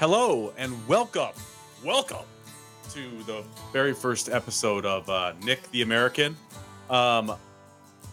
Hello 0.00 0.50
and 0.56 0.72
welcome, 0.88 1.28
welcome 1.84 2.24
to 2.88 3.22
the 3.24 3.44
very 3.70 3.92
first 3.92 4.30
episode 4.30 4.86
of 4.86 5.06
uh, 5.10 5.34
Nick 5.44 5.70
the 5.72 5.82
American. 5.82 6.38
Um, 6.88 7.34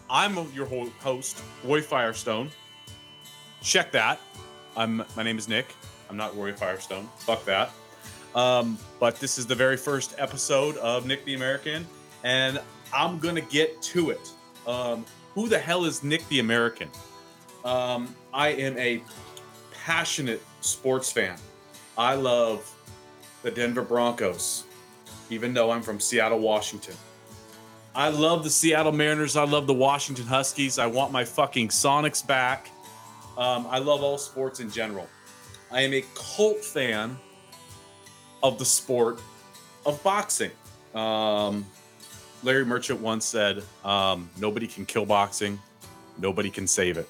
I'm 0.10 0.36
your 0.52 0.66
host, 0.66 1.42
Roy 1.64 1.82
Firestone. 1.82 2.52
Check 3.62 3.94
that. 3.94 4.20
I'm. 4.76 5.02
My 5.16 5.24
name 5.24 5.38
is 5.38 5.48
Nick. 5.48 5.74
I'm 6.10 6.18
not 6.18 6.36
Roy 6.36 6.52
Firestone. 6.52 7.08
Fuck 7.20 7.46
that. 7.46 7.72
Um, 8.36 8.78
but 9.00 9.18
this 9.22 9.38
is 9.38 9.48
the 9.48 9.56
very 9.56 9.78
first 9.78 10.14
episode 10.18 10.76
of 10.80 11.06
Nick 11.06 11.24
the 11.24 11.36
American, 11.36 11.88
and 12.26 12.60
I'm 12.94 13.18
gonna 13.18 13.40
get 13.40 13.82
to 13.84 14.10
it. 14.10 14.34
Um, 14.68 15.06
who 15.36 15.48
the 15.48 15.58
hell 15.58 15.86
is 15.86 16.04
Nick 16.04 16.28
the 16.28 16.42
American? 16.42 16.90
Um, 17.64 18.14
I 18.34 18.50
am 18.50 18.78
a 18.78 19.02
passionate 19.72 20.44
sports 20.60 21.10
fan. 21.10 21.38
I 21.98 22.14
love 22.14 22.72
the 23.42 23.52
Denver 23.52 23.82
Broncos, 23.82 24.66
even 25.30 25.54
though 25.54 25.72
I'm 25.72 25.82
from 25.82 26.00
Seattle, 26.00 26.40
Washington. 26.40 26.96
I 27.96 28.10
love 28.10 28.44
the 28.44 28.50
Seattle 28.52 28.92
Mariners. 28.92 29.36
I 29.36 29.44
love 29.46 29.66
the 29.66 29.74
Washington 29.74 30.28
Huskies. 30.28 30.78
I 30.78 30.86
want 30.86 31.12
my 31.12 31.26
fucking 31.26 31.70
Sonics 31.70 32.26
back. 32.26 32.70
Um, 33.38 33.66
I 33.70 33.80
love 33.80 34.04
all 34.04 34.20
sports 34.20 34.60
in 34.60 34.70
general. 34.70 35.08
I 35.72 35.82
am 35.82 35.94
a 35.94 36.04
cult 36.14 36.64
fan 36.64 37.18
of 38.44 38.60
the 38.60 38.66
sport 38.66 39.20
of 39.86 40.02
boxing. 40.04 40.52
Um, 40.94 41.66
Larry 42.44 42.66
Merchant 42.66 43.02
once 43.02 43.26
said, 43.26 43.64
um, 43.84 44.30
Nobody 44.38 44.68
can 44.68 44.86
kill 44.86 45.06
boxing, 45.06 45.60
nobody 46.20 46.52
can 46.52 46.68
save 46.68 46.98
it. 46.98 47.10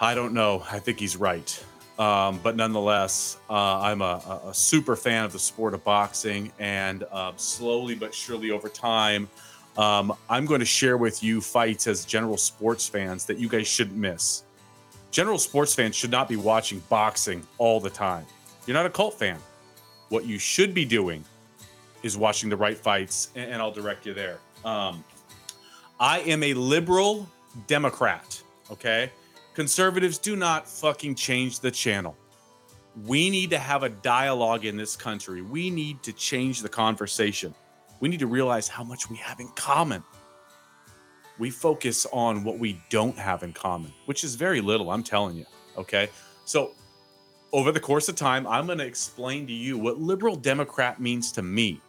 I 0.00 0.14
don't 0.14 0.34
know. 0.34 0.64
I 0.70 0.78
think 0.80 0.98
he's 0.98 1.16
right. 1.16 1.64
Um, 2.00 2.40
but 2.42 2.56
nonetheless, 2.56 3.36
uh, 3.50 3.80
I'm 3.80 4.00
a, 4.00 4.40
a, 4.46 4.54
super 4.54 4.96
fan 4.96 5.26
of 5.26 5.32
the 5.34 5.38
sport 5.38 5.74
of 5.74 5.84
boxing, 5.84 6.50
and 6.58 7.04
uh, 7.12 7.32
slowly 7.36 7.94
but 7.94 8.14
surely 8.14 8.50
over 8.50 8.70
time, 8.70 9.28
um, 9.76 10.14
I'm 10.30 10.46
going 10.46 10.60
to 10.60 10.66
share 10.66 10.96
with 10.96 11.22
you 11.22 11.42
fights 11.42 11.86
as 11.86 12.06
general 12.06 12.38
sports 12.38 12.88
fans 12.88 13.26
that 13.26 13.36
you 13.36 13.50
guys 13.50 13.68
shouldn't 13.68 13.98
miss. 13.98 14.44
General 15.10 15.36
sports 15.36 15.74
fans 15.74 15.94
should 15.94 16.10
not 16.10 16.26
be 16.26 16.36
watching 16.36 16.82
boxing 16.88 17.46
all 17.58 17.80
the 17.80 17.90
time. 17.90 18.24
You're 18.66 18.78
not 18.78 18.86
a 18.86 18.90
cult 18.90 19.18
fan. 19.18 19.38
What 20.08 20.24
you 20.24 20.38
should 20.38 20.72
be 20.72 20.86
doing 20.86 21.22
is 22.02 22.16
watching 22.16 22.48
the 22.48 22.56
right 22.56 22.78
fights, 22.78 23.28
and, 23.34 23.52
and 23.52 23.60
I'll 23.60 23.72
direct 23.72 24.06
you 24.06 24.14
there. 24.14 24.38
Um, 24.64 25.04
I 25.98 26.20
am 26.20 26.42
a 26.44 26.54
liberal 26.54 27.28
Democrat, 27.66 28.42
okay? 28.70 29.12
Conservatives 29.54 30.18
do 30.18 30.36
not 30.36 30.68
fucking 30.68 31.16
change 31.16 31.60
the 31.60 31.70
channel. 31.70 32.16
We 33.04 33.30
need 33.30 33.50
to 33.50 33.58
have 33.58 33.82
a 33.82 33.88
dialogue 33.88 34.64
in 34.64 34.76
this 34.76 34.96
country. 34.96 35.42
We 35.42 35.70
need 35.70 36.02
to 36.04 36.12
change 36.12 36.62
the 36.62 36.68
conversation. 36.68 37.54
We 38.00 38.08
need 38.08 38.20
to 38.20 38.26
realize 38.26 38.68
how 38.68 38.84
much 38.84 39.10
we 39.10 39.16
have 39.16 39.40
in 39.40 39.48
common. 39.48 40.02
We 41.38 41.50
focus 41.50 42.06
on 42.12 42.44
what 42.44 42.58
we 42.58 42.80
don't 42.90 43.16
have 43.16 43.42
in 43.42 43.52
common, 43.52 43.92
which 44.06 44.24
is 44.24 44.34
very 44.34 44.60
little, 44.60 44.90
I'm 44.90 45.02
telling 45.02 45.36
you. 45.36 45.46
Okay. 45.76 46.08
So, 46.44 46.72
over 47.52 47.72
the 47.72 47.80
course 47.80 48.08
of 48.08 48.14
time, 48.14 48.46
I'm 48.46 48.66
going 48.66 48.78
to 48.78 48.86
explain 48.86 49.46
to 49.46 49.52
you 49.52 49.76
what 49.76 49.98
liberal 49.98 50.36
Democrat 50.36 51.00
means 51.00 51.32
to 51.32 51.42
me, 51.42 51.80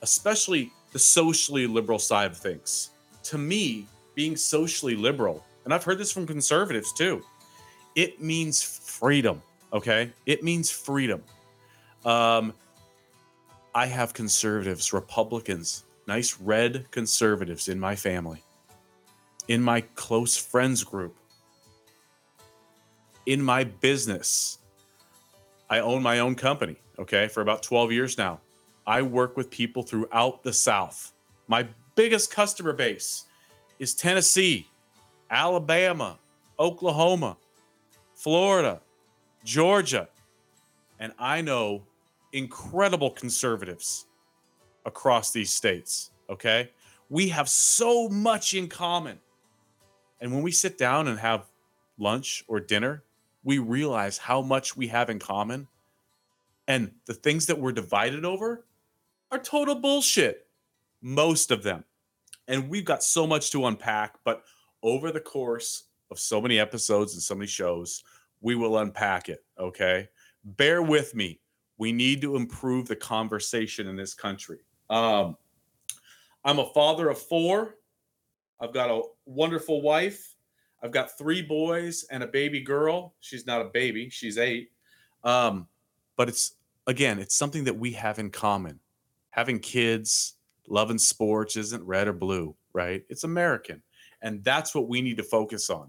especially 0.00 0.72
the 0.92 0.98
socially 0.98 1.66
liberal 1.66 1.98
side 1.98 2.30
of 2.30 2.38
things. 2.38 2.90
To 3.24 3.38
me, 3.38 3.86
being 4.14 4.36
socially 4.36 4.96
liberal 4.96 5.44
and 5.66 5.74
I've 5.74 5.82
heard 5.82 5.98
this 5.98 6.12
from 6.12 6.26
conservatives 6.26 6.92
too. 6.92 7.22
It 7.96 8.22
means 8.22 8.62
freedom. 8.62 9.42
Okay, 9.72 10.12
it 10.24 10.44
means 10.44 10.70
freedom. 10.70 11.22
Um, 12.04 12.54
I 13.74 13.86
have 13.86 14.14
conservatives, 14.14 14.92
Republicans, 14.92 15.84
nice 16.06 16.40
red 16.40 16.88
conservatives 16.92 17.68
in 17.68 17.80
my 17.80 17.96
family, 17.96 18.42
in 19.48 19.60
my 19.60 19.80
close 19.96 20.36
friends 20.36 20.84
group, 20.84 21.16
in 23.26 23.42
my 23.42 23.64
business. 23.64 24.58
I 25.68 25.80
own 25.80 26.00
my 26.00 26.20
own 26.20 26.36
company, 26.36 26.76
okay, 26.96 27.26
for 27.26 27.40
about 27.40 27.64
12 27.64 27.90
years 27.90 28.16
now. 28.16 28.40
I 28.86 29.02
work 29.02 29.36
with 29.36 29.50
people 29.50 29.82
throughout 29.82 30.44
the 30.44 30.52
South. 30.52 31.12
My 31.48 31.66
biggest 31.96 32.30
customer 32.30 32.72
base 32.72 33.24
is 33.80 33.94
Tennessee, 33.94 34.68
Alabama, 35.30 36.18
Oklahoma, 36.58 37.36
Florida, 38.14 38.80
Georgia. 39.44 40.08
And 40.98 41.12
I 41.18 41.40
know 41.40 41.82
incredible 42.32 43.10
conservatives 43.10 44.06
across 44.84 45.32
these 45.32 45.52
states. 45.52 46.10
Okay. 46.30 46.70
We 47.08 47.28
have 47.28 47.48
so 47.48 48.08
much 48.08 48.54
in 48.54 48.68
common. 48.68 49.18
And 50.20 50.32
when 50.32 50.42
we 50.42 50.50
sit 50.50 50.78
down 50.78 51.08
and 51.08 51.18
have 51.18 51.46
lunch 51.98 52.44
or 52.48 52.58
dinner, 52.58 53.04
we 53.44 53.58
realize 53.58 54.18
how 54.18 54.42
much 54.42 54.76
we 54.76 54.88
have 54.88 55.08
in 55.08 55.18
common. 55.18 55.68
And 56.66 56.92
the 57.04 57.14
things 57.14 57.46
that 57.46 57.60
we're 57.60 57.72
divided 57.72 58.24
over 58.24 58.64
are 59.30 59.38
total 59.38 59.76
bullshit. 59.76 60.46
Most 61.00 61.50
of 61.50 61.62
them. 61.62 61.84
And 62.48 62.68
we've 62.68 62.84
got 62.84 63.02
so 63.02 63.26
much 63.26 63.50
to 63.52 63.66
unpack, 63.66 64.16
but 64.24 64.42
over 64.82 65.10
the 65.12 65.20
course 65.20 65.84
of 66.10 66.18
so 66.18 66.40
many 66.40 66.58
episodes 66.58 67.14
and 67.14 67.22
so 67.22 67.34
many 67.34 67.46
shows, 67.46 68.04
we 68.40 68.54
will 68.54 68.78
unpack 68.78 69.28
it. 69.28 69.44
Okay. 69.58 70.08
Bear 70.44 70.82
with 70.82 71.14
me. 71.14 71.40
We 71.78 71.92
need 71.92 72.20
to 72.22 72.36
improve 72.36 72.88
the 72.88 72.96
conversation 72.96 73.86
in 73.88 73.96
this 73.96 74.14
country. 74.14 74.60
Um, 74.88 75.36
I'm 76.44 76.58
a 76.58 76.72
father 76.72 77.08
of 77.08 77.18
four. 77.18 77.76
I've 78.60 78.72
got 78.72 78.90
a 78.90 79.02
wonderful 79.26 79.82
wife. 79.82 80.34
I've 80.82 80.92
got 80.92 81.18
three 81.18 81.42
boys 81.42 82.04
and 82.10 82.22
a 82.22 82.26
baby 82.26 82.60
girl. 82.60 83.14
She's 83.20 83.46
not 83.46 83.60
a 83.60 83.64
baby, 83.64 84.08
she's 84.08 84.38
eight. 84.38 84.70
Um, 85.24 85.66
but 86.16 86.28
it's, 86.28 86.54
again, 86.86 87.18
it's 87.18 87.34
something 87.34 87.64
that 87.64 87.76
we 87.76 87.92
have 87.92 88.18
in 88.18 88.30
common. 88.30 88.78
Having 89.30 89.58
kids, 89.60 90.34
loving 90.68 90.98
sports 90.98 91.56
isn't 91.56 91.84
red 91.84 92.08
or 92.08 92.12
blue, 92.12 92.54
right? 92.72 93.02
It's 93.08 93.24
American 93.24 93.82
and 94.26 94.42
that's 94.42 94.74
what 94.74 94.88
we 94.88 95.00
need 95.02 95.18
to 95.18 95.22
focus 95.22 95.70
on. 95.70 95.88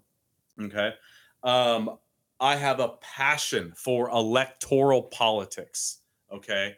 Okay. 0.62 0.94
Um, 1.42 1.98
I 2.40 2.56
have 2.56 2.80
a 2.80 2.90
passion 3.02 3.74
for 3.76 4.12
electoral 4.12 5.04
politics. 5.04 6.02
Okay. 6.32 6.76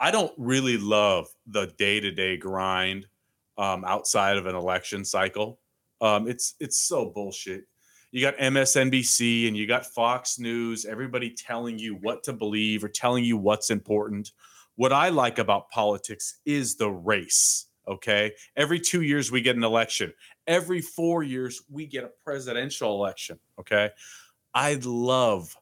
I 0.00 0.10
don't 0.10 0.32
really 0.38 0.78
love 0.78 1.28
the 1.46 1.66
day 1.76 2.00
to 2.00 2.10
day 2.10 2.38
grind 2.38 3.06
um, 3.58 3.84
outside 3.84 4.38
of 4.38 4.46
an 4.46 4.54
election 4.54 5.04
cycle. 5.04 5.60
Um, 6.00 6.26
it's 6.28 6.54
it's 6.58 6.78
so 6.78 7.10
bullshit. 7.10 7.64
You 8.10 8.22
got 8.22 8.36
MSNBC 8.38 9.48
and 9.48 9.56
you 9.56 9.66
got 9.66 9.84
Fox 9.84 10.38
News, 10.38 10.86
everybody 10.86 11.30
telling 11.30 11.78
you 11.78 11.94
what 11.94 12.22
to 12.24 12.32
believe 12.32 12.82
or 12.84 12.88
telling 12.88 13.22
you 13.22 13.36
what's 13.36 13.70
important. 13.70 14.32
What 14.76 14.94
I 14.94 15.10
like 15.10 15.38
about 15.38 15.68
politics 15.70 16.40
is 16.46 16.76
the 16.76 16.90
race. 16.90 17.66
Okay. 17.86 18.32
Every 18.56 18.80
two 18.80 19.02
years, 19.02 19.30
we 19.30 19.40
get 19.40 19.56
an 19.56 19.64
election 19.64 20.12
every 20.46 20.80
four 20.80 21.22
years 21.22 21.62
we 21.70 21.86
get 21.86 22.04
a 22.04 22.10
presidential 22.24 22.94
election. 22.94 23.38
Okay. 23.58 23.90
I 24.54 24.78
love 24.82 25.56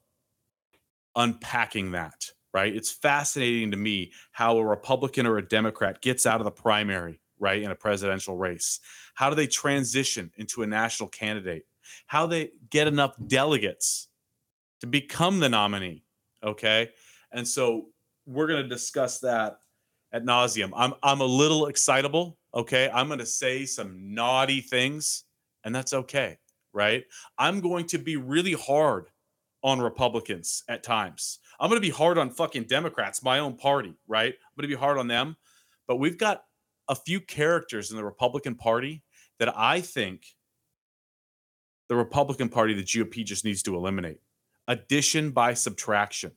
unpacking 1.16 1.92
that, 1.92 2.30
right? 2.52 2.74
It's 2.74 2.90
fascinating 2.90 3.70
to 3.72 3.76
me 3.76 4.12
how 4.32 4.56
a 4.58 4.64
Republican 4.64 5.26
or 5.26 5.38
a 5.38 5.46
Democrat 5.46 6.00
gets 6.00 6.26
out 6.26 6.40
of 6.40 6.44
the 6.44 6.50
primary, 6.50 7.20
right, 7.38 7.62
in 7.62 7.70
a 7.70 7.76
presidential 7.76 8.36
race. 8.36 8.80
How 9.14 9.30
do 9.30 9.36
they 9.36 9.46
transition 9.46 10.30
into 10.36 10.62
a 10.62 10.66
national 10.66 11.08
candidate? 11.08 11.66
How 12.06 12.26
they 12.26 12.50
get 12.70 12.86
enough 12.86 13.14
delegates 13.26 14.08
to 14.80 14.86
become 14.86 15.40
the 15.40 15.48
nominee. 15.48 16.04
Okay. 16.42 16.90
And 17.32 17.46
so 17.46 17.88
we're 18.26 18.46
going 18.46 18.62
to 18.62 18.68
discuss 18.68 19.20
that 19.20 19.58
at 20.12 20.24
nauseum. 20.24 20.70
I'm 20.74 20.94
I'm 21.02 21.20
a 21.20 21.26
little 21.26 21.66
excitable 21.66 22.38
Okay. 22.54 22.90
I'm 22.92 23.06
going 23.06 23.20
to 23.20 23.26
say 23.26 23.64
some 23.64 24.14
naughty 24.14 24.60
things, 24.60 25.24
and 25.64 25.74
that's 25.74 25.92
okay. 25.92 26.38
Right. 26.72 27.04
I'm 27.38 27.60
going 27.60 27.86
to 27.88 27.98
be 27.98 28.16
really 28.16 28.52
hard 28.52 29.06
on 29.62 29.80
Republicans 29.80 30.62
at 30.68 30.82
times. 30.82 31.40
I'm 31.58 31.68
going 31.68 31.80
to 31.80 31.86
be 31.86 31.92
hard 31.92 32.16
on 32.16 32.30
fucking 32.30 32.64
Democrats, 32.64 33.22
my 33.22 33.40
own 33.40 33.56
party. 33.56 33.94
Right. 34.06 34.32
I'm 34.32 34.56
going 34.56 34.70
to 34.70 34.76
be 34.76 34.80
hard 34.80 34.98
on 34.98 35.08
them. 35.08 35.36
But 35.88 35.96
we've 35.96 36.18
got 36.18 36.44
a 36.88 36.94
few 36.94 37.20
characters 37.20 37.90
in 37.90 37.96
the 37.96 38.04
Republican 38.04 38.54
Party 38.54 39.02
that 39.38 39.52
I 39.56 39.80
think 39.80 40.22
the 41.88 41.96
Republican 41.96 42.48
Party, 42.48 42.74
the 42.74 42.84
GOP, 42.84 43.24
just 43.24 43.44
needs 43.44 43.62
to 43.64 43.74
eliminate. 43.74 44.20
Addition 44.68 45.32
by 45.32 45.54
subtraction. 45.54 46.30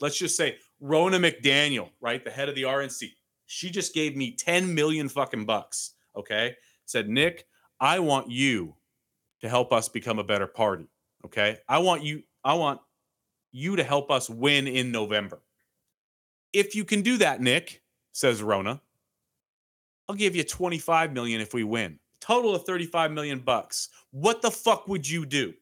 Let's 0.00 0.18
just 0.18 0.36
say 0.36 0.56
Ronna 0.82 1.20
McDaniel, 1.20 1.90
right, 2.00 2.24
the 2.24 2.30
head 2.30 2.48
of 2.48 2.54
the 2.54 2.62
RNC, 2.62 3.10
she 3.46 3.70
just 3.70 3.94
gave 3.94 4.16
me 4.16 4.32
10 4.32 4.74
million 4.74 5.08
fucking 5.08 5.44
bucks. 5.44 5.94
Okay. 6.16 6.56
Said, 6.86 7.08
Nick, 7.08 7.46
I 7.80 7.98
want 7.98 8.30
you 8.30 8.74
to 9.40 9.48
help 9.48 9.72
us 9.72 9.88
become 9.88 10.18
a 10.18 10.24
better 10.24 10.46
party. 10.46 10.88
Okay. 11.24 11.58
I 11.68 11.78
want 11.78 12.02
you, 12.02 12.22
I 12.44 12.54
want 12.54 12.80
you 13.52 13.76
to 13.76 13.84
help 13.84 14.10
us 14.10 14.30
win 14.30 14.66
in 14.66 14.92
November. 14.92 15.40
If 16.52 16.74
you 16.74 16.84
can 16.84 17.02
do 17.02 17.18
that, 17.18 17.40
Nick, 17.40 17.82
says 18.12 18.42
Ronna, 18.42 18.80
I'll 20.08 20.16
give 20.16 20.34
you 20.34 20.42
25 20.42 21.12
million 21.12 21.40
if 21.40 21.54
we 21.54 21.62
win. 21.62 21.98
Total 22.20 22.54
of 22.54 22.64
35 22.64 23.12
million 23.12 23.38
bucks. 23.38 23.88
What 24.10 24.42
the 24.42 24.50
fuck 24.50 24.88
would 24.88 25.08
you 25.08 25.24
do? 25.24 25.54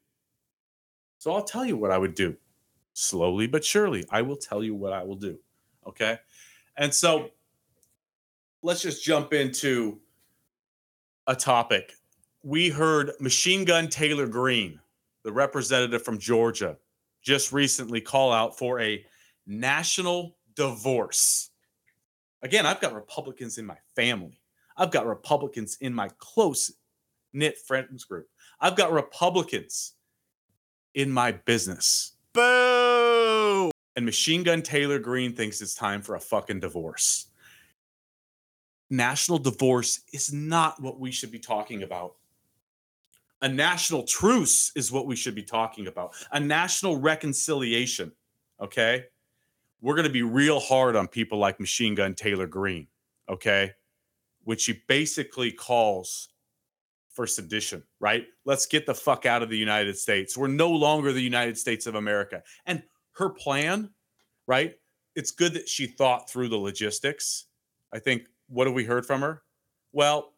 So 1.18 1.34
I'll 1.34 1.44
tell 1.44 1.64
you 1.64 1.76
what 1.76 1.90
I 1.90 1.98
would 1.98 2.14
do. 2.14 2.36
Slowly 2.98 3.46
but 3.46 3.64
surely, 3.64 4.04
I 4.10 4.22
will 4.22 4.36
tell 4.36 4.62
you 4.62 4.74
what 4.74 4.92
I 4.92 5.02
will 5.04 5.16
do. 5.16 5.38
Okay? 5.86 6.18
And 6.76 6.92
so 6.92 7.30
let's 8.62 8.82
just 8.82 9.04
jump 9.04 9.32
into 9.32 10.00
a 11.26 11.36
topic. 11.36 11.92
We 12.42 12.70
heard 12.70 13.12
Machine 13.20 13.64
Gun 13.64 13.88
Taylor 13.88 14.26
Greene 14.26 14.80
the 15.22 15.32
representative 15.32 16.02
from 16.02 16.18
Georgia, 16.18 16.78
just 17.20 17.52
recently 17.52 18.00
call 18.00 18.32
out 18.32 18.56
for 18.56 18.80
a 18.80 19.04
national 19.46 20.36
divorce. 20.56 21.50
Again, 22.42 22.64
I've 22.64 22.80
got 22.80 22.94
Republicans 22.94 23.58
in 23.58 23.66
my 23.66 23.76
family. 23.94 24.40
I've 24.76 24.90
got 24.90 25.06
Republicans 25.06 25.76
in 25.82 25.92
my 25.92 26.08
close 26.18 26.72
knit 27.34 27.58
friends 27.58 28.04
group. 28.04 28.26
I've 28.58 28.76
got 28.76 28.90
Republicans 28.90 29.94
in 30.94 31.10
my 31.10 31.32
business. 31.32 32.12
Boo! 32.32 32.87
And 33.98 34.06
Machine 34.06 34.44
Gun 34.44 34.62
Taylor 34.62 35.00
Greene 35.00 35.34
thinks 35.34 35.60
it's 35.60 35.74
time 35.74 36.02
for 36.02 36.14
a 36.14 36.20
fucking 36.20 36.60
divorce. 36.60 37.26
National 38.90 39.38
divorce 39.38 40.02
is 40.12 40.32
not 40.32 40.80
what 40.80 41.00
we 41.00 41.10
should 41.10 41.32
be 41.32 41.40
talking 41.40 41.82
about. 41.82 42.14
A 43.42 43.48
national 43.48 44.04
truce 44.04 44.70
is 44.76 44.92
what 44.92 45.08
we 45.08 45.16
should 45.16 45.34
be 45.34 45.42
talking 45.42 45.88
about. 45.88 46.14
A 46.30 46.38
national 46.38 46.98
reconciliation. 46.98 48.12
Okay. 48.60 49.06
We're 49.80 49.96
going 49.96 50.06
to 50.06 50.12
be 50.12 50.22
real 50.22 50.60
hard 50.60 50.94
on 50.94 51.08
people 51.08 51.38
like 51.38 51.58
Machine 51.58 51.96
Gun 51.96 52.14
Taylor 52.14 52.46
Greene. 52.46 52.86
Okay. 53.28 53.72
Which 54.44 54.64
he 54.66 54.80
basically 54.86 55.50
calls 55.50 56.28
for 57.10 57.26
sedition, 57.26 57.82
right? 57.98 58.26
Let's 58.44 58.66
get 58.66 58.86
the 58.86 58.94
fuck 58.94 59.26
out 59.26 59.42
of 59.42 59.50
the 59.50 59.58
United 59.58 59.98
States. 59.98 60.38
We're 60.38 60.46
no 60.46 60.70
longer 60.70 61.12
the 61.12 61.20
United 61.20 61.58
States 61.58 61.88
of 61.88 61.96
America. 61.96 62.44
And 62.64 62.84
her 63.18 63.28
plan, 63.28 63.90
right? 64.46 64.74
It's 65.14 65.30
good 65.30 65.54
that 65.54 65.68
she 65.68 65.86
thought 65.86 66.30
through 66.30 66.48
the 66.48 66.56
logistics. 66.56 67.46
I 67.92 67.98
think, 67.98 68.28
what 68.48 68.66
have 68.66 68.74
we 68.74 68.84
heard 68.84 69.04
from 69.04 69.20
her? 69.20 69.42
Well, 69.92 70.34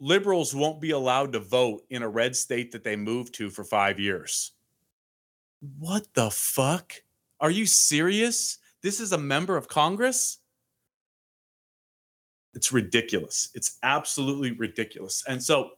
liberals 0.00 0.54
won't 0.54 0.80
be 0.80 0.90
allowed 0.90 1.32
to 1.32 1.40
vote 1.40 1.82
in 1.90 2.02
a 2.02 2.08
red 2.08 2.36
state 2.36 2.72
that 2.72 2.84
they 2.84 2.96
moved 2.96 3.34
to 3.34 3.50
for 3.50 3.64
five 3.64 3.98
years. 3.98 4.52
What 5.78 6.06
the 6.14 6.30
fuck? 6.30 6.92
Are 7.40 7.50
you 7.50 7.66
serious? 7.66 8.58
This 8.82 9.00
is 9.00 9.12
a 9.12 9.18
member 9.18 9.56
of 9.56 9.68
Congress? 9.68 10.38
It's 12.54 12.72
ridiculous. 12.72 13.50
It's 13.54 13.78
absolutely 13.82 14.52
ridiculous. 14.52 15.24
And 15.28 15.42
so, 15.42 15.72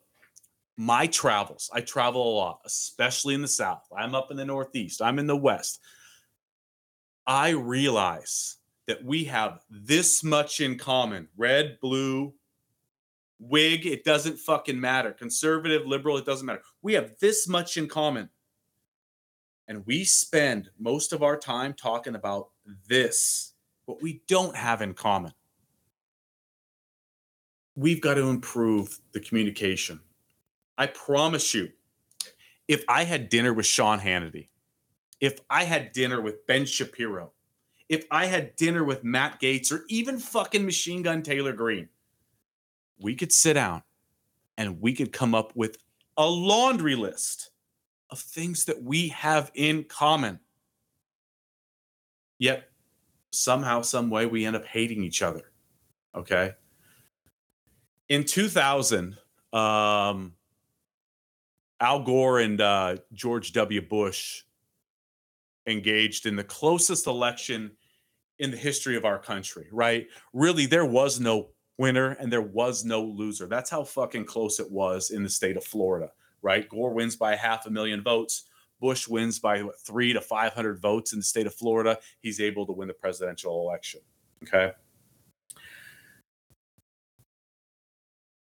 my 0.80 1.06
travels, 1.06 1.68
I 1.74 1.82
travel 1.82 2.26
a 2.26 2.36
lot, 2.36 2.60
especially 2.64 3.34
in 3.34 3.42
the 3.42 3.48
South. 3.48 3.86
I'm 3.94 4.14
up 4.14 4.30
in 4.30 4.38
the 4.38 4.46
Northeast, 4.46 5.02
I'm 5.02 5.18
in 5.18 5.26
the 5.26 5.36
West. 5.36 5.78
I 7.26 7.50
realize 7.50 8.56
that 8.86 9.04
we 9.04 9.24
have 9.24 9.60
this 9.68 10.24
much 10.24 10.60
in 10.60 10.78
common 10.78 11.28
red, 11.36 11.76
blue, 11.82 12.32
Whig, 13.38 13.84
it 13.84 14.04
doesn't 14.04 14.38
fucking 14.38 14.80
matter. 14.80 15.12
Conservative, 15.12 15.86
liberal, 15.86 16.16
it 16.16 16.24
doesn't 16.24 16.46
matter. 16.46 16.62
We 16.80 16.94
have 16.94 17.12
this 17.20 17.46
much 17.46 17.76
in 17.76 17.86
common. 17.86 18.30
And 19.68 19.86
we 19.86 20.04
spend 20.04 20.70
most 20.78 21.12
of 21.12 21.22
our 21.22 21.36
time 21.36 21.74
talking 21.74 22.14
about 22.14 22.48
this, 22.88 23.52
what 23.84 24.00
we 24.00 24.22
don't 24.28 24.56
have 24.56 24.80
in 24.80 24.94
common. 24.94 25.32
We've 27.76 28.00
got 28.00 28.14
to 28.14 28.28
improve 28.28 28.98
the 29.12 29.20
communication. 29.20 30.00
I 30.80 30.86
promise 30.86 31.52
you, 31.52 31.72
if 32.66 32.86
I 32.88 33.04
had 33.04 33.28
dinner 33.28 33.52
with 33.52 33.66
Sean 33.66 34.00
Hannity, 34.00 34.48
if 35.20 35.38
I 35.50 35.64
had 35.64 35.92
dinner 35.92 36.22
with 36.22 36.46
Ben 36.46 36.64
Shapiro, 36.64 37.32
if 37.90 38.06
I 38.10 38.24
had 38.24 38.56
dinner 38.56 38.82
with 38.82 39.04
Matt 39.04 39.42
Gaetz 39.42 39.70
or 39.70 39.84
even 39.90 40.18
fucking 40.18 40.64
Machine 40.64 41.02
Gun 41.02 41.22
Taylor 41.22 41.52
Greene, 41.52 41.90
we 42.98 43.14
could 43.14 43.30
sit 43.30 43.54
down 43.54 43.82
and 44.56 44.80
we 44.80 44.94
could 44.94 45.12
come 45.12 45.34
up 45.34 45.54
with 45.54 45.76
a 46.16 46.26
laundry 46.26 46.96
list 46.96 47.50
of 48.08 48.18
things 48.18 48.64
that 48.64 48.82
we 48.82 49.08
have 49.08 49.50
in 49.52 49.84
common. 49.84 50.40
Yet 52.38 52.70
somehow, 53.32 53.82
some 53.82 54.08
way, 54.08 54.24
we 54.24 54.46
end 54.46 54.56
up 54.56 54.64
hating 54.64 55.02
each 55.02 55.20
other. 55.20 55.52
Okay. 56.14 56.52
In 58.08 58.24
2000, 58.24 59.18
um, 59.52 60.32
Al 61.80 62.02
Gore 62.02 62.40
and 62.40 62.60
uh, 62.60 62.96
George 63.12 63.52
W. 63.52 63.80
Bush 63.80 64.42
engaged 65.66 66.26
in 66.26 66.36
the 66.36 66.44
closest 66.44 67.06
election 67.06 67.72
in 68.38 68.50
the 68.50 68.56
history 68.56 68.96
of 68.96 69.04
our 69.04 69.18
country, 69.18 69.68
right? 69.72 70.06
Really, 70.32 70.66
there 70.66 70.86
was 70.86 71.20
no 71.20 71.50
winner 71.78 72.12
and 72.12 72.32
there 72.32 72.42
was 72.42 72.84
no 72.84 73.02
loser. 73.02 73.46
That's 73.46 73.70
how 73.70 73.84
fucking 73.84 74.26
close 74.26 74.60
it 74.60 74.70
was 74.70 75.10
in 75.10 75.22
the 75.22 75.28
state 75.28 75.56
of 75.56 75.64
Florida, 75.64 76.10
right? 76.42 76.68
Gore 76.68 76.92
wins 76.92 77.16
by 77.16 77.36
half 77.36 77.66
a 77.66 77.70
million 77.70 78.02
votes. 78.02 78.44
Bush 78.80 79.08
wins 79.08 79.38
by 79.38 79.62
what, 79.62 79.78
three 79.80 80.12
to 80.12 80.20
500 80.20 80.80
votes 80.80 81.12
in 81.12 81.18
the 81.18 81.24
state 81.24 81.46
of 81.46 81.54
Florida. 81.54 81.98
He's 82.20 82.40
able 82.40 82.66
to 82.66 82.72
win 82.72 82.88
the 82.88 82.94
presidential 82.94 83.60
election. 83.60 84.00
Okay. 84.42 84.72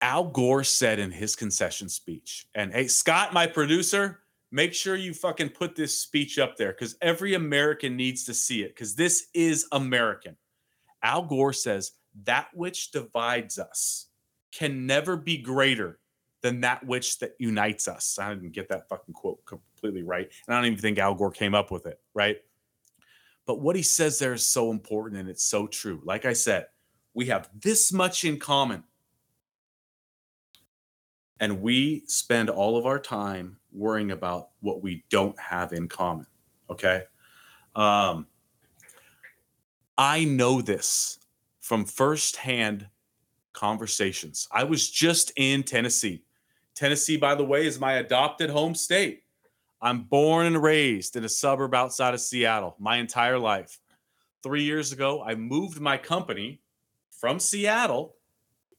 Al 0.01 0.25
Gore 0.25 0.63
said 0.63 0.99
in 0.99 1.11
his 1.11 1.35
concession 1.35 1.89
speech, 1.89 2.47
and 2.55 2.73
hey, 2.73 2.87
Scott, 2.87 3.33
my 3.33 3.47
producer, 3.47 4.19
make 4.51 4.73
sure 4.73 4.95
you 4.95 5.13
fucking 5.13 5.49
put 5.49 5.75
this 5.75 6.01
speech 6.01 6.39
up 6.39 6.57
there 6.57 6.71
because 6.71 6.95
every 7.01 7.33
American 7.33 7.95
needs 7.95 8.23
to 8.25 8.33
see 8.33 8.63
it 8.63 8.75
because 8.75 8.95
this 8.95 9.27
is 9.33 9.67
American. 9.71 10.37
Al 11.03 11.23
Gore 11.23 11.53
says, 11.53 11.91
that 12.25 12.47
which 12.53 12.91
divides 12.91 13.59
us 13.59 14.07
can 14.51 14.85
never 14.85 15.15
be 15.15 15.37
greater 15.37 15.99
than 16.41 16.61
that 16.61 16.85
which 16.85 17.19
that 17.19 17.35
unites 17.37 17.87
us. 17.87 18.17
I 18.19 18.33
didn't 18.33 18.53
get 18.53 18.69
that 18.69 18.87
fucking 18.89 19.13
quote 19.13 19.43
completely 19.45 20.03
right. 20.03 20.29
And 20.47 20.55
I 20.55 20.59
don't 20.59 20.67
even 20.67 20.79
think 20.79 20.97
Al 20.97 21.15
Gore 21.15 21.31
came 21.31 21.53
up 21.53 21.71
with 21.71 21.85
it, 21.85 21.99
right? 22.13 22.37
But 23.45 23.59
what 23.59 23.75
he 23.75 23.81
says 23.81 24.19
there 24.19 24.33
is 24.33 24.45
so 24.45 24.71
important 24.71 25.19
and 25.19 25.29
it's 25.29 25.43
so 25.43 25.67
true. 25.67 26.01
Like 26.05 26.25
I 26.25 26.33
said, 26.33 26.67
we 27.13 27.25
have 27.25 27.49
this 27.59 27.91
much 27.91 28.23
in 28.23 28.39
common. 28.39 28.83
And 31.39 31.61
we 31.61 32.03
spend 32.07 32.49
all 32.49 32.77
of 32.77 32.85
our 32.85 32.99
time 32.99 33.57
worrying 33.71 34.11
about 34.11 34.49
what 34.59 34.81
we 34.81 35.03
don't 35.09 35.39
have 35.39 35.73
in 35.73 35.87
common. 35.87 36.27
Okay. 36.69 37.03
Um, 37.75 38.27
I 39.97 40.25
know 40.25 40.61
this 40.61 41.19
from 41.59 41.85
firsthand 41.85 42.87
conversations. 43.53 44.47
I 44.51 44.63
was 44.63 44.89
just 44.89 45.31
in 45.35 45.63
Tennessee. 45.63 46.23
Tennessee, 46.75 47.17
by 47.17 47.35
the 47.35 47.43
way, 47.43 47.65
is 47.65 47.79
my 47.79 47.93
adopted 47.93 48.49
home 48.49 48.75
state. 48.75 49.23
I'm 49.81 50.03
born 50.03 50.45
and 50.45 50.61
raised 50.61 51.15
in 51.15 51.23
a 51.23 51.29
suburb 51.29 51.73
outside 51.73 52.13
of 52.13 52.21
Seattle 52.21 52.75
my 52.79 52.97
entire 52.97 53.39
life. 53.39 53.79
Three 54.43 54.63
years 54.63 54.91
ago, 54.91 55.21
I 55.21 55.35
moved 55.35 55.79
my 55.79 55.97
company 55.97 56.61
from 57.11 57.39
Seattle 57.39 58.15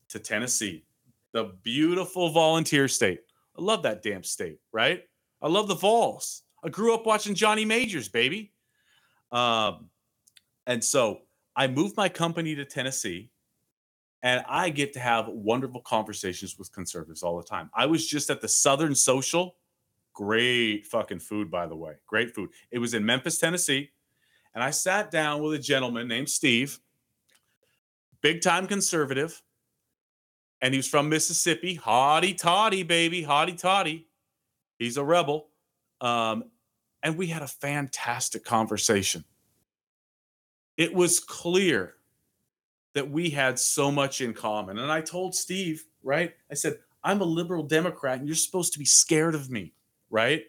to 0.09 0.19
Tennessee, 0.19 0.85
the 1.33 1.53
beautiful 1.63 2.31
volunteer 2.31 2.89
state. 2.89 3.21
I 3.59 3.63
love 3.63 3.83
that 3.83 4.03
damn 4.03 4.23
state, 4.23 4.59
right? 4.73 5.03
I 5.43 5.49
love 5.49 5.69
the 5.69 5.75
Vols. 5.75 6.43
I 6.65 6.69
grew 6.69 6.95
up 6.95 7.07
watching 7.07 7.35
Johnny 7.35 7.65
Majors, 7.65 8.09
baby. 8.09 8.53
Um, 9.33 9.91
and 10.67 10.83
so 10.83 11.21
I 11.57 11.67
moved 11.67 11.97
my 11.97 12.09
company 12.09 12.55
to 12.55 12.65
Tennessee 12.65 13.31
and 14.23 14.45
I 14.49 14.69
get 14.71 14.93
to 14.95 15.01
have 15.01 15.29
wonderful 15.29 15.81
conversations 15.81 16.59
with 16.59 16.73
conservatives 16.73 17.23
all 17.23 17.37
the 17.39 17.43
time. 17.43 17.71
I 17.75 17.87
was 17.87 18.07
just 18.07 18.29
at 18.31 18.41
the 18.41 18.49
Southern 18.49 18.95
Social. 18.95 19.57
Great 20.13 20.87
fucking 20.87 21.21
food, 21.21 21.51
by 21.51 21.67
the 21.67 21.77
way. 21.77 21.95
Great 22.07 22.35
food. 22.35 22.51
It 22.71 22.79
was 22.79 22.93
in 22.93 23.05
Memphis, 23.05 23.39
Tennessee. 23.39 23.91
And 24.55 24.63
I 24.63 24.71
sat 24.71 25.11
down 25.11 25.43
with 25.43 25.55
a 25.55 25.59
gentleman 25.59 26.09
named 26.09 26.29
Steve, 26.29 26.79
big 28.21 28.43
time 28.43 28.67
conservative. 28.67 29.41
And 30.62 30.75
he 30.75 30.79
was 30.79 30.88
from 30.88 31.09
Mississippi. 31.09 31.76
Hotty 31.76 32.37
toddy, 32.37 32.83
baby. 32.83 33.23
Hotty 33.23 33.57
toddy. 33.59 34.09
He's 34.79 34.97
a 34.97 35.05
rebel. 35.05 35.49
Um, 36.00 36.45
and 37.02 37.17
we 37.17 37.29
had 37.29 37.43
a 37.43 37.47
fantastic 37.49 38.45
conversation 38.45 39.25
it 40.81 40.95
was 40.95 41.21
clear 41.21 41.97
that 42.95 43.11
we 43.11 43.29
had 43.29 43.59
so 43.59 43.93
much 43.93 44.23
in 44.23 44.33
common. 44.33 44.79
And 44.79 44.90
I 44.90 45.02
told 45.02 45.35
Steve, 45.35 45.85
right? 46.02 46.33
I 46.50 46.55
said, 46.55 46.79
I'm 47.05 47.21
a 47.21 47.25
liberal 47.25 47.62
Democrat 47.62 48.19
and 48.19 48.26
you're 48.26 48.35
supposed 48.35 48.73
to 48.73 48.79
be 48.79 48.87
scared 48.87 49.35
of 49.35 49.50
me, 49.50 49.75
right? 50.09 50.45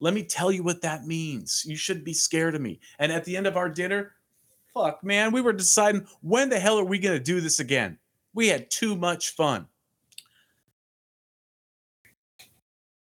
Let 0.00 0.14
me 0.14 0.22
tell 0.22 0.50
you 0.50 0.62
what 0.62 0.80
that 0.80 1.06
means. 1.06 1.64
You 1.66 1.76
should 1.76 2.02
be 2.02 2.14
scared 2.14 2.54
of 2.54 2.62
me. 2.62 2.80
And 2.98 3.12
at 3.12 3.26
the 3.26 3.36
end 3.36 3.46
of 3.46 3.58
our 3.58 3.68
dinner, 3.68 4.14
fuck, 4.72 5.04
man, 5.04 5.32
we 5.32 5.42
were 5.42 5.52
deciding 5.52 6.06
when 6.22 6.48
the 6.48 6.58
hell 6.58 6.78
are 6.78 6.84
we 6.86 6.98
going 6.98 7.18
to 7.18 7.22
do 7.22 7.42
this 7.42 7.60
again? 7.60 7.98
We 8.34 8.48
had 8.48 8.70
too 8.70 8.96
much 8.96 9.30
fun. 9.30 9.68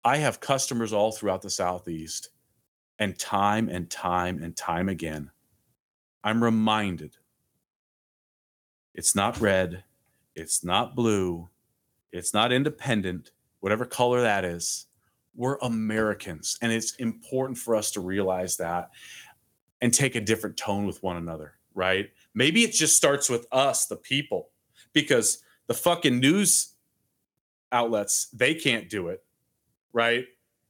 I 0.03 0.17
have 0.17 0.39
customers 0.39 0.93
all 0.93 1.11
throughout 1.11 1.41
the 1.41 1.49
Southeast, 1.49 2.29
and 3.01 3.17
time 3.17 3.67
and 3.67 3.89
time 3.89 4.43
and 4.43 4.55
time 4.55 4.87
again, 4.87 5.31
I'm 6.23 6.43
reminded 6.43 7.17
it's 8.93 9.15
not 9.15 9.41
red, 9.41 9.83
it's 10.35 10.63
not 10.63 10.95
blue, 10.95 11.49
it's 12.11 12.31
not 12.31 12.51
independent, 12.51 13.31
whatever 13.59 13.85
color 13.85 14.21
that 14.21 14.45
is. 14.45 14.85
We're 15.33 15.57
Americans, 15.63 16.59
and 16.61 16.71
it's 16.71 16.93
important 16.95 17.57
for 17.57 17.73
us 17.73 17.89
to 17.91 18.01
realize 18.01 18.57
that 18.57 18.91
and 19.81 19.91
take 19.91 20.15
a 20.15 20.21
different 20.21 20.57
tone 20.57 20.85
with 20.85 21.01
one 21.01 21.17
another, 21.17 21.53
right? 21.73 22.11
Maybe 22.35 22.61
it 22.61 22.73
just 22.73 22.95
starts 22.95 23.31
with 23.31 23.47
us, 23.51 23.87
the 23.87 23.95
people, 23.95 24.50
because 24.93 25.43
the 25.67 25.73
fucking 25.73 26.19
news 26.19 26.73
outlets, 27.71 28.27
they 28.33 28.53
can't 28.53 28.89
do 28.89 29.07
it 29.07 29.23
right? 29.93 30.25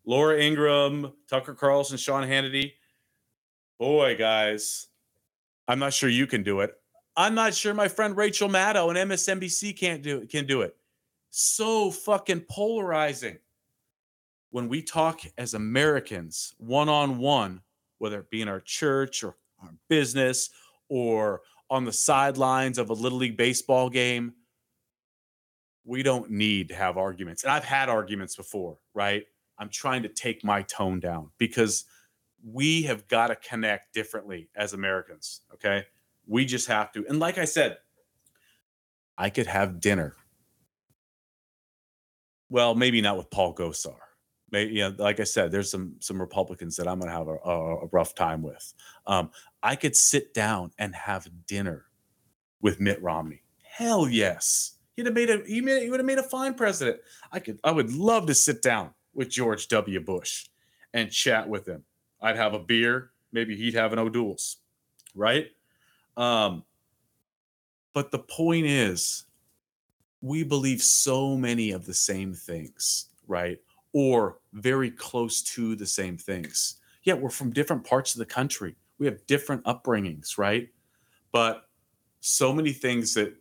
Laura 0.06 0.40
Ingraham, 0.40 1.13
Tucker 1.30 1.54
Carlson, 1.54 1.98
Sean 1.98 2.24
Hannity. 2.24 2.74
Boy, 3.80 4.16
guys, 4.18 4.88
I'm 5.68 5.80
not 5.80 5.94
sure 5.94 6.10
you 6.10 6.28
can 6.28 6.44
do 6.44 6.62
it. 6.62 6.75
I'm 7.16 7.36
not 7.36 7.54
sure 7.54 7.74
my 7.74 7.88
friend 7.88 8.16
Rachel 8.16 8.50
Maddow 8.50 8.90
and 8.90 9.12
MSNBC 9.12 9.78
can't 9.78 10.01
do 10.01 10.20
it, 10.20 10.30
can 10.30 10.46
do 10.46 10.62
it. 10.62 10.75
So 11.30 11.92
fucking 11.92 12.46
polarizing. 12.50 13.38
When 14.51 14.68
we 14.68 14.82
talk 14.82 15.22
as 15.38 15.54
Americans 15.54 16.54
one 16.58 16.90
on 16.90 17.18
one, 17.20 17.62
whether 18.00 18.20
it 18.20 18.30
be 18.30 18.42
in 18.42 18.50
our 18.50 18.60
church 18.60 19.24
or 19.24 19.38
our 19.62 19.70
business 19.88 20.50
or 20.90 21.42
on 21.72 21.86
the 21.86 21.94
sidelines 21.94 22.78
of 22.78 22.90
a 22.90 22.94
little 22.94 23.18
league 23.18 23.38
baseball 23.38 23.90
game, 23.90 24.34
we 25.86 26.04
don't 26.04 26.30
need 26.30 26.68
to 26.68 26.75
have 26.75 26.98
arguments. 26.98 27.44
And 27.44 27.51
I've 27.51 27.63
had 27.63 27.88
arguments 27.88 28.36
before, 28.36 28.78
right? 28.94 29.25
I'm 29.58 29.70
trying 29.70 30.04
to 30.04 30.10
take 30.10 30.44
my 30.44 30.63
tone 30.63 31.00
down 31.00 31.32
because 31.38 31.86
we 32.46 32.84
have 32.84 33.08
got 33.08 33.28
to 33.28 33.38
connect 33.38 33.94
differently 33.94 34.50
as 34.56 34.74
Americans. 34.74 35.42
Okay. 35.54 35.86
We 36.28 36.46
just 36.46 36.68
have 36.68 36.92
to. 36.92 37.06
And 37.08 37.20
like 37.20 37.38
I 37.38 37.46
said, 37.46 37.78
I 39.18 39.30
could 39.30 39.48
have 39.48 39.80
dinner. 39.80 40.16
Well, 42.50 42.75
maybe 42.75 43.00
not 43.00 43.18
with 43.18 43.30
Paul 43.30 43.56
Gosar. 43.56 43.96
Maybe, 44.51 44.74
you 44.74 44.81
know, 44.81 44.96
like 44.98 45.20
I 45.20 45.24
said, 45.24 45.51
there's 45.51 45.72
some 45.72 45.96
some 46.00 46.20
Republicans 46.20 46.75
that 46.75 46.88
I'm 46.88 47.00
going 47.00 47.10
to 47.10 47.17
have 47.17 47.27
a, 47.27 47.38
a, 47.46 47.75
a, 47.84 47.86
rough 47.88 48.13
time 48.13 48.41
with. 48.41 48.74
Um, 49.08 49.31
I 49.63 49.75
could 49.75 49.96
sit 49.96 50.34
down 50.34 50.72
and 50.77 50.93
have 50.93 51.27
dinner 51.48 51.86
with 52.62 52.79
Mitt 52.79 53.01
Romney. 53.01 53.43
Hell 53.63 54.10
yes. 54.10 54.75
He'd 54.96 55.05
have 55.05 55.15
made 55.15 55.29
a 55.29 55.41
he, 55.48 55.62
made, 55.62 55.84
he 55.84 55.89
would 55.89 56.00
have 56.00 56.05
made 56.05 56.17
a 56.17 56.24
fine 56.24 56.53
president. 56.53 57.00
I 57.31 57.39
could 57.39 57.60
I 57.63 57.72
would 57.72 57.93
love 57.93 58.27
to 58.27 58.36
sit 58.36 58.62
down 58.62 58.91
with 59.13 59.29
George 59.29 59.67
W. 59.70 60.00
Bush 60.01 60.48
and 60.93 61.10
chat 61.12 61.48
with 61.48 61.67
him. 61.67 61.84
I'd 62.22 62.36
have 62.36 62.53
a 62.53 62.60
beer, 62.60 63.12
maybe 63.31 63.55
he'd 63.55 63.74
have 63.74 63.93
an 63.93 64.00
O'Doul's, 64.00 64.58
right? 65.15 65.48
Um, 66.17 66.63
but 67.93 68.12
the 68.12 68.20
point 68.20 68.65
is, 68.65 69.25
we 70.22 70.43
believe 70.43 70.81
so 70.81 71.36
many 71.36 71.72
of 71.72 71.86
the 71.86 71.93
same 71.93 72.34
things, 72.34 73.08
right? 73.27 73.58
Or 73.93 74.39
very 74.53 74.91
close 74.91 75.41
to 75.43 75.75
the 75.75 75.86
same 75.86 76.17
things. 76.17 76.77
Yeah, 77.03 77.15
we're 77.15 77.29
from 77.29 77.51
different 77.51 77.83
parts 77.83 78.13
of 78.13 78.19
the 78.19 78.25
country. 78.25 78.75
We 79.00 79.05
have 79.07 79.25
different 79.27 79.63
upbringings, 79.65 80.38
right? 80.38 80.69
But 81.31 81.65
so 82.19 82.53
many 82.53 82.71
things 82.71 83.13
that 83.15 83.36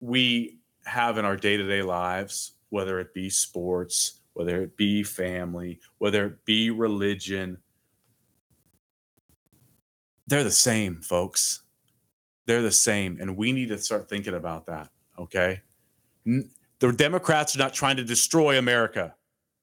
we 0.00 0.58
have 0.84 1.18
in 1.18 1.24
our 1.24 1.36
day 1.36 1.56
to 1.56 1.66
day 1.66 1.82
lives, 1.82 2.52
whether 2.70 2.98
it 2.98 3.14
be 3.14 3.30
sports, 3.30 4.20
whether 4.32 4.62
it 4.62 4.76
be 4.76 5.02
family, 5.02 5.80
whether 5.98 6.26
it 6.26 6.44
be 6.44 6.70
religion, 6.70 7.58
they're 10.26 10.44
the 10.44 10.50
same, 10.50 11.00
folks. 11.00 11.62
They're 12.46 12.62
the 12.62 12.72
same. 12.72 13.18
And 13.20 13.36
we 13.36 13.52
need 13.52 13.68
to 13.68 13.78
start 13.78 14.08
thinking 14.08 14.34
about 14.34 14.66
that. 14.66 14.90
Okay. 15.18 15.60
The 16.84 16.92
Democrats 16.92 17.56
are 17.56 17.58
not 17.58 17.72
trying 17.72 17.96
to 17.96 18.04
destroy 18.04 18.58
America. 18.58 19.14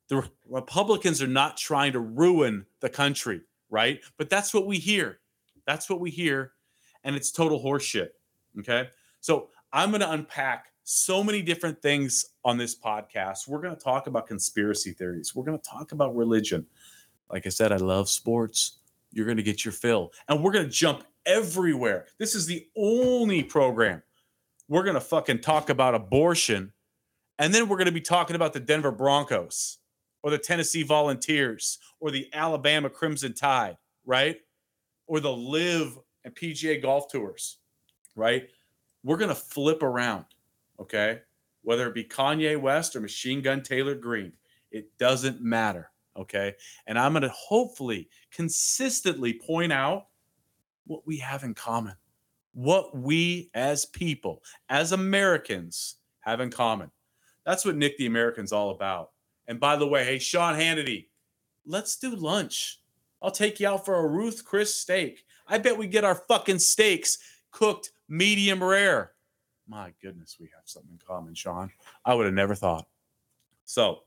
The 0.08 0.28
Republicans 0.50 1.22
are 1.22 1.28
not 1.28 1.56
trying 1.56 1.94
to 1.94 2.00
ruin 2.00 2.66
the 2.80 2.90
country, 2.90 3.42
right? 3.70 4.02
But 4.18 4.32
that's 4.32 4.56
what 4.56 4.66
we 4.66 4.80
hear. 4.80 5.20
That's 5.68 5.88
what 5.88 6.00
we 6.00 6.10
hear. 6.10 6.54
And 7.04 7.16
it's 7.16 7.32
total 7.32 7.64
horseshit. 7.64 8.10
Okay. 8.58 8.90
So 9.20 9.50
I'm 9.72 9.92
going 9.92 10.02
to 10.02 10.10
unpack 10.10 10.72
so 10.84 11.24
many 11.24 11.44
different 11.44 11.80
things 11.84 12.26
on 12.44 12.58
this 12.58 12.76
podcast. 12.76 13.48
We're 13.48 13.62
going 13.62 13.76
to 13.76 13.84
talk 13.84 14.08
about 14.08 14.26
conspiracy 14.26 14.92
theories. 14.92 15.36
We're 15.36 15.46
going 15.46 15.60
to 15.60 15.70
talk 15.70 15.92
about 15.92 16.16
religion. 16.16 16.66
Like 17.32 17.46
I 17.46 17.50
said, 17.50 17.72
I 17.72 17.78
love 17.78 18.10
sports. 18.10 18.80
You're 19.12 19.26
going 19.26 19.38
to 19.38 19.44
get 19.44 19.64
your 19.64 19.74
fill. 19.74 20.12
And 20.28 20.44
we're 20.44 20.54
going 20.54 20.66
to 20.66 20.72
jump 20.72 21.04
everywhere. 21.28 22.08
This 22.18 22.34
is 22.34 22.48
the 22.48 22.68
only 22.76 23.44
program 23.44 24.02
we're 24.68 24.84
going 24.84 24.96
to 24.96 25.02
fucking 25.02 25.42
talk 25.42 25.70
about 25.70 25.94
abortion. 25.94 26.72
And 27.42 27.54
then 27.54 27.68
we're 27.68 27.78
going 27.78 27.88
to 27.88 27.92
be 27.92 28.00
talking 28.00 28.38
about 28.38 28.54
the 28.54 28.60
Denver 28.62 28.92
Broncos 28.92 29.80
or 30.24 30.32
the 30.32 30.38
Tennessee 30.38 30.84
Volunteers 30.84 31.80
or 32.00 32.12
the 32.12 32.30
Alabama 32.32 32.90
Crimson 32.90 33.34
Tide, 33.34 33.76
right? 34.06 34.38
Or 35.08 35.20
the 35.20 35.34
LIV 35.34 35.98
and 36.24 36.34
PGA 36.34 36.82
golf 36.82 37.12
tours, 37.12 37.58
right? 38.16 38.48
we're 39.04 39.18
going 39.18 39.30
to 39.30 39.36
flip 39.36 39.84
around, 39.84 40.26
okay? 40.80 41.20
Whether 41.64 41.88
it 41.88 41.96
be 41.96 42.04
Kanye 42.04 42.60
West 42.60 42.96
or 42.96 43.02
Machine 43.02 43.42
Gun 43.42 43.62
Taylor 43.62 43.96
Greene, 43.96 44.34
it 44.72 44.98
doesn't 44.98 45.42
matter, 45.42 45.90
okay? 46.18 46.56
And 46.88 46.98
I'm 46.98 47.14
going 47.14 47.24
to 47.24 47.30
hopefully 47.30 48.10
consistently 48.32 49.34
point 49.34 49.72
out 49.72 50.08
what 50.86 51.06
we 51.06 51.18
have 51.18 51.44
in 51.44 51.54
common, 51.54 51.96
what 52.54 52.96
we 52.96 53.50
as 53.54 53.86
people, 53.86 54.44
as 54.70 54.92
Americans, 54.92 55.96
have 56.22 56.40
in 56.40 56.52
common. 56.52 56.92
That's 57.46 57.66
what 57.66 57.76
Nick 57.76 57.98
the 57.98 58.06
American's 58.06 58.52
all 58.52 58.72
about. 58.72 59.12
And 59.48 59.60
by 59.60 59.76
the 59.76 59.88
way, 59.88 60.06
hey, 60.06 60.20
Sean 60.20 60.56
Hannity, 60.56 61.08
let's 61.66 61.96
do 61.98 62.16
lunch. 62.16 62.80
I'll 63.22 63.32
take 63.32 63.60
you 63.60 63.68
out 63.68 63.86
for 63.86 63.96
a 63.96 64.08
Ruth 64.08 64.44
Chris 64.46 64.76
steak. 64.76 65.26
I 65.48 65.58
bet 65.58 65.78
we 65.78 65.88
get 65.88 66.04
our 66.04 66.16
fucking 66.16 66.60
steaks 66.60 67.18
cooked 67.52 67.92
medium 68.08 68.64
rare. 68.64 69.12
My 69.68 69.94
goodness, 70.02 70.38
we 70.40 70.48
have 70.56 70.64
something 70.66 70.92
in 70.92 71.00
common, 71.06 71.34
Sean. 71.34 71.72
I 72.04 72.14
would 72.14 72.26
have 72.26 72.34
never 72.34 72.56
thought. 72.56 72.88
So, 73.66 74.04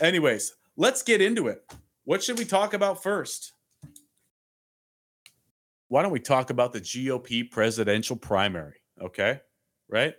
anyways, 0.00 0.54
let's 0.76 1.02
get 1.02 1.20
into 1.20 1.48
it. 1.48 1.64
What 2.04 2.22
should 2.22 2.38
we 2.38 2.44
talk 2.44 2.74
about 2.74 3.02
first? 3.02 3.52
Why 5.88 6.02
don't 6.02 6.12
we 6.12 6.20
talk 6.20 6.50
about 6.50 6.72
the 6.72 6.80
GOP 6.80 7.50
presidential 7.50 8.16
primary? 8.16 8.76
Okay, 9.00 9.40
right? 9.88 10.14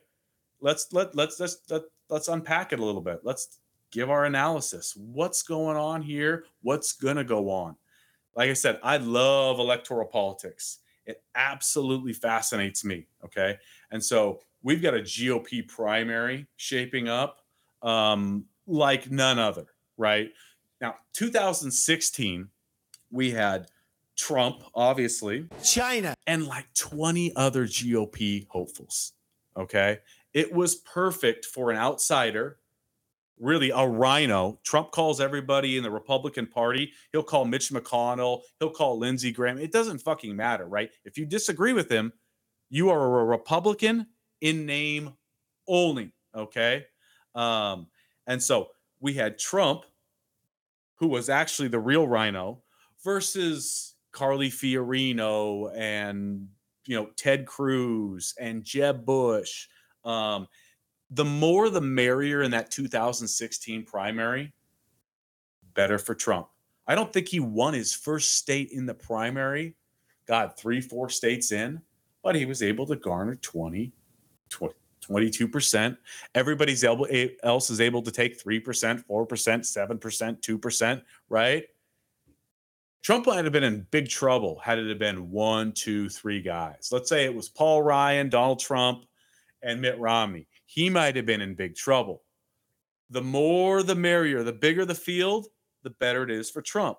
Let's 0.61 0.91
let 0.93 1.15
let's 1.15 1.39
let's 1.39 1.57
let, 1.69 1.83
let's 2.09 2.27
unpack 2.27 2.73
it 2.73 2.79
a 2.79 2.85
little 2.85 3.01
bit. 3.01 3.21
Let's 3.23 3.59
give 3.91 4.09
our 4.09 4.25
analysis. 4.25 4.95
What's 4.95 5.43
going 5.43 5.77
on 5.77 6.01
here? 6.01 6.45
What's 6.61 6.93
gonna 6.93 7.23
go 7.23 7.49
on? 7.49 7.75
Like 8.35 8.49
I 8.49 8.53
said, 8.53 8.79
I 8.83 8.97
love 8.97 9.59
electoral 9.59 10.07
politics. 10.07 10.79
It 11.05 11.23
absolutely 11.35 12.13
fascinates 12.13 12.83
me. 12.83 13.07
Okay. 13.23 13.57
And 13.91 14.03
so 14.03 14.41
we've 14.61 14.81
got 14.81 14.93
a 14.93 14.99
GOP 14.99 15.67
primary 15.67 16.47
shaping 16.57 17.07
up 17.07 17.39
um, 17.81 18.45
like 18.67 19.09
none 19.09 19.39
other, 19.39 19.65
right? 19.97 20.31
Now, 20.81 20.95
2016, 21.13 22.49
we 23.09 23.31
had 23.31 23.67
Trump, 24.17 24.63
obviously, 24.75 25.47
China, 25.63 26.13
and 26.25 26.45
like 26.45 26.67
20 26.73 27.35
other 27.35 27.65
GOP 27.65 28.47
hopefuls. 28.49 29.13
Okay. 29.55 29.99
It 30.37 30.53
was 30.53 30.75
perfect 30.75 31.45
for 31.45 31.71
an 31.71 31.77
outsider 31.77 32.59
really 33.39 33.69
a 33.69 33.87
RINO. 33.87 34.59
Trump 34.63 34.91
calls 34.91 35.21
everybody 35.21 35.77
in 35.77 35.83
the 35.83 35.91
Republican 35.91 36.47
Party. 36.47 36.91
He'll 37.11 37.23
call 37.23 37.45
Mitch 37.45 37.71
McConnell. 37.71 38.41
He'll 38.59 38.71
call 38.71 38.97
Lindsey 38.97 39.31
Graham. 39.31 39.57
It 39.57 39.71
doesn't 39.71 39.99
fucking 39.99 40.35
matter, 40.35 40.65
right? 40.65 40.89
If 41.05 41.17
you 41.17 41.25
disagree 41.25 41.73
with 41.73 41.89
him, 41.89 42.13
you 42.69 42.89
are 42.89 43.19
a 43.19 43.25
Republican 43.25 44.07
in 44.41 44.65
name 44.65 45.13
only. 45.67 46.13
Okay. 46.35 46.85
Um, 47.35 47.87
and 48.25 48.41
so 48.41 48.69
we 48.99 49.13
had 49.13 49.37
Trump, 49.37 49.85
who 50.95 51.07
was 51.07 51.29
actually 51.29 51.67
the 51.67 51.79
real 51.79 52.07
RINO, 52.07 52.63
versus 53.03 53.95
Carly 54.11 54.49
Fiorina 54.49 55.71
and 55.77 56.47
you 56.87 56.95
know 56.95 57.09
Ted 57.15 57.45
Cruz 57.45 58.33
and 58.39 58.63
Jeb 58.63 59.05
Bush. 59.05 59.67
Um, 60.07 60.47
the 61.11 61.25
more 61.25 61.69
the 61.69 61.81
merrier 61.81 62.41
in 62.41 62.51
that 62.51 62.71
2016 62.71 63.85
primary, 63.85 64.53
better 65.73 65.97
for 65.97 66.15
Trump. 66.15 66.47
I 66.87 66.95
don't 66.95 67.11
think 67.11 67.27
he 67.27 67.39
won 67.39 67.73
his 67.73 67.93
first 67.93 68.35
state 68.35 68.71
in 68.71 68.85
the 68.85 68.93
primary. 68.93 69.75
God, 70.27 70.53
three, 70.57 70.81
four 70.81 71.09
states 71.09 71.51
in, 71.51 71.81
but 72.23 72.35
he 72.35 72.45
was 72.45 72.63
able 72.63 72.85
to 72.87 72.95
garner 72.95 73.35
20, 73.35 73.91
20 74.49 74.73
22%. 75.07 75.97
Everybody's 76.35 76.83
able, 76.83 77.07
else 77.43 77.69
is 77.69 77.81
able 77.81 78.01
to 78.01 78.11
take 78.11 78.41
3%, 78.41 78.61
4%, 78.61 78.99
7%, 79.07 80.41
2%, 80.41 81.01
right? 81.29 81.63
Trump 83.03 83.25
might 83.25 83.45
have 83.45 83.53
been 83.53 83.63
in 83.63 83.87
big 83.91 84.09
trouble 84.09 84.59
had 84.59 84.79
it 84.79 84.99
been 84.99 85.31
one, 85.31 85.71
two, 85.71 86.09
three 86.09 86.41
guys. 86.41 86.89
Let's 86.91 87.09
say 87.09 87.23
it 87.23 87.33
was 87.33 87.47
Paul 87.47 87.81
Ryan, 87.81 88.29
Donald 88.29 88.59
Trump, 88.59 89.05
and 89.67 89.81
Mitt 89.81 89.99
Romney. 89.99 90.47
He 90.65 90.89
might 90.89 91.17
have 91.17 91.25
been 91.25 91.41
in 91.41 91.53
big 91.53 91.75
trouble. 91.75 92.23
The 93.09 93.21
more 93.21 93.83
the 93.83 93.95
merrier, 93.95 94.41
the 94.41 94.53
bigger 94.53 94.85
the 94.85 94.95
field, 94.95 95.47
the 95.83 95.89
better 95.89 96.23
it 96.23 96.31
is 96.31 96.49
for 96.49 96.61
Trump. 96.61 96.97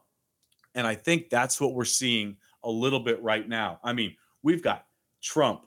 And 0.75 0.87
I 0.87 0.95
think 0.95 1.31
that's 1.31 1.61
what 1.61 1.75
we're 1.75 1.85
seeing 1.87 2.37
a 2.63 2.71
little 2.71 3.01
bit 3.01 3.23
right 3.23 3.49
now. 3.49 3.81
I 3.83 3.95
mean, 3.95 4.15
we've 4.43 4.63
got 4.63 4.85
Trump, 5.23 5.63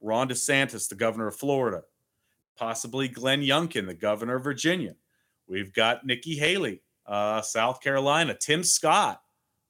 Ron 0.00 0.28
DeSantis, 0.28 0.88
the 0.88 0.94
governor 0.94 1.28
of 1.28 1.36
Florida, 1.36 1.82
possibly 2.56 3.06
Glenn 3.06 3.42
Youngkin, 3.42 3.86
the 3.86 3.94
governor 3.94 4.36
of 4.36 4.44
Virginia. 4.44 4.96
We've 5.46 5.72
got 5.74 6.06
Nikki 6.06 6.36
Haley, 6.36 6.82
uh, 7.04 7.42
South 7.42 7.82
Carolina, 7.82 8.34
Tim 8.34 8.64
Scott, 8.64 9.20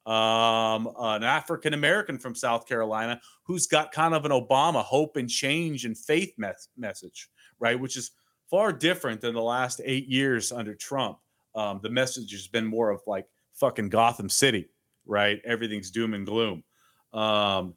um, 0.06 0.88
an 0.98 1.24
African 1.24 1.74
American 1.74 2.18
from 2.18 2.34
South 2.34 2.66
Carolina 2.66 3.20
who's 3.42 3.66
got 3.66 3.92
kind 3.92 4.14
of 4.14 4.24
an 4.24 4.30
Obama 4.30 4.82
hope 4.82 5.16
and 5.16 5.28
change 5.28 5.84
and 5.84 5.98
faith 5.98 6.32
mes- 6.38 6.68
message, 6.76 7.28
right? 7.58 7.78
Which 7.78 7.96
is 7.96 8.12
far 8.48 8.72
different 8.72 9.20
than 9.20 9.34
the 9.34 9.42
last 9.42 9.80
eight 9.84 10.06
years 10.06 10.52
under 10.52 10.74
Trump. 10.74 11.18
Um, 11.56 11.80
the 11.82 11.90
message 11.90 12.30
has 12.32 12.46
been 12.46 12.66
more 12.66 12.90
of 12.90 13.00
like 13.06 13.26
fucking 13.54 13.88
Gotham 13.88 14.28
City, 14.28 14.68
right? 15.06 15.40
Everything's 15.44 15.90
doom 15.90 16.14
and 16.14 16.24
gloom. 16.24 16.62
Um, 17.12 17.74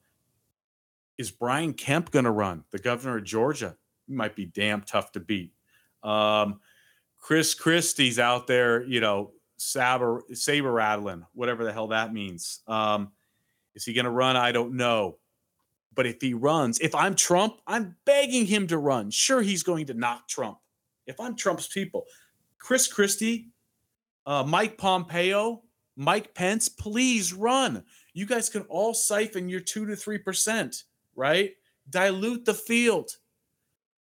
is 1.18 1.32
Brian 1.32 1.74
Kemp 1.74 2.12
going 2.12 2.26
to 2.26 2.32
run? 2.32 2.64
The 2.72 2.80
governor 2.80 3.18
of 3.18 3.24
Georgia 3.24 3.76
might 4.08 4.36
be 4.36 4.46
damn 4.46 4.82
tough 4.82 5.12
to 5.14 5.20
beat. 5.20 5.54
Um, 6.04 6.60
Chris 7.18 7.54
Christie's 7.54 8.20
out 8.20 8.48
there, 8.48 8.84
you 8.84 9.02
know, 9.02 9.32
saber 9.60 10.24
saber 10.34 10.72
rattling, 10.72 11.26
whatever 11.34 11.64
the 11.64 11.74
hell 11.74 11.88
that 11.88 12.14
means. 12.14 12.62
Um, 12.68 13.12
is 13.76 13.86
he 13.86 13.94
going 13.94 14.06
to 14.06 14.12
run? 14.12 14.36
I 14.36 14.52
don't 14.52 14.74
know. 14.74 15.18
But 15.94 16.06
if 16.06 16.22
he 16.22 16.34
runs, 16.34 16.80
if 16.80 16.96
I'm 16.96 17.16
Trump, 17.16 17.56
I'm 17.68 17.96
begging 18.06 18.46
him 18.46 18.68
to 18.68 18.78
run. 18.78 19.12
Sure, 19.12 19.42
he's 19.42 19.64
going 19.64 19.88
to 19.88 19.94
knock 19.94 20.28
Trump. 20.28 20.60
If 21.08 21.20
I'm 21.20 21.36
Trump's 21.36 21.68
people, 21.68 22.06
Chris 22.58 22.88
Christie, 22.88 23.50
uh, 24.26 24.44
Mike 24.44 24.78
Pompeo, 24.78 25.64
Mike 25.96 26.34
Pence, 26.34 26.70
please 26.70 27.34
run. 27.34 27.84
You 28.14 28.26
guys 28.26 28.50
can 28.50 28.62
all 28.64 28.94
siphon 28.94 29.50
your 29.50 29.60
two 29.60 29.86
to 29.88 29.96
three 29.96 30.20
percent, 30.20 30.84
right? 31.16 31.52
Dilute 31.90 32.46
the 32.46 32.54
field 32.54 33.12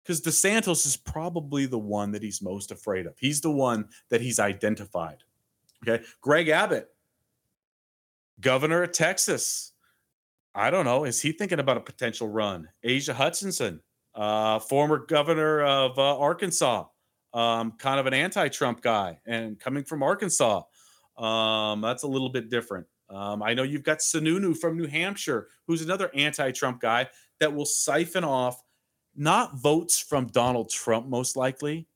because 0.02 0.20
DeSantis 0.20 0.86
is 0.86 0.96
probably 0.96 1.66
the 1.66 1.78
one 1.78 2.12
that 2.12 2.22
he's 2.22 2.42
most 2.42 2.70
afraid 2.70 3.06
of. 3.06 3.14
He's 3.18 3.40
the 3.40 3.50
one 3.50 3.88
that 4.08 4.20
he's 4.20 4.38
identified. 4.40 5.18
Okay. 5.86 6.04
Greg 6.20 6.48
Abbott, 6.48 6.88
governor 8.40 8.82
of 8.84 8.92
Texas. 8.92 9.72
I 10.54 10.70
don't 10.70 10.84
know. 10.84 11.04
Is 11.04 11.20
he 11.20 11.32
thinking 11.32 11.58
about 11.58 11.78
a 11.78 11.80
potential 11.80 12.28
run? 12.28 12.68
Asa 12.84 13.14
Hutchinson, 13.14 13.80
uh, 14.14 14.58
former 14.58 14.98
governor 14.98 15.62
of 15.62 15.98
uh, 15.98 16.18
Arkansas, 16.18 16.84
um, 17.32 17.72
kind 17.78 17.98
of 17.98 18.06
an 18.06 18.14
anti 18.14 18.48
Trump 18.48 18.82
guy 18.82 19.18
and 19.26 19.58
coming 19.58 19.84
from 19.84 20.02
Arkansas. 20.02 20.62
Um, 21.16 21.80
that's 21.80 22.02
a 22.02 22.08
little 22.08 22.28
bit 22.28 22.50
different. 22.50 22.86
Um, 23.08 23.42
I 23.42 23.54
know 23.54 23.62
you've 23.62 23.82
got 23.82 23.98
Sununu 23.98 24.56
from 24.56 24.76
New 24.76 24.86
Hampshire, 24.86 25.48
who's 25.66 25.82
another 25.82 26.10
anti 26.14 26.50
Trump 26.52 26.80
guy 26.80 27.08
that 27.40 27.52
will 27.52 27.66
siphon 27.66 28.24
off 28.24 28.62
not 29.14 29.56
votes 29.56 29.98
from 29.98 30.26
Donald 30.28 30.70
Trump, 30.70 31.06
most 31.06 31.36
likely, 31.36 31.86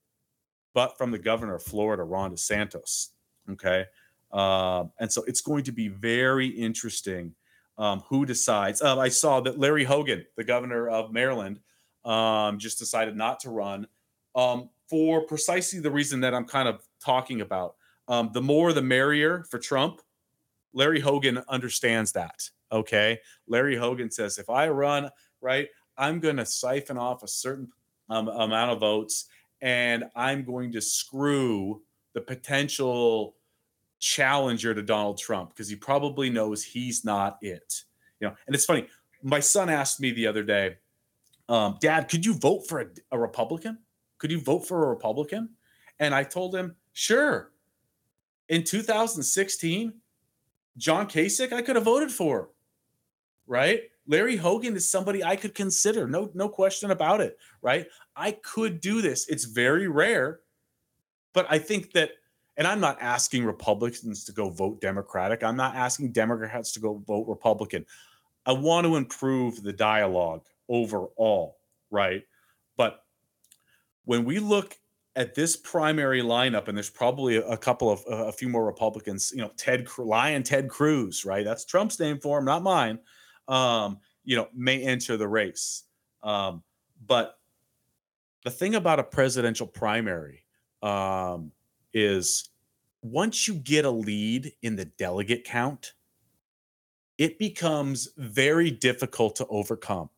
but 0.74 0.98
from 0.98 1.10
the 1.10 1.18
governor 1.18 1.54
of 1.54 1.62
Florida, 1.62 2.02
Ron 2.02 2.32
DeSantis. 2.32 3.08
Okay. 3.52 3.86
Um, 4.32 4.92
and 4.98 5.10
so 5.10 5.22
it's 5.24 5.40
going 5.40 5.64
to 5.64 5.72
be 5.72 5.88
very 5.88 6.46
interesting 6.46 7.34
um, 7.78 8.02
who 8.08 8.26
decides. 8.26 8.82
Uh, 8.82 8.98
I 8.98 9.08
saw 9.08 9.40
that 9.40 9.58
Larry 9.58 9.84
Hogan, 9.84 10.24
the 10.36 10.44
governor 10.44 10.88
of 10.88 11.12
Maryland, 11.12 11.60
um, 12.04 12.58
just 12.58 12.78
decided 12.78 13.16
not 13.16 13.40
to 13.40 13.50
run 13.50 13.86
um, 14.34 14.70
for 14.88 15.22
precisely 15.22 15.80
the 15.80 15.90
reason 15.90 16.20
that 16.20 16.34
I'm 16.34 16.44
kind 16.44 16.68
of 16.68 16.86
talking 17.04 17.40
about. 17.40 17.76
Um, 18.08 18.30
the 18.32 18.42
more 18.42 18.72
the 18.72 18.82
merrier 18.82 19.44
for 19.50 19.58
Trump. 19.58 20.00
Larry 20.72 21.00
Hogan 21.00 21.42
understands 21.48 22.12
that. 22.12 22.50
Okay. 22.70 23.18
Larry 23.48 23.76
Hogan 23.76 24.10
says, 24.10 24.38
if 24.38 24.50
I 24.50 24.68
run, 24.68 25.10
right, 25.40 25.68
I'm 25.96 26.20
going 26.20 26.36
to 26.36 26.46
siphon 26.46 26.98
off 26.98 27.22
a 27.22 27.28
certain 27.28 27.68
amount 28.10 28.72
of 28.72 28.80
votes 28.80 29.26
and 29.60 30.04
I'm 30.14 30.44
going 30.44 30.72
to 30.72 30.80
screw 30.80 31.82
the 32.12 32.20
potential 32.20 33.35
challenger 33.98 34.74
to 34.74 34.82
Donald 34.82 35.18
Trump 35.18 35.50
because 35.50 35.68
he 35.68 35.76
probably 35.76 36.30
knows 36.30 36.62
he's 36.62 37.04
not 37.04 37.38
it. 37.42 37.82
You 38.20 38.28
know, 38.28 38.34
and 38.46 38.54
it's 38.54 38.64
funny. 38.64 38.86
My 39.22 39.40
son 39.40 39.68
asked 39.68 40.00
me 40.00 40.12
the 40.12 40.26
other 40.26 40.42
day, 40.42 40.76
um, 41.48 41.78
"Dad, 41.80 42.08
could 42.08 42.24
you 42.24 42.34
vote 42.34 42.68
for 42.68 42.80
a, 42.80 42.86
a 43.12 43.18
Republican? 43.18 43.78
Could 44.18 44.30
you 44.30 44.40
vote 44.40 44.66
for 44.66 44.84
a 44.84 44.88
Republican?" 44.88 45.50
And 45.98 46.14
I 46.14 46.24
told 46.24 46.54
him, 46.54 46.76
"Sure." 46.92 47.52
In 48.48 48.62
2016, 48.62 49.92
John 50.76 51.08
Kasich, 51.08 51.52
I 51.52 51.62
could 51.62 51.76
have 51.76 51.84
voted 51.84 52.12
for, 52.12 52.50
right? 53.46 53.82
Larry 54.06 54.36
Hogan 54.36 54.76
is 54.76 54.88
somebody 54.88 55.24
I 55.24 55.36
could 55.36 55.54
consider. 55.54 56.06
No, 56.06 56.30
no 56.34 56.48
question 56.48 56.90
about 56.90 57.20
it, 57.20 57.38
right? 57.60 57.86
I 58.14 58.32
could 58.32 58.80
do 58.80 59.02
this. 59.02 59.28
It's 59.28 59.44
very 59.44 59.88
rare, 59.88 60.40
but 61.32 61.46
I 61.50 61.58
think 61.58 61.92
that 61.92 62.10
and 62.56 62.66
I'm 62.66 62.80
not 62.80 62.98
asking 63.00 63.44
Republicans 63.44 64.24
to 64.24 64.32
go 64.32 64.48
vote 64.48 64.80
Democratic. 64.80 65.42
I'm 65.42 65.56
not 65.56 65.74
asking 65.74 66.12
Democrats 66.12 66.72
to 66.72 66.80
go 66.80 67.02
vote 67.06 67.26
Republican. 67.28 67.84
I 68.46 68.52
want 68.52 68.86
to 68.86 68.96
improve 68.96 69.62
the 69.62 69.72
dialogue 69.72 70.46
overall, 70.68 71.58
right? 71.90 72.22
But 72.76 73.02
when 74.04 74.24
we 74.24 74.38
look 74.38 74.76
at 75.16 75.34
this 75.34 75.56
primary 75.56 76.22
lineup, 76.22 76.68
and 76.68 76.76
there's 76.76 76.90
probably 76.90 77.36
a, 77.36 77.56
couple 77.56 77.90
of 77.90 78.02
a 78.06 78.32
few 78.32 78.48
more 78.48 78.64
Republicans, 78.64 79.32
you 79.34 79.40
know, 79.40 79.50
Ted 79.56 79.86
Lion 79.98 80.42
Ted 80.42 80.68
Cruz, 80.68 81.24
right? 81.24 81.44
That's 81.44 81.64
Trump's 81.64 81.98
name 81.98 82.18
for 82.20 82.38
him, 82.38 82.44
not 82.44 82.62
mine. 82.62 82.98
Um, 83.48 83.98
you 84.24 84.36
know, 84.36 84.48
may 84.54 84.82
enter 84.82 85.16
the 85.16 85.28
race. 85.28 85.84
Um, 86.22 86.62
but 87.06 87.38
the 88.44 88.50
thing 88.50 88.74
about 88.74 89.00
a 89.00 89.04
presidential 89.04 89.66
primary, 89.66 90.44
um, 90.82 91.52
is 91.96 92.50
once 93.00 93.48
you 93.48 93.54
get 93.54 93.86
a 93.86 93.90
lead 93.90 94.52
in 94.62 94.76
the 94.76 94.84
delegate 94.84 95.44
count, 95.44 95.94
it 97.16 97.38
becomes 97.38 98.10
very 98.18 98.70
difficult 98.70 99.34
to 99.36 99.46
overcome. 99.46 100.10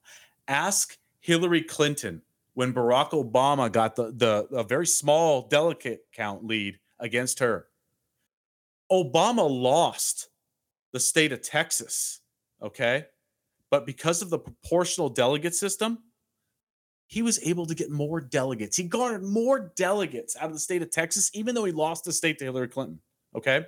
Ask 0.48 0.98
Hillary 1.20 1.62
Clinton 1.62 2.22
when 2.54 2.74
Barack 2.74 3.10
Obama 3.10 3.70
got 3.70 3.94
the, 3.94 4.12
the 4.16 4.48
a 4.56 4.64
very 4.64 4.86
small 4.86 5.46
delegate 5.46 6.00
count 6.12 6.44
lead 6.44 6.80
against 6.98 7.38
her. 7.38 7.68
Obama 8.90 9.48
lost 9.48 10.30
the 10.92 10.98
state 10.98 11.30
of 11.30 11.42
Texas, 11.42 12.20
okay? 12.60 13.06
But 13.70 13.86
because 13.86 14.20
of 14.20 14.30
the 14.30 14.38
proportional 14.38 15.10
delegate 15.10 15.54
system, 15.54 15.98
he 17.08 17.22
was 17.22 17.40
able 17.42 17.66
to 17.66 17.74
get 17.74 17.90
more 17.90 18.20
delegates. 18.20 18.76
He 18.76 18.84
garnered 18.84 19.24
more 19.24 19.72
delegates 19.76 20.36
out 20.36 20.46
of 20.46 20.52
the 20.52 20.58
state 20.58 20.82
of 20.82 20.90
Texas, 20.90 21.30
even 21.34 21.54
though 21.54 21.64
he 21.64 21.72
lost 21.72 22.04
the 22.04 22.12
state 22.12 22.38
to 22.38 22.44
Hillary 22.44 22.68
Clinton. 22.68 23.00
Okay. 23.34 23.64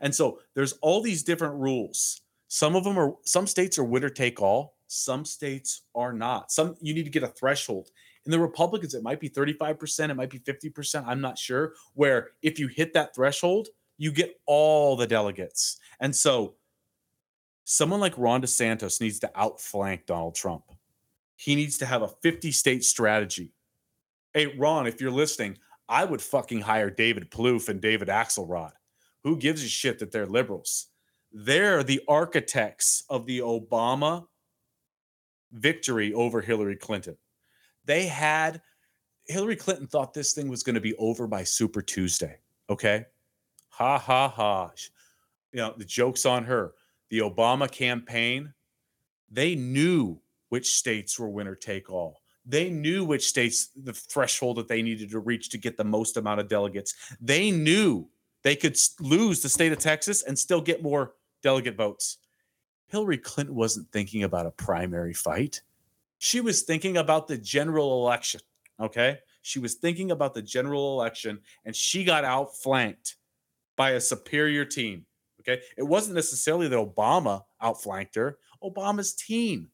And 0.00 0.14
so 0.14 0.38
there's 0.54 0.74
all 0.80 1.02
these 1.02 1.24
different 1.24 1.54
rules. 1.56 2.22
Some 2.48 2.76
of 2.76 2.84
them 2.84 2.98
are, 2.98 3.14
some 3.24 3.48
states 3.48 3.78
are 3.78 3.84
winner 3.84 4.08
take 4.08 4.40
all, 4.40 4.76
some 4.86 5.24
states 5.24 5.82
are 5.96 6.12
not. 6.12 6.52
Some 6.52 6.76
you 6.80 6.94
need 6.94 7.04
to 7.04 7.10
get 7.10 7.24
a 7.24 7.28
threshold. 7.28 7.90
In 8.24 8.30
the 8.30 8.38
Republicans, 8.38 8.94
it 8.94 9.02
might 9.02 9.20
be 9.20 9.28
35%, 9.28 10.10
it 10.10 10.14
might 10.14 10.30
be 10.30 10.38
50%, 10.38 11.04
I'm 11.06 11.20
not 11.20 11.38
sure. 11.38 11.74
Where 11.94 12.30
if 12.42 12.58
you 12.60 12.68
hit 12.68 12.92
that 12.94 13.14
threshold, 13.14 13.68
you 13.98 14.12
get 14.12 14.38
all 14.46 14.94
the 14.94 15.06
delegates. 15.06 15.78
And 16.00 16.14
so 16.14 16.54
someone 17.64 17.98
like 17.98 18.16
Ron 18.16 18.42
DeSantis 18.42 19.00
needs 19.00 19.18
to 19.20 19.30
outflank 19.34 20.06
Donald 20.06 20.36
Trump. 20.36 20.64
He 21.36 21.54
needs 21.54 21.78
to 21.78 21.86
have 21.86 22.02
a 22.02 22.08
50 22.08 22.50
state 22.50 22.84
strategy. 22.84 23.52
Hey, 24.32 24.46
Ron, 24.46 24.86
if 24.86 25.00
you're 25.00 25.10
listening, 25.10 25.58
I 25.88 26.04
would 26.04 26.20
fucking 26.20 26.62
hire 26.62 26.90
David 26.90 27.30
Plouffe 27.30 27.68
and 27.68 27.80
David 27.80 28.08
Axelrod. 28.08 28.72
Who 29.22 29.36
gives 29.36 29.62
a 29.62 29.68
shit 29.68 29.98
that 29.98 30.12
they're 30.12 30.26
liberals? 30.26 30.88
They're 31.32 31.82
the 31.82 32.00
architects 32.08 33.04
of 33.08 33.26
the 33.26 33.40
Obama 33.40 34.26
victory 35.52 36.12
over 36.14 36.40
Hillary 36.40 36.76
Clinton. 36.76 37.16
They 37.84 38.06
had 38.06 38.60
Hillary 39.26 39.56
Clinton 39.56 39.86
thought 39.86 40.14
this 40.14 40.32
thing 40.32 40.48
was 40.48 40.62
going 40.62 40.74
to 40.74 40.80
be 40.80 40.94
over 40.96 41.26
by 41.26 41.44
Super 41.44 41.82
Tuesday. 41.82 42.38
Okay. 42.70 43.06
Ha 43.70 43.98
ha 43.98 44.28
ha. 44.28 44.70
you 45.52 45.58
know, 45.58 45.74
the 45.76 45.84
joke's 45.84 46.24
on 46.24 46.44
her. 46.44 46.74
The 47.10 47.18
Obama 47.20 47.70
campaign, 47.70 48.52
they 49.30 49.54
knew 49.54 50.20
which 50.48 50.74
states 50.74 51.18
were 51.18 51.28
winner 51.28 51.54
take 51.54 51.90
all. 51.90 52.20
They 52.44 52.70
knew 52.70 53.04
which 53.04 53.26
states 53.26 53.70
the 53.74 53.92
threshold 53.92 54.58
that 54.58 54.68
they 54.68 54.80
needed 54.80 55.10
to 55.10 55.18
reach 55.18 55.50
to 55.50 55.58
get 55.58 55.76
the 55.76 55.84
most 55.84 56.16
amount 56.16 56.40
of 56.40 56.48
delegates. 56.48 56.94
They 57.20 57.50
knew 57.50 58.08
they 58.44 58.54
could 58.54 58.78
lose 59.00 59.40
the 59.42 59.48
state 59.48 59.72
of 59.72 59.78
Texas 59.78 60.22
and 60.22 60.38
still 60.38 60.60
get 60.60 60.82
more 60.82 61.14
delegate 61.42 61.76
votes. 61.76 62.18
Hillary 62.86 63.18
Clinton 63.18 63.56
wasn't 63.56 63.90
thinking 63.90 64.22
about 64.22 64.46
a 64.46 64.52
primary 64.52 65.12
fight. 65.12 65.62
She 66.18 66.40
was 66.40 66.62
thinking 66.62 66.96
about 66.96 67.26
the 67.26 67.36
general 67.36 68.00
election. 68.00 68.40
Okay. 68.80 69.18
She 69.42 69.58
was 69.58 69.74
thinking 69.74 70.12
about 70.12 70.34
the 70.34 70.42
general 70.42 70.92
election 70.98 71.40
and 71.64 71.74
she 71.74 72.04
got 72.04 72.24
outflanked 72.24 73.16
by 73.76 73.90
a 73.90 74.00
superior 74.00 74.64
team. 74.64 75.06
Okay. 75.40 75.60
It 75.76 75.82
wasn't 75.82 76.14
necessarily 76.14 76.68
that 76.68 76.76
Obama 76.76 77.42
outflanked 77.60 78.14
her, 78.14 78.38
Obama's 78.62 79.12
team 79.14 79.70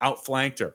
outflanked 0.00 0.58
her. 0.58 0.74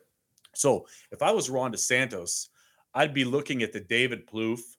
So 0.54 0.88
if 1.12 1.22
I 1.22 1.32
was 1.32 1.50
Ron 1.50 1.72
DeSantis, 1.72 2.50
I'd 2.94 3.14
be 3.14 3.26
looking 3.26 3.64
at 3.64 3.72
the 3.72 3.80
David 3.80 4.28
Plouffe 4.28 4.76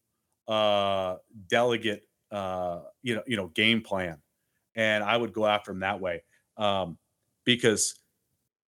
uh, 0.48 1.16
delegate, 1.48 2.04
uh, 2.30 2.80
you 3.02 3.14
know, 3.14 3.22
you 3.26 3.36
know, 3.36 3.48
game 3.48 3.80
plan, 3.80 4.18
and 4.74 5.02
I 5.02 5.16
would 5.16 5.32
go 5.32 5.46
after 5.46 5.70
him 5.70 5.80
that 5.80 6.00
way 6.00 6.22
um, 6.56 6.98
because 7.44 7.94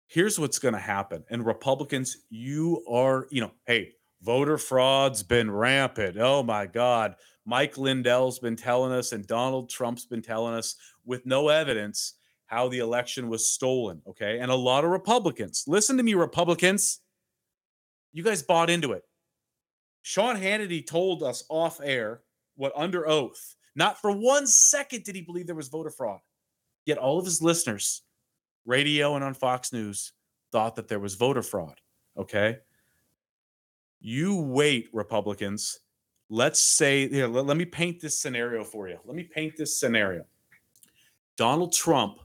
here's 0.07 0.39
what's 0.39 0.59
going 0.59 0.75
to 0.75 0.81
happen. 0.81 1.25
And 1.31 1.45
Republicans, 1.45 2.19
you 2.31 2.85
are, 2.89 3.27
you 3.31 3.41
know, 3.41 3.53
hey, 3.67 3.93
voter 4.23 4.59
fraud's 4.59 5.23
been 5.23 5.51
rampant. 5.51 6.17
Oh 6.19 6.43
my 6.43 6.67
God, 6.67 7.17
Mike 7.45 7.77
Lindell's 7.77 8.39
been 8.39 8.57
telling 8.57 8.93
us, 8.93 9.13
and 9.13 9.27
Donald 9.27 9.69
Trump's 9.69 10.07
been 10.07 10.23
telling 10.23 10.55
us 10.55 10.77
with 11.05 11.27
no 11.27 11.49
evidence 11.49 12.15
how 12.47 12.69
the 12.69 12.79
election 12.79 13.29
was 13.29 13.49
stolen. 13.49 14.03
Okay. 14.07 14.39
And 14.39 14.51
a 14.51 14.57
lot 14.57 14.85
of 14.85 14.91
Republicans, 14.91 15.65
listen 15.67 15.97
to 15.97 16.03
me, 16.03 16.15
Republicans, 16.15 17.01
you 18.13 18.23
guys 18.23 18.43
bought 18.43 18.71
into 18.71 18.93
it. 18.93 19.03
Sean 20.03 20.37
Hannity 20.37 20.87
told 20.87 21.23
us 21.23 21.45
off 21.49 21.81
air 21.83 22.21
what 22.57 22.73
under 22.77 23.09
oath, 23.09 23.57
not 23.75 24.01
for 24.01 24.13
one 24.13 24.47
second 24.47 25.05
did 25.05 25.15
he 25.15 25.23
believe 25.23 25.47
there 25.47 25.57
was 25.57 25.69
voter 25.69 25.91
fraud. 25.91 26.21
Yet 26.87 26.99
all 26.99 27.19
of 27.19 27.25
his 27.25 27.41
listeners, 27.41 28.03
radio 28.67 29.15
and 29.15 29.25
on 29.25 29.35
Fox 29.35 29.73
News, 29.73 30.13
thought 30.53 30.77
that 30.77 30.89
there 30.89 31.01
was 31.01 31.15
voter 31.15 31.43
fraud. 31.43 31.81
Okay. 32.17 32.59
You 34.01 34.37
wait, 34.37 34.91
Republicans. 34.93 35.81
Let's 36.29 36.61
say, 36.61 37.09
here, 37.09 37.27
let, 37.27 37.47
let 37.47 37.57
me 37.57 37.65
paint 37.65 38.01
this 38.01 38.21
scenario 38.21 38.63
for 38.63 38.89
you. 38.89 38.99
Let 39.05 39.17
me 39.17 39.25
paint 39.25 39.57
this 39.57 39.81
scenario. 39.81 40.25
Donald 41.37 41.73
Trump 41.73 42.19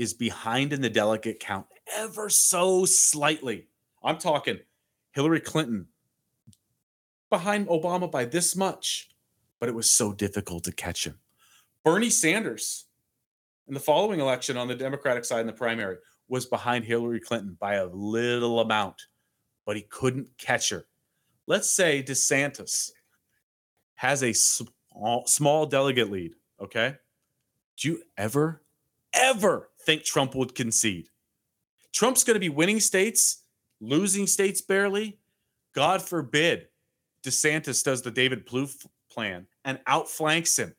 is 0.00 0.14
behind 0.14 0.72
in 0.72 0.80
the 0.80 0.88
delegate 0.88 1.38
count 1.40 1.66
ever 1.94 2.30
so 2.30 2.86
slightly. 2.86 3.68
I'm 4.02 4.16
talking 4.16 4.58
Hillary 5.12 5.40
Clinton 5.40 5.88
behind 7.28 7.68
Obama 7.68 8.10
by 8.10 8.24
this 8.24 8.56
much, 8.56 9.10
but 9.60 9.68
it 9.68 9.74
was 9.74 9.92
so 9.92 10.14
difficult 10.14 10.64
to 10.64 10.72
catch 10.72 11.06
him. 11.06 11.18
Bernie 11.84 12.08
Sanders 12.08 12.86
in 13.68 13.74
the 13.74 13.80
following 13.80 14.20
election 14.20 14.56
on 14.56 14.68
the 14.68 14.74
Democratic 14.74 15.22
side 15.22 15.40
in 15.40 15.46
the 15.46 15.52
primary 15.52 15.98
was 16.28 16.46
behind 16.46 16.86
Hillary 16.86 17.20
Clinton 17.20 17.58
by 17.60 17.74
a 17.74 17.86
little 17.86 18.60
amount, 18.60 19.02
but 19.66 19.76
he 19.76 19.82
couldn't 19.82 20.28
catch 20.38 20.70
her. 20.70 20.86
Let's 21.46 21.70
say 21.70 22.02
DeSantis 22.02 22.90
has 23.96 24.22
a 24.22 24.32
small, 24.32 25.26
small 25.26 25.66
delegate 25.66 26.10
lead, 26.10 26.36
okay? 26.58 26.94
Do 27.76 27.88
you 27.88 28.02
ever, 28.16 28.62
ever 29.12 29.68
think 29.84 30.04
Trump 30.04 30.34
would 30.34 30.54
concede. 30.54 31.08
Trump's 31.92 32.24
going 32.24 32.34
to 32.34 32.40
be 32.40 32.48
winning 32.48 32.80
states, 32.80 33.42
losing 33.80 34.26
states 34.26 34.60
barely. 34.60 35.18
God 35.74 36.02
forbid 36.02 36.68
DeSantis 37.24 37.82
does 37.84 38.02
the 38.02 38.10
David 38.10 38.46
Plouffe 38.46 38.86
plan 39.10 39.46
and 39.64 39.80
outflanks 39.86 40.58
him 40.58 40.74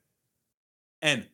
and 1.01 1.27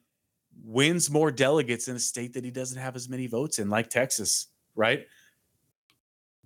wins 0.63 1.09
more 1.09 1.31
delegates 1.31 1.87
in 1.87 1.95
a 1.95 1.99
state 1.99 2.33
that 2.33 2.43
he 2.43 2.51
doesn't 2.51 2.79
have 2.79 2.95
as 2.95 3.07
many 3.07 3.27
votes 3.27 3.59
in, 3.59 3.69
like 3.69 3.89
Texas, 3.89 4.47
right? 4.75 5.05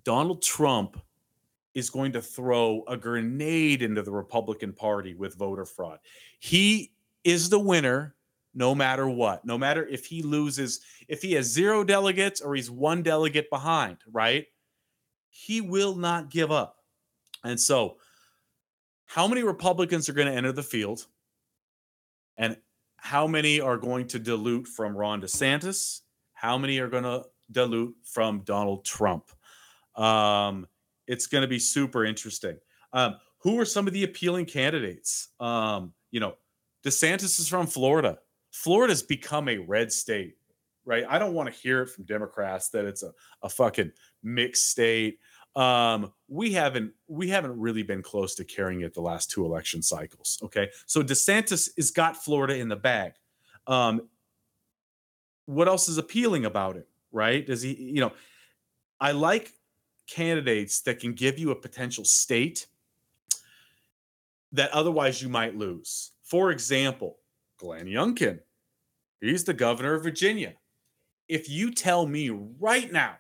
Donald 0.03 0.41
Trump 0.41 1.01
is 1.73 1.89
going 1.89 2.11
to 2.11 2.21
throw 2.21 2.83
a 2.87 2.97
grenade 2.97 3.81
into 3.81 4.01
the 4.01 4.11
Republican 4.11 4.73
Party 4.73 5.13
with 5.13 5.35
voter 5.35 5.65
fraud. 5.65 5.99
He 6.39 6.91
is 7.23 7.49
the 7.49 7.59
winner 7.59 8.15
no 8.53 8.75
matter 8.75 9.07
what, 9.07 9.45
no 9.45 9.57
matter 9.57 9.85
if 9.87 10.05
he 10.05 10.21
loses, 10.21 10.81
if 11.07 11.21
he 11.21 11.33
has 11.33 11.45
zero 11.45 11.83
delegates 11.83 12.41
or 12.41 12.55
he's 12.55 12.69
one 12.69 13.01
delegate 13.01 13.49
behind, 13.49 13.97
right? 14.11 14.45
He 15.29 15.61
will 15.61 15.95
not 15.95 16.29
give 16.29 16.51
up. 16.51 16.77
And 17.43 17.59
so, 17.59 17.97
how 19.05 19.27
many 19.27 19.43
Republicans 19.43 20.07
are 20.09 20.13
going 20.13 20.27
to 20.27 20.33
enter 20.33 20.51
the 20.51 20.63
field? 20.63 21.05
And 22.37 22.57
how 22.97 23.27
many 23.27 23.59
are 23.59 23.77
going 23.77 24.07
to 24.07 24.19
dilute 24.19 24.67
from 24.67 24.95
Ron 24.95 25.21
DeSantis? 25.21 26.01
How 26.33 26.57
many 26.57 26.79
are 26.79 26.87
going 26.87 27.03
to 27.03 27.23
dilute 27.51 27.95
from 28.03 28.41
Donald 28.41 28.85
Trump? 28.85 29.29
Um, 29.95 30.67
it's 31.07 31.27
going 31.27 31.41
to 31.41 31.47
be 31.47 31.59
super 31.59 32.05
interesting. 32.05 32.57
Um, 32.93 33.17
who 33.39 33.59
are 33.59 33.65
some 33.65 33.87
of 33.87 33.93
the 33.93 34.03
appealing 34.03 34.45
candidates? 34.45 35.29
Um, 35.39 35.93
you 36.11 36.19
know, 36.19 36.35
DeSantis 36.85 37.39
is 37.39 37.47
from 37.47 37.67
Florida. 37.67 38.19
Florida's 38.51 39.03
become 39.03 39.49
a 39.49 39.57
red 39.57 39.91
state, 39.91 40.35
right? 40.85 41.05
I 41.09 41.19
don't 41.19 41.33
want 41.33 41.51
to 41.51 41.59
hear 41.59 41.81
it 41.81 41.89
from 41.89 42.05
Democrats 42.05 42.69
that 42.69 42.85
it's 42.85 43.03
a, 43.03 43.11
a 43.43 43.49
fucking 43.49 43.91
mixed 44.23 44.69
state. 44.69 45.19
Um, 45.55 46.13
we 46.29 46.53
haven't 46.53 46.93
we 47.07 47.27
haven't 47.27 47.59
really 47.59 47.83
been 47.83 48.01
close 48.01 48.35
to 48.35 48.45
carrying 48.45 48.81
it 48.81 48.93
the 48.93 49.01
last 49.01 49.29
two 49.31 49.45
election 49.45 49.81
cycles. 49.81 50.39
Okay, 50.43 50.69
so 50.85 51.01
DeSantis 51.01 51.69
has 51.75 51.91
got 51.91 52.15
Florida 52.15 52.55
in 52.55 52.69
the 52.69 52.75
bag. 52.75 53.13
Um, 53.67 54.07
what 55.45 55.67
else 55.67 55.89
is 55.89 55.97
appealing 55.97 56.45
about 56.45 56.77
it, 56.77 56.87
right? 57.11 57.45
Does 57.45 57.61
he, 57.61 57.73
you 57.73 57.99
know, 57.99 58.13
I 58.99 59.11
like 59.11 59.51
candidates 60.07 60.81
that 60.81 60.99
can 60.99 61.13
give 61.13 61.39
you 61.39 61.51
a 61.51 61.55
potential 61.55 62.05
state 62.05 62.67
that 64.51 64.71
otherwise 64.71 65.21
you 65.21 65.29
might 65.29 65.55
lose. 65.55 66.11
For 66.23 66.51
example, 66.51 67.17
Glenn 67.61 67.85
Youngkin. 67.85 68.39
He's 69.21 69.43
the 69.43 69.53
governor 69.53 69.93
of 69.93 70.03
Virginia. 70.03 70.55
If 71.27 71.47
you 71.47 71.71
tell 71.71 72.07
me 72.07 72.29
right 72.29 72.91
now, 72.91 73.17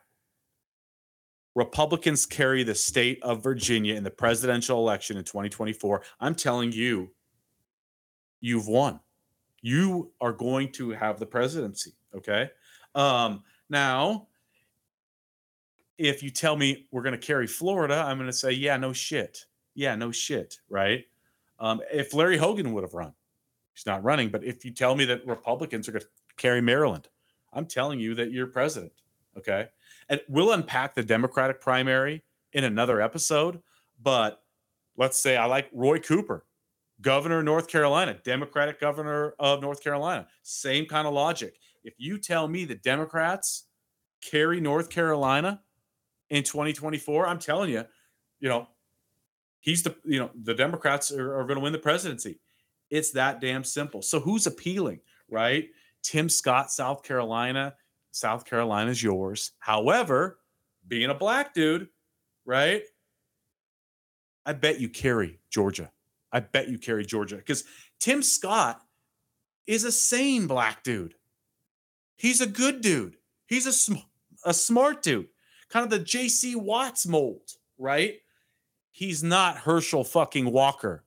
Republicans 1.53 2.25
carry 2.25 2.63
the 2.63 2.73
state 2.73 3.19
of 3.21 3.43
Virginia 3.43 3.93
in 3.93 4.03
the 4.03 4.09
presidential 4.09 4.79
election 4.79 5.15
in 5.17 5.23
2024, 5.23 6.01
I'm 6.19 6.33
telling 6.33 6.71
you, 6.71 7.11
you've 8.39 8.67
won. 8.67 8.99
You 9.61 10.11
are 10.19 10.33
going 10.33 10.71
to 10.73 10.89
have 10.89 11.19
the 11.19 11.25
presidency. 11.27 11.93
Okay. 12.15 12.49
Um, 12.95 13.43
now, 13.69 14.27
if 15.99 16.23
you 16.23 16.31
tell 16.31 16.55
me 16.55 16.87
we're 16.89 17.03
going 17.03 17.19
to 17.19 17.25
carry 17.25 17.45
Florida, 17.45 18.03
I'm 18.07 18.17
going 18.17 18.29
to 18.29 18.35
say, 18.35 18.51
yeah, 18.51 18.75
no 18.77 18.91
shit. 18.91 19.45
Yeah, 19.75 19.93
no 19.95 20.11
shit. 20.11 20.57
Right. 20.67 21.05
Um, 21.59 21.81
if 21.93 22.15
Larry 22.15 22.37
Hogan 22.37 22.73
would 22.73 22.83
have 22.83 22.95
run, 22.95 23.13
He's 23.73 23.85
not 23.85 24.03
running. 24.03 24.29
But 24.29 24.43
if 24.43 24.65
you 24.65 24.71
tell 24.71 24.95
me 24.95 25.05
that 25.05 25.25
Republicans 25.25 25.87
are 25.87 25.93
going 25.93 26.01
to 26.01 26.07
carry 26.37 26.61
Maryland, 26.61 27.07
I'm 27.53 27.65
telling 27.65 27.99
you 27.99 28.15
that 28.15 28.31
you're 28.31 28.47
president. 28.47 28.91
Okay. 29.37 29.67
And 30.09 30.21
we'll 30.27 30.51
unpack 30.51 30.95
the 30.95 31.03
Democratic 31.03 31.61
primary 31.61 32.23
in 32.53 32.63
another 32.63 33.01
episode. 33.01 33.61
But 34.01 34.41
let's 34.97 35.21
say 35.21 35.37
I 35.37 35.45
like 35.45 35.69
Roy 35.73 35.99
Cooper, 35.99 36.45
governor 37.01 37.39
of 37.39 37.45
North 37.45 37.67
Carolina, 37.67 38.17
Democratic 38.23 38.79
governor 38.79 39.35
of 39.39 39.61
North 39.61 39.81
Carolina. 39.83 40.27
Same 40.43 40.85
kind 40.85 41.07
of 41.07 41.13
logic. 41.13 41.59
If 41.83 41.93
you 41.97 42.17
tell 42.17 42.47
me 42.47 42.65
the 42.65 42.75
Democrats 42.75 43.65
carry 44.21 44.59
North 44.59 44.89
Carolina 44.89 45.61
in 46.29 46.43
2024, 46.43 47.27
I'm 47.27 47.39
telling 47.39 47.71
you, 47.71 47.85
you 48.39 48.49
know, 48.49 48.67
he's 49.59 49.83
the, 49.83 49.95
you 50.03 50.19
know, 50.19 50.29
the 50.43 50.53
Democrats 50.53 51.11
are, 51.11 51.39
are 51.39 51.43
going 51.43 51.55
to 51.55 51.61
win 51.61 51.73
the 51.73 51.79
presidency. 51.79 52.39
It's 52.91 53.11
that 53.11 53.41
damn 53.41 53.63
simple. 53.63 54.01
So 54.01 54.19
who's 54.19 54.45
appealing, 54.45 54.99
right? 55.29 55.69
Tim 56.03 56.29
Scott, 56.29 56.71
South 56.71 57.01
Carolina. 57.03 57.73
South 58.11 58.45
Carolina's 58.45 59.01
yours. 59.01 59.53
However, 59.59 60.39
being 60.87 61.09
a 61.09 61.15
black 61.15 61.53
dude, 61.53 61.87
right? 62.45 62.83
I 64.45 64.53
bet 64.53 64.81
you 64.81 64.89
carry 64.89 65.39
Georgia. 65.49 65.89
I 66.31 66.41
bet 66.41 66.67
you 66.67 66.77
carry 66.77 67.05
Georgia 67.05 67.37
because 67.37 67.63
Tim 67.99 68.21
Scott 68.21 68.81
is 69.67 69.83
a 69.83 69.91
sane 69.91 70.47
black 70.47 70.83
dude. 70.83 71.15
He's 72.17 72.41
a 72.41 72.47
good 72.47 72.81
dude. 72.81 73.15
He's 73.47 73.65
a, 73.65 73.73
sm- 73.73 73.95
a 74.45 74.53
smart 74.53 75.01
dude, 75.01 75.27
kind 75.69 75.85
of 75.85 75.89
the 75.89 76.03
JC 76.03 76.55
Watts 76.55 77.07
mold, 77.07 77.51
right? 77.77 78.15
He's 78.91 79.23
not 79.23 79.57
Herschel 79.57 80.03
fucking 80.03 80.51
Walker, 80.51 81.05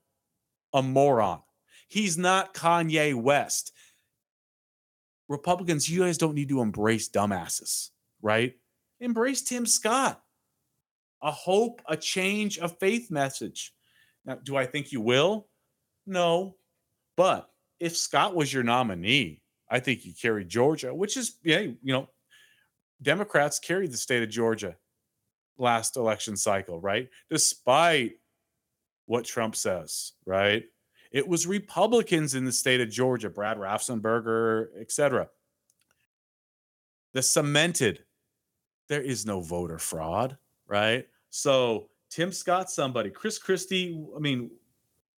a 0.72 0.82
moron. 0.82 1.40
He's 1.94 2.18
not 2.18 2.54
Kanye 2.54 3.14
West. 3.14 3.70
Republicans, 5.28 5.88
you 5.88 6.00
guys 6.00 6.18
don't 6.18 6.34
need 6.34 6.48
to 6.48 6.60
embrace 6.60 7.08
dumbasses, 7.08 7.90
right? 8.20 8.56
Embrace 8.98 9.42
Tim 9.42 9.64
Scott. 9.64 10.20
A 11.22 11.30
hope, 11.30 11.82
a 11.88 11.96
change, 11.96 12.58
a 12.58 12.68
faith 12.68 13.12
message. 13.12 13.72
Now, 14.24 14.34
do 14.42 14.56
I 14.56 14.66
think 14.66 14.90
you 14.90 15.00
will? 15.00 15.46
No. 16.04 16.56
But 17.16 17.48
if 17.78 17.96
Scott 17.96 18.34
was 18.34 18.52
your 18.52 18.64
nominee, 18.64 19.40
I 19.70 19.78
think 19.78 20.00
he 20.00 20.14
carried 20.14 20.48
Georgia, 20.48 20.92
which 20.92 21.16
is, 21.16 21.36
yeah, 21.44 21.60
you 21.60 21.76
know, 21.92 22.08
Democrats 23.02 23.60
carried 23.60 23.92
the 23.92 23.98
state 23.98 24.24
of 24.24 24.30
Georgia 24.30 24.74
last 25.58 25.96
election 25.96 26.36
cycle, 26.36 26.80
right? 26.80 27.08
Despite 27.30 28.14
what 29.06 29.24
Trump 29.24 29.54
says, 29.54 30.14
right? 30.26 30.64
It 31.14 31.28
was 31.28 31.46
Republicans 31.46 32.34
in 32.34 32.44
the 32.44 32.50
state 32.50 32.80
of 32.80 32.90
Georgia, 32.90 33.30
Brad 33.30 33.56
Raffensperger, 33.56 34.66
etc. 34.80 35.28
The 37.12 37.22
cemented, 37.22 38.02
there 38.88 39.00
is 39.00 39.24
no 39.24 39.40
voter 39.40 39.78
fraud, 39.78 40.36
right? 40.66 41.06
So 41.30 41.88
Tim 42.10 42.32
Scott, 42.32 42.68
somebody, 42.68 43.10
Chris 43.10 43.38
Christie, 43.38 44.04
I 44.16 44.18
mean, 44.18 44.50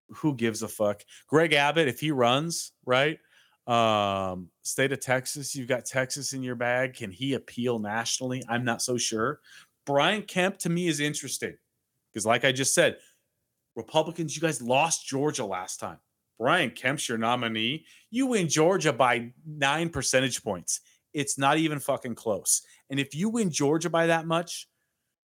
who 0.09 0.35
gives 0.35 0.63
a 0.63 0.67
fuck? 0.67 1.01
Greg 1.27 1.53
Abbott, 1.53 1.87
if 1.87 2.01
he 2.01 2.11
runs, 2.11 2.73
right? 2.85 3.17
Um, 3.65 4.49
state 4.63 4.91
of 4.91 4.99
Texas, 4.99 5.55
you've 5.55 5.69
got 5.69 5.85
Texas 5.85 6.33
in 6.33 6.43
your 6.43 6.55
bag. 6.55 6.95
Can 6.95 7.09
he 7.09 7.35
appeal 7.35 7.79
nationally? 7.79 8.43
I'm 8.49 8.65
not 8.65 8.81
so 8.81 8.97
sure. 8.97 9.39
Brian 9.85 10.23
Kemp 10.23 10.57
to 10.57 10.69
me 10.69 10.89
is 10.89 10.99
interesting 10.99 11.55
because, 12.11 12.25
like 12.25 12.43
I 12.43 12.51
just 12.51 12.73
said, 12.73 12.97
Republicans, 13.75 14.35
you 14.35 14.41
guys 14.41 14.61
lost 14.61 15.07
Georgia 15.07 15.45
last 15.45 15.79
time. 15.79 15.97
Brian 16.37 16.69
Kemp's 16.71 17.07
your 17.07 17.17
nominee. 17.17 17.85
You 18.11 18.27
win 18.27 18.49
Georgia 18.49 18.91
by 18.91 19.31
nine 19.45 19.89
percentage 19.89 20.43
points. 20.43 20.81
It's 21.13 21.37
not 21.37 21.57
even 21.57 21.79
fucking 21.79 22.15
close. 22.15 22.61
And 22.89 22.99
if 22.99 23.15
you 23.15 23.29
win 23.29 23.49
Georgia 23.49 23.89
by 23.89 24.07
that 24.07 24.27
much, 24.27 24.67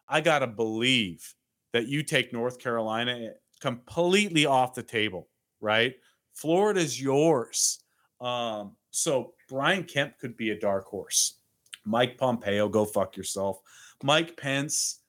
I 0.09 0.21
got 0.21 0.41
to 0.41 0.47
believe 0.47 1.35
that 1.73 1.89
you 1.89 2.03
take 2.03 2.33
North 2.33 2.59
Carolina 2.59 3.31
completely 3.61 4.47
off 4.47 4.75
the 4.75 4.83
table, 4.83 5.29
right? 5.61 5.95
Florida's 6.35 7.01
yours. 7.01 7.81
Um, 8.21 8.77
so 8.91 9.35
Brian 9.49 9.85
Kemp 9.85 10.19
could 10.19 10.37
be 10.37 10.51
a 10.51 10.59
dark 10.59 10.87
horse. 10.87 11.41
Mike 11.85 12.19
Pompeo, 12.19 12.69
go 12.69 12.85
fuck 12.85 13.17
yourself. 13.17 13.61
Mike 14.03 14.37
Pence, 14.37 15.01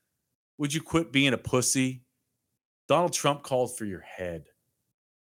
would 0.57 0.73
you 0.73 0.81
quit 0.81 1.11
being 1.11 1.33
a 1.33 1.37
pussy? 1.37 2.03
Donald 2.91 3.13
Trump 3.13 3.41
called 3.41 3.77
for 3.77 3.85
your 3.85 4.01
head. 4.01 4.49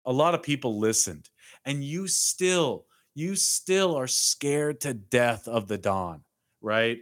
A 0.04 0.12
lot 0.12 0.34
of 0.34 0.42
people 0.42 0.78
listened, 0.78 1.30
and 1.64 1.82
you 1.82 2.06
still, 2.06 2.84
you 3.14 3.34
still 3.34 3.96
are 3.96 4.06
scared 4.06 4.82
to 4.82 4.92
death 4.92 5.48
of 5.48 5.66
the 5.66 5.78
Don, 5.78 6.20
right? 6.60 6.98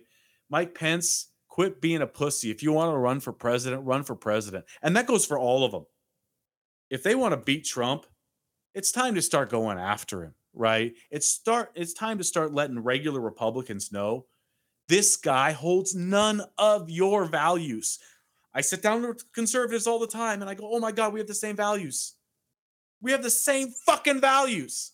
Mike 0.49 0.73
Pence, 0.73 1.33
quit 1.49 1.81
being 1.81 2.03
a 2.03 2.07
pussy. 2.07 2.53
If 2.53 2.63
you 2.63 2.71
want 2.71 2.95
to 2.95 2.99
run 2.99 3.19
for 3.19 3.33
president, 3.33 3.85
run 3.85 4.05
for 4.05 4.15
president. 4.15 4.65
And 4.81 4.97
that 4.97 5.09
goes 5.09 5.27
for 5.27 5.41
all 5.41 5.65
of 5.65 5.73
them. 5.73 5.87
If 6.89 7.03
they 7.03 7.17
want 7.17 7.33
to 7.33 7.45
beat 7.45 7.65
Trump, 7.65 8.07
it's 8.77 8.93
time 8.93 9.17
to 9.17 9.23
start 9.23 9.51
going 9.51 9.77
after 9.77 10.23
him, 10.23 10.35
right? 10.53 10.95
It's 11.11 11.27
start 11.27 11.73
it's 11.75 11.95
time 11.95 12.19
to 12.19 12.25
start 12.25 12.55
letting 12.55 12.79
regular 12.79 13.21
Republicans 13.21 13.91
know 13.91 14.27
this 14.89 15.17
guy 15.17 15.53
holds 15.53 15.95
none 15.95 16.43
of 16.59 16.91
your 16.91 17.25
values. 17.25 17.99
I 18.55 18.61
sit 18.61 18.83
down 18.83 19.03
with 19.03 19.33
conservatives 19.33 19.87
all 19.87 19.99
the 19.99 20.07
time 20.07 20.41
and 20.41 20.51
I 20.51 20.55
go, 20.55 20.69
oh 20.73 20.79
my 20.79 20.93
God, 20.93 21.13
we 21.13 21.21
have 21.21 21.27
the 21.27 21.35
same 21.35 21.57
values. 21.57 22.15
We 23.01 23.11
have 23.11 23.23
the 23.23 23.31
same 23.31 23.71
fucking 23.85 24.21
values. 24.21 24.93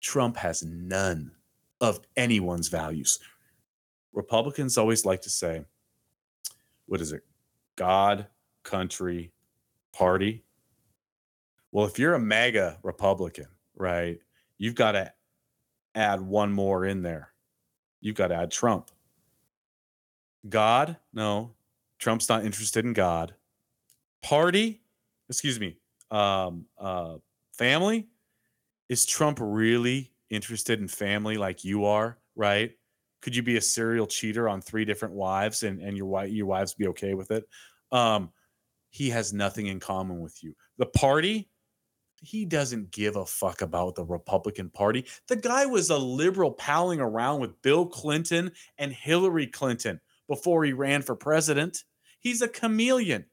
Trump 0.00 0.36
has 0.38 0.62
none 0.62 1.32
of 1.80 2.00
anyone's 2.16 2.68
values. 2.68 3.18
Republicans 4.12 4.78
always 4.78 5.04
like 5.04 5.20
to 5.22 5.30
say, 5.30 5.64
what 6.86 7.00
is 7.00 7.12
it? 7.12 7.22
God, 7.76 8.26
country, 8.62 9.32
party. 9.92 10.42
Well, 11.70 11.86
if 11.86 11.98
you're 11.98 12.14
a 12.14 12.20
MAGA 12.20 12.78
Republican, 12.82 13.46
right, 13.76 14.18
you've 14.58 14.74
got 14.74 14.92
to 14.92 15.12
add 15.94 16.20
one 16.20 16.52
more 16.52 16.84
in 16.84 17.02
there. 17.02 17.32
You've 18.00 18.16
got 18.16 18.28
to 18.28 18.36
add 18.36 18.50
Trump. 18.50 18.90
God, 20.48 20.96
no, 21.12 21.52
Trump's 22.00 22.28
not 22.28 22.44
interested 22.44 22.84
in 22.84 22.94
God. 22.94 23.34
Party, 24.22 24.82
excuse 25.28 25.60
me, 25.60 25.76
um, 26.10 26.66
uh, 26.78 27.16
family. 27.52 28.08
Is 28.88 29.06
Trump 29.06 29.38
really 29.40 30.12
interested 30.30 30.80
in 30.80 30.88
family 30.88 31.36
like 31.36 31.64
you 31.64 31.84
are? 31.84 32.18
Right? 32.34 32.72
Could 33.22 33.36
you 33.36 33.42
be 33.42 33.58
a 33.58 33.60
serial 33.60 34.06
cheater 34.06 34.48
on 34.48 34.62
three 34.62 34.84
different 34.84 35.14
wives 35.14 35.62
and 35.62 35.80
and 35.80 35.96
your 35.96 36.06
wife 36.06 36.30
your 36.30 36.46
wives 36.46 36.74
be 36.74 36.88
okay 36.88 37.14
with 37.14 37.30
it? 37.30 37.44
Um, 37.92 38.30
he 38.88 39.10
has 39.10 39.32
nothing 39.32 39.66
in 39.66 39.78
common 39.78 40.20
with 40.20 40.42
you. 40.42 40.54
The 40.78 40.86
party, 40.86 41.50
he 42.22 42.44
doesn't 42.44 42.90
give 42.90 43.16
a 43.16 43.26
fuck 43.26 43.62
about 43.62 43.94
the 43.94 44.04
Republican 44.04 44.70
Party. 44.70 45.04
The 45.28 45.36
guy 45.36 45.66
was 45.66 45.90
a 45.90 45.98
liberal 45.98 46.50
palling 46.50 47.00
around 47.00 47.40
with 47.40 47.60
Bill 47.62 47.86
Clinton 47.86 48.52
and 48.78 48.92
Hillary 48.92 49.46
Clinton 49.46 50.00
before 50.28 50.64
he 50.64 50.72
ran 50.72 51.02
for 51.02 51.14
president. 51.14 51.84
He's 52.20 52.42
a 52.42 52.48
chameleon. 52.48 53.24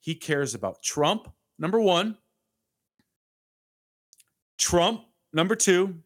He 0.00 0.14
cares 0.14 0.54
about 0.54 0.82
Trump, 0.82 1.28
number 1.58 1.78
one, 1.78 2.16
Trump, 4.58 5.02
number 5.32 5.54
two, 5.54 5.96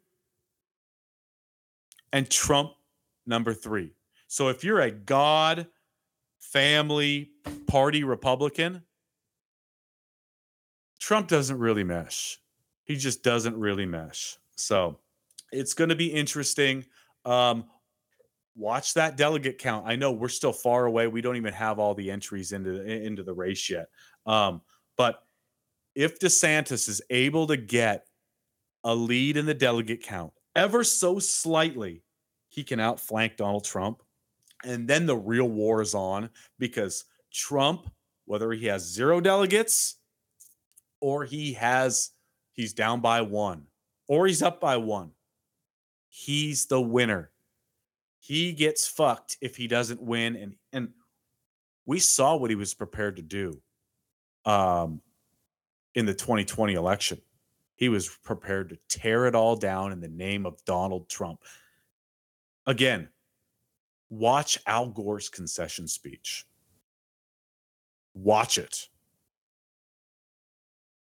and 2.12 2.28
Trump, 2.28 2.72
number 3.26 3.54
three. 3.54 3.94
So 4.26 4.48
if 4.48 4.64
you're 4.64 4.80
a 4.80 4.90
God, 4.90 5.68
family, 6.40 7.30
party 7.66 8.04
Republican, 8.04 8.82
Trump 11.00 11.28
doesn't 11.28 11.58
really 11.58 11.84
mesh. 11.84 12.38
He 12.84 12.96
just 12.96 13.22
doesn't 13.22 13.56
really 13.56 13.86
mesh. 13.86 14.38
So 14.56 14.98
it's 15.52 15.74
going 15.74 15.90
to 15.90 15.96
be 15.96 16.12
interesting. 16.12 16.84
Um, 17.24 17.64
watch 18.56 18.94
that 18.94 19.16
delegate 19.16 19.58
count. 19.58 19.86
I 19.86 19.96
know 19.96 20.12
we're 20.12 20.28
still 20.28 20.52
far 20.52 20.86
away. 20.86 21.06
We 21.06 21.20
don't 21.20 21.36
even 21.36 21.52
have 21.54 21.78
all 21.78 21.94
the 21.94 22.10
entries 22.10 22.52
into 22.52 22.72
the, 22.72 22.84
into 22.84 23.22
the 23.22 23.34
race 23.34 23.68
yet. 23.68 23.88
Um, 24.26 24.62
but 24.96 25.22
if 25.94 26.18
DeSantis 26.18 26.88
is 26.88 27.02
able 27.10 27.46
to 27.48 27.56
get 27.56 28.06
a 28.84 28.94
lead 28.94 29.36
in 29.36 29.46
the 29.46 29.54
delegate 29.54 30.02
count 30.02 30.32
ever 30.54 30.84
so 30.84 31.18
slightly, 31.18 32.02
he 32.48 32.62
can 32.62 32.80
outflank 32.80 33.36
Donald 33.36 33.64
Trump. 33.64 34.02
And 34.64 34.88
then 34.88 35.06
the 35.06 35.16
real 35.16 35.48
war 35.48 35.82
is 35.82 35.94
on 35.94 36.30
because 36.58 37.04
Trump, 37.32 37.90
whether 38.24 38.52
he 38.52 38.66
has 38.66 38.82
zero 38.82 39.20
delegates 39.20 39.96
or 41.00 41.24
he 41.24 41.54
has 41.54 42.10
he's 42.52 42.72
down 42.72 43.00
by 43.00 43.20
one 43.20 43.66
or 44.06 44.26
he's 44.26 44.42
up 44.42 44.60
by 44.60 44.76
one, 44.76 45.10
he's 46.08 46.66
the 46.66 46.80
winner 46.80 47.30
he 48.24 48.54
gets 48.54 48.86
fucked 48.86 49.36
if 49.42 49.54
he 49.54 49.66
doesn't 49.66 50.00
win 50.00 50.34
and 50.34 50.54
and 50.72 50.88
we 51.84 51.98
saw 51.98 52.34
what 52.34 52.48
he 52.48 52.56
was 52.56 52.72
prepared 52.72 53.16
to 53.16 53.22
do 53.22 53.60
um 54.46 55.02
in 55.94 56.06
the 56.06 56.14
2020 56.14 56.72
election. 56.72 57.20
He 57.76 57.90
was 57.90 58.08
prepared 58.24 58.70
to 58.70 58.78
tear 58.88 59.26
it 59.26 59.34
all 59.34 59.56
down 59.56 59.92
in 59.92 60.00
the 60.00 60.08
name 60.08 60.46
of 60.46 60.64
Donald 60.64 61.06
Trump. 61.10 61.40
Again 62.66 63.10
watch 64.08 64.58
Al 64.66 64.86
Gore's 64.88 65.28
concession 65.28 65.86
speech. 65.86 66.46
Watch 68.14 68.56
it. 68.56 68.88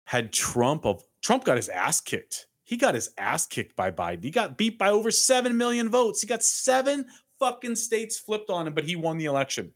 Had 0.04 0.32
Trump 0.32 0.86
of 0.86 1.02
Trump 1.20 1.42
got 1.42 1.56
his 1.56 1.68
ass 1.68 2.00
kicked 2.00 2.46
he 2.68 2.76
got 2.76 2.94
his 2.94 3.08
ass 3.16 3.46
kicked 3.46 3.74
by 3.76 3.90
Biden. 3.90 4.22
He 4.22 4.30
got 4.30 4.58
beat 4.58 4.78
by 4.78 4.90
over 4.90 5.10
7 5.10 5.56
million 5.56 5.88
votes. 5.88 6.20
He 6.20 6.26
got 6.26 6.42
seven 6.42 7.06
fucking 7.38 7.76
states 7.76 8.18
flipped 8.18 8.50
on 8.50 8.66
him, 8.66 8.74
but 8.74 8.84
he 8.84 8.94
won 8.94 9.16
the 9.16 9.24
election. 9.24 9.72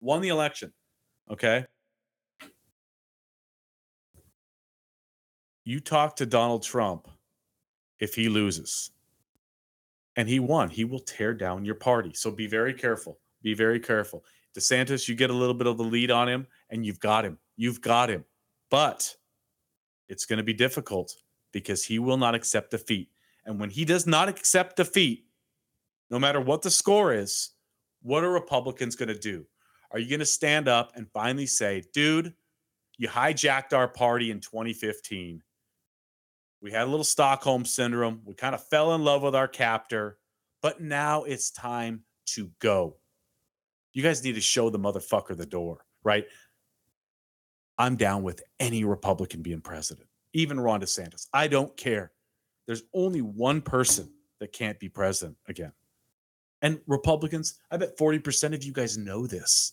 Won 0.00 0.22
the 0.22 0.30
election. 0.30 0.72
Okay. 1.30 1.66
You 5.62 5.78
talk 5.78 6.16
to 6.16 6.26
Donald 6.26 6.64
Trump 6.64 7.06
if 8.00 8.16
he 8.16 8.28
loses 8.28 8.90
and 10.16 10.28
he 10.28 10.40
won, 10.40 10.68
he 10.68 10.84
will 10.84 10.98
tear 10.98 11.32
down 11.32 11.64
your 11.64 11.76
party. 11.76 12.12
So 12.12 12.32
be 12.32 12.48
very 12.48 12.74
careful. 12.74 13.20
Be 13.40 13.54
very 13.54 13.78
careful. 13.78 14.24
DeSantis, 14.58 15.06
you 15.06 15.14
get 15.14 15.30
a 15.30 15.32
little 15.32 15.54
bit 15.54 15.68
of 15.68 15.78
the 15.78 15.84
lead 15.84 16.10
on 16.10 16.28
him 16.28 16.48
and 16.70 16.84
you've 16.84 16.98
got 16.98 17.24
him. 17.24 17.38
You've 17.56 17.80
got 17.80 18.10
him. 18.10 18.24
But 18.68 19.14
it's 20.08 20.24
going 20.24 20.38
to 20.38 20.42
be 20.42 20.54
difficult 20.54 21.14
because 21.56 21.82
he 21.82 21.98
will 21.98 22.18
not 22.18 22.34
accept 22.34 22.70
defeat. 22.70 23.08
And 23.46 23.58
when 23.58 23.70
he 23.70 23.86
does 23.86 24.06
not 24.06 24.28
accept 24.28 24.76
defeat, 24.76 25.24
no 26.10 26.18
matter 26.18 26.38
what 26.38 26.60
the 26.60 26.70
score 26.70 27.14
is, 27.14 27.52
what 28.02 28.22
are 28.22 28.30
Republicans 28.30 28.94
going 28.94 29.08
to 29.08 29.18
do? 29.18 29.46
Are 29.90 29.98
you 29.98 30.06
going 30.06 30.20
to 30.20 30.26
stand 30.26 30.68
up 30.68 30.92
and 30.94 31.08
finally 31.14 31.46
say, 31.46 31.82
dude, 31.94 32.34
you 32.98 33.08
hijacked 33.08 33.72
our 33.72 33.88
party 33.88 34.30
in 34.30 34.40
2015. 34.40 35.42
We 36.60 36.72
had 36.72 36.82
a 36.82 36.90
little 36.90 37.04
Stockholm 37.04 37.64
syndrome. 37.64 38.20
We 38.26 38.34
kind 38.34 38.54
of 38.54 38.62
fell 38.68 38.94
in 38.94 39.02
love 39.02 39.22
with 39.22 39.34
our 39.34 39.48
captor, 39.48 40.18
but 40.60 40.82
now 40.82 41.24
it's 41.24 41.50
time 41.50 42.02
to 42.34 42.50
go. 42.60 42.98
You 43.94 44.02
guys 44.02 44.22
need 44.22 44.34
to 44.34 44.42
show 44.42 44.68
the 44.68 44.78
motherfucker 44.78 45.34
the 45.34 45.46
door, 45.46 45.86
right? 46.04 46.26
I'm 47.78 47.96
down 47.96 48.24
with 48.24 48.42
any 48.60 48.84
Republican 48.84 49.40
being 49.40 49.62
president, 49.62 50.05
even 50.36 50.60
Ron 50.60 50.80
DeSantis. 50.80 51.28
I 51.32 51.48
don't 51.48 51.74
care. 51.76 52.12
There's 52.66 52.82
only 52.92 53.22
one 53.22 53.62
person 53.62 54.12
that 54.38 54.52
can't 54.52 54.78
be 54.78 54.88
president 54.88 55.38
again. 55.48 55.72
And 56.60 56.80
Republicans, 56.86 57.58
I 57.70 57.78
bet 57.78 57.96
40% 57.96 58.54
of 58.54 58.62
you 58.62 58.72
guys 58.72 58.98
know 58.98 59.26
this. 59.26 59.72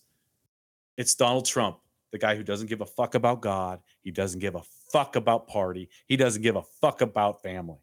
It's 0.97 1.15
Donald 1.15 1.45
Trump, 1.45 1.80
the 2.12 2.17
guy 2.17 2.36
who 2.36 2.43
doesn't 2.43 2.67
give 2.67 2.82
a 2.82 2.86
fuck 2.86 3.15
about 3.15 3.41
God. 3.41 3.82
He 4.02 4.12
doesn't 4.12 4.39
give 4.39 4.56
a 4.56 4.62
fuck 4.91 5.15
about 5.17 5.47
party. 5.47 5.89
He 6.08 6.15
doesn't 6.15 6.41
give 6.41 6.56
a 6.56 6.63
fuck 6.80 7.02
about 7.02 7.41
family, 7.41 7.80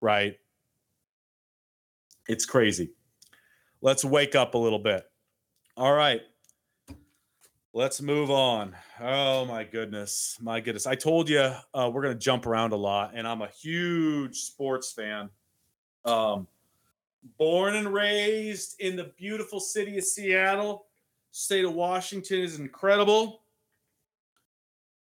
right? 0.00 0.36
It's 2.28 2.46
crazy. 2.46 2.92
Let's 3.82 4.04
wake 4.04 4.34
up 4.34 4.54
a 4.54 4.58
little 4.58 4.78
bit. 4.78 5.04
All 5.76 5.92
right. 5.92 6.22
Let's 7.74 8.02
move 8.02 8.30
on. 8.30 8.76
Oh 9.00 9.46
my 9.46 9.64
goodness. 9.64 10.36
My 10.42 10.60
goodness. 10.60 10.86
I 10.86 10.94
told 10.94 11.30
you 11.30 11.40
uh, 11.72 11.90
we're 11.90 12.02
going 12.02 12.12
to 12.12 12.20
jump 12.20 12.44
around 12.44 12.72
a 12.72 12.76
lot, 12.76 13.12
and 13.14 13.26
I'm 13.26 13.40
a 13.40 13.48
huge 13.48 14.36
sports 14.40 14.92
fan. 14.92 15.30
Um, 16.04 16.46
born 17.38 17.76
and 17.76 17.88
raised 17.88 18.78
in 18.78 18.94
the 18.94 19.10
beautiful 19.16 19.58
city 19.58 19.96
of 19.96 20.04
Seattle, 20.04 20.84
state 21.30 21.64
of 21.64 21.72
Washington 21.72 22.40
is 22.40 22.58
incredible. 22.58 23.40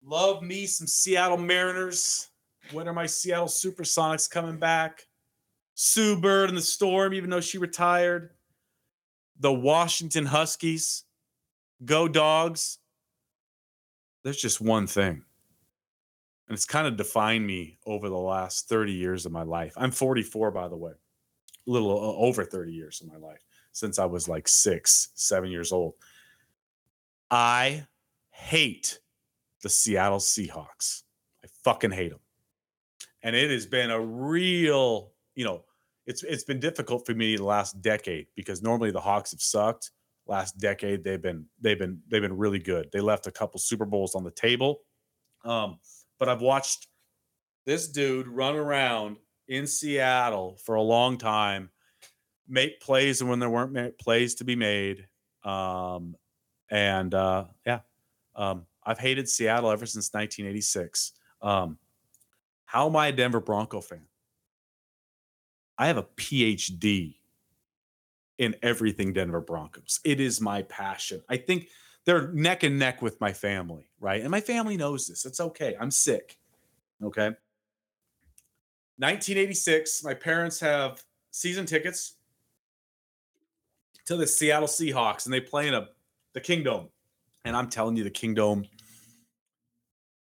Love 0.04 0.42
me 0.42 0.66
some 0.66 0.88
Seattle 0.88 1.36
Mariners. 1.36 2.30
When 2.72 2.88
are 2.88 2.92
my 2.92 3.06
Seattle 3.06 3.46
Supersonics 3.46 4.28
coming 4.28 4.56
back? 4.56 5.06
Sue 5.76 6.20
Bird 6.20 6.48
in 6.48 6.56
the 6.56 6.60
storm, 6.60 7.14
even 7.14 7.30
though 7.30 7.40
she 7.40 7.58
retired. 7.58 8.30
The 9.38 9.52
Washington 9.52 10.26
Huskies 10.26 11.04
Go 11.84 12.08
dogs. 12.08 12.78
There's 14.24 14.40
just 14.40 14.60
one 14.60 14.86
thing. 14.86 15.22
And 16.48 16.54
it's 16.54 16.64
kind 16.64 16.86
of 16.86 16.96
defined 16.96 17.46
me 17.46 17.78
over 17.86 18.08
the 18.08 18.16
last 18.16 18.68
30 18.68 18.92
years 18.92 19.26
of 19.26 19.32
my 19.32 19.42
life. 19.42 19.74
I'm 19.76 19.90
44, 19.90 20.50
by 20.52 20.68
the 20.68 20.76
way, 20.76 20.92
a 20.92 21.70
little 21.70 21.90
uh, 21.90 22.16
over 22.16 22.44
30 22.44 22.72
years 22.72 23.00
of 23.00 23.08
my 23.08 23.18
life 23.18 23.44
since 23.72 23.98
I 23.98 24.06
was 24.06 24.28
like 24.28 24.48
six, 24.48 25.10
seven 25.14 25.50
years 25.50 25.72
old. 25.72 25.94
I 27.30 27.86
hate 28.30 29.00
the 29.62 29.68
Seattle 29.68 30.18
Seahawks. 30.18 31.02
I 31.44 31.48
fucking 31.64 31.90
hate 31.90 32.10
them. 32.10 32.20
And 33.22 33.34
it 33.34 33.50
has 33.50 33.66
been 33.66 33.90
a 33.90 34.00
real, 34.00 35.10
you 35.34 35.44
know, 35.44 35.64
it's 36.06 36.22
it's 36.22 36.44
been 36.44 36.60
difficult 36.60 37.04
for 37.04 37.14
me 37.14 37.36
the 37.36 37.44
last 37.44 37.82
decade 37.82 38.28
because 38.36 38.62
normally 38.62 38.92
the 38.92 39.00
Hawks 39.00 39.32
have 39.32 39.42
sucked 39.42 39.90
last 40.28 40.58
decade 40.58 41.04
they've 41.04 41.22
been 41.22 41.46
they've 41.60 41.78
been 41.78 42.00
they've 42.08 42.22
been 42.22 42.36
really 42.36 42.58
good. 42.58 42.88
They 42.92 43.00
left 43.00 43.26
a 43.26 43.30
couple 43.30 43.58
Super 43.60 43.84
Bowls 43.84 44.14
on 44.14 44.24
the 44.24 44.30
table. 44.30 44.80
Um, 45.44 45.78
but 46.18 46.28
I've 46.28 46.40
watched 46.40 46.88
this 47.64 47.88
dude 47.88 48.28
run 48.28 48.56
around 48.56 49.16
in 49.48 49.66
Seattle 49.66 50.58
for 50.64 50.74
a 50.74 50.82
long 50.82 51.18
time, 51.18 51.70
make 52.48 52.80
plays 52.80 53.22
when 53.22 53.38
there 53.38 53.50
weren't 53.50 53.98
plays 53.98 54.36
to 54.36 54.44
be 54.44 54.56
made. 54.56 55.06
Um, 55.44 56.16
and 56.70 57.14
uh, 57.14 57.44
yeah, 57.64 57.80
um, 58.34 58.66
I've 58.84 58.98
hated 58.98 59.28
Seattle 59.28 59.70
ever 59.70 59.86
since 59.86 60.12
1986. 60.12 61.12
Um, 61.42 61.78
how 62.64 62.88
am 62.88 62.96
I 62.96 63.08
a 63.08 63.12
Denver 63.12 63.40
Bronco 63.40 63.80
fan? 63.80 64.02
I 65.78 65.86
have 65.86 65.98
a 65.98 66.02
PhD 66.02 67.16
in 68.38 68.54
everything 68.62 69.12
Denver 69.12 69.40
Broncos. 69.40 70.00
It 70.04 70.20
is 70.20 70.40
my 70.40 70.62
passion. 70.62 71.22
I 71.28 71.36
think 71.36 71.68
they're 72.04 72.28
neck 72.28 72.62
and 72.62 72.78
neck 72.78 73.02
with 73.02 73.20
my 73.20 73.32
family, 73.32 73.90
right? 74.00 74.20
And 74.20 74.30
my 74.30 74.40
family 74.40 74.76
knows 74.76 75.06
this. 75.06 75.24
It's 75.24 75.40
okay. 75.40 75.74
I'm 75.80 75.90
sick. 75.90 76.38
Okay. 77.02 77.30
1986, 78.98 80.04
my 80.04 80.14
parents 80.14 80.60
have 80.60 81.02
season 81.30 81.66
tickets 81.66 82.14
to 84.06 84.16
the 84.16 84.26
Seattle 84.26 84.68
Seahawks 84.68 85.26
and 85.26 85.34
they 85.34 85.40
play 85.40 85.68
in 85.68 85.74
a 85.74 85.88
the 86.32 86.40
Kingdome. 86.40 86.88
And 87.44 87.56
I'm 87.56 87.68
telling 87.68 87.96
you 87.96 88.04
the 88.04 88.10
Kingdome 88.10 88.66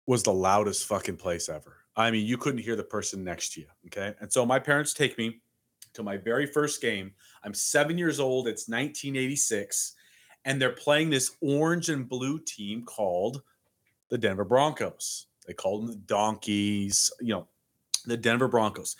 was 0.05 0.23
the 0.23 0.33
loudest 0.33 0.85
fucking 0.87 1.17
place 1.17 1.49
ever. 1.49 1.77
I 1.95 2.11
mean, 2.11 2.25
you 2.25 2.37
couldn't 2.37 2.59
hear 2.59 2.75
the 2.75 2.83
person 2.83 3.23
next 3.23 3.53
to 3.53 3.61
you, 3.61 3.67
okay? 3.87 4.13
And 4.19 4.31
so 4.31 4.45
my 4.45 4.59
parents 4.59 4.93
take 4.93 5.17
me 5.17 5.41
to 5.93 6.03
my 6.03 6.17
very 6.17 6.45
first 6.45 6.81
game. 6.81 7.11
I'm 7.43 7.53
seven 7.53 7.97
years 7.97 8.19
old. 8.19 8.47
It's 8.47 8.67
1986. 8.67 9.95
And 10.45 10.61
they're 10.61 10.71
playing 10.71 11.09
this 11.09 11.35
orange 11.41 11.89
and 11.89 12.07
blue 12.07 12.39
team 12.39 12.83
called 12.83 13.41
the 14.09 14.17
Denver 14.17 14.45
Broncos. 14.45 15.27
They 15.45 15.53
call 15.53 15.79
them 15.79 15.87
the 15.87 15.95
Donkeys, 15.95 17.11
you 17.19 17.33
know, 17.33 17.47
the 18.05 18.17
Denver 18.17 18.47
Broncos. 18.47 18.95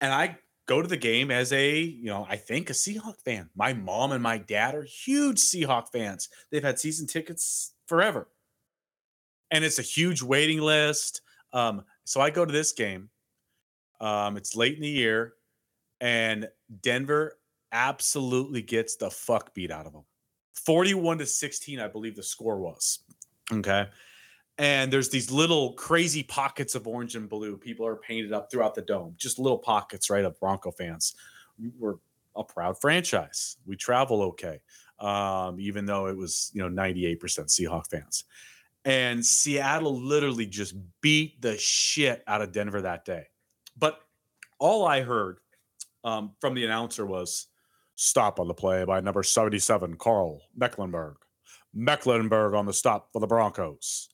And 0.00 0.12
I 0.12 0.38
go 0.66 0.80
to 0.80 0.88
the 0.88 0.96
game 0.96 1.30
as 1.30 1.52
a, 1.52 1.78
you 1.80 2.06
know, 2.06 2.26
I 2.28 2.36
think 2.36 2.70
a 2.70 2.74
Seahawk 2.74 3.20
fan. 3.24 3.50
My 3.54 3.72
mom 3.72 4.12
and 4.12 4.22
my 4.22 4.38
dad 4.38 4.74
are 4.74 4.82
huge 4.82 5.38
Seahawk 5.38 5.90
fans. 5.90 6.28
They've 6.50 6.62
had 6.62 6.78
season 6.78 7.06
tickets 7.06 7.72
forever. 7.86 8.28
And 9.50 9.64
it's 9.64 9.78
a 9.78 9.82
huge 9.82 10.22
waiting 10.22 10.60
list. 10.60 11.22
Um, 11.52 11.84
so 12.04 12.20
I 12.20 12.30
go 12.30 12.44
to 12.44 12.52
this 12.52 12.72
game. 12.72 13.10
Um, 14.00 14.36
it's 14.36 14.56
late 14.56 14.76
in 14.76 14.82
the 14.82 14.88
year 14.88 15.34
and 16.00 16.48
Denver 16.82 17.38
absolutely 17.72 18.62
gets 18.62 18.96
the 18.96 19.10
fuck 19.10 19.54
beat 19.54 19.70
out 19.70 19.86
of 19.86 19.92
them. 19.92 20.04
41 20.64 21.18
to 21.18 21.26
16, 21.26 21.80
I 21.80 21.88
believe 21.88 22.16
the 22.16 22.22
score 22.22 22.58
was. 22.58 23.00
Okay. 23.52 23.88
And 24.58 24.92
there's 24.92 25.08
these 25.08 25.30
little 25.30 25.72
crazy 25.72 26.22
pockets 26.22 26.74
of 26.74 26.86
orange 26.86 27.16
and 27.16 27.28
blue. 27.28 27.56
People 27.56 27.86
are 27.86 27.96
painted 27.96 28.32
up 28.32 28.50
throughout 28.50 28.74
the 28.74 28.82
dome, 28.82 29.14
just 29.16 29.38
little 29.38 29.58
pockets, 29.58 30.10
right, 30.10 30.24
of 30.24 30.38
Bronco 30.38 30.70
fans. 30.70 31.14
We're 31.78 31.94
a 32.36 32.44
proud 32.44 32.78
franchise. 32.80 33.56
We 33.64 33.76
travel 33.76 34.22
okay, 34.22 34.60
um, 34.98 35.58
even 35.58 35.86
though 35.86 36.06
it 36.06 36.16
was, 36.16 36.50
you 36.52 36.60
know, 36.60 36.82
98% 36.82 37.18
Seahawk 37.18 37.88
fans. 37.90 38.24
And 38.84 39.24
Seattle 39.24 39.98
literally 39.98 40.46
just 40.46 40.74
beat 41.00 41.40
the 41.40 41.56
shit 41.56 42.22
out 42.26 42.42
of 42.42 42.52
Denver 42.52 42.82
that 42.82 43.04
day. 43.04 43.26
But 43.78 44.00
all 44.58 44.86
I 44.86 45.00
heard 45.00 45.38
um, 46.04 46.32
from 46.40 46.54
the 46.54 46.64
announcer 46.64 47.06
was 47.06 47.48
stop 47.94 48.40
on 48.40 48.48
the 48.48 48.54
play 48.54 48.84
by 48.84 49.00
number 49.00 49.22
77, 49.22 49.96
Karl 49.96 50.40
Mecklenburg. 50.56 51.16
Mecklenburg 51.72 52.54
on 52.54 52.66
the 52.66 52.72
stop 52.72 53.08
for 53.12 53.20
the 53.20 53.26
Broncos. 53.26 54.08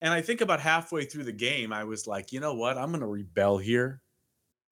And 0.00 0.12
I 0.12 0.20
think 0.20 0.40
about 0.40 0.60
halfway 0.60 1.04
through 1.04 1.24
the 1.24 1.32
game, 1.32 1.72
I 1.72 1.84
was 1.84 2.06
like, 2.06 2.32
you 2.32 2.40
know 2.40 2.54
what? 2.54 2.76
I'm 2.76 2.90
going 2.90 3.00
to 3.00 3.06
rebel 3.06 3.58
here. 3.58 4.02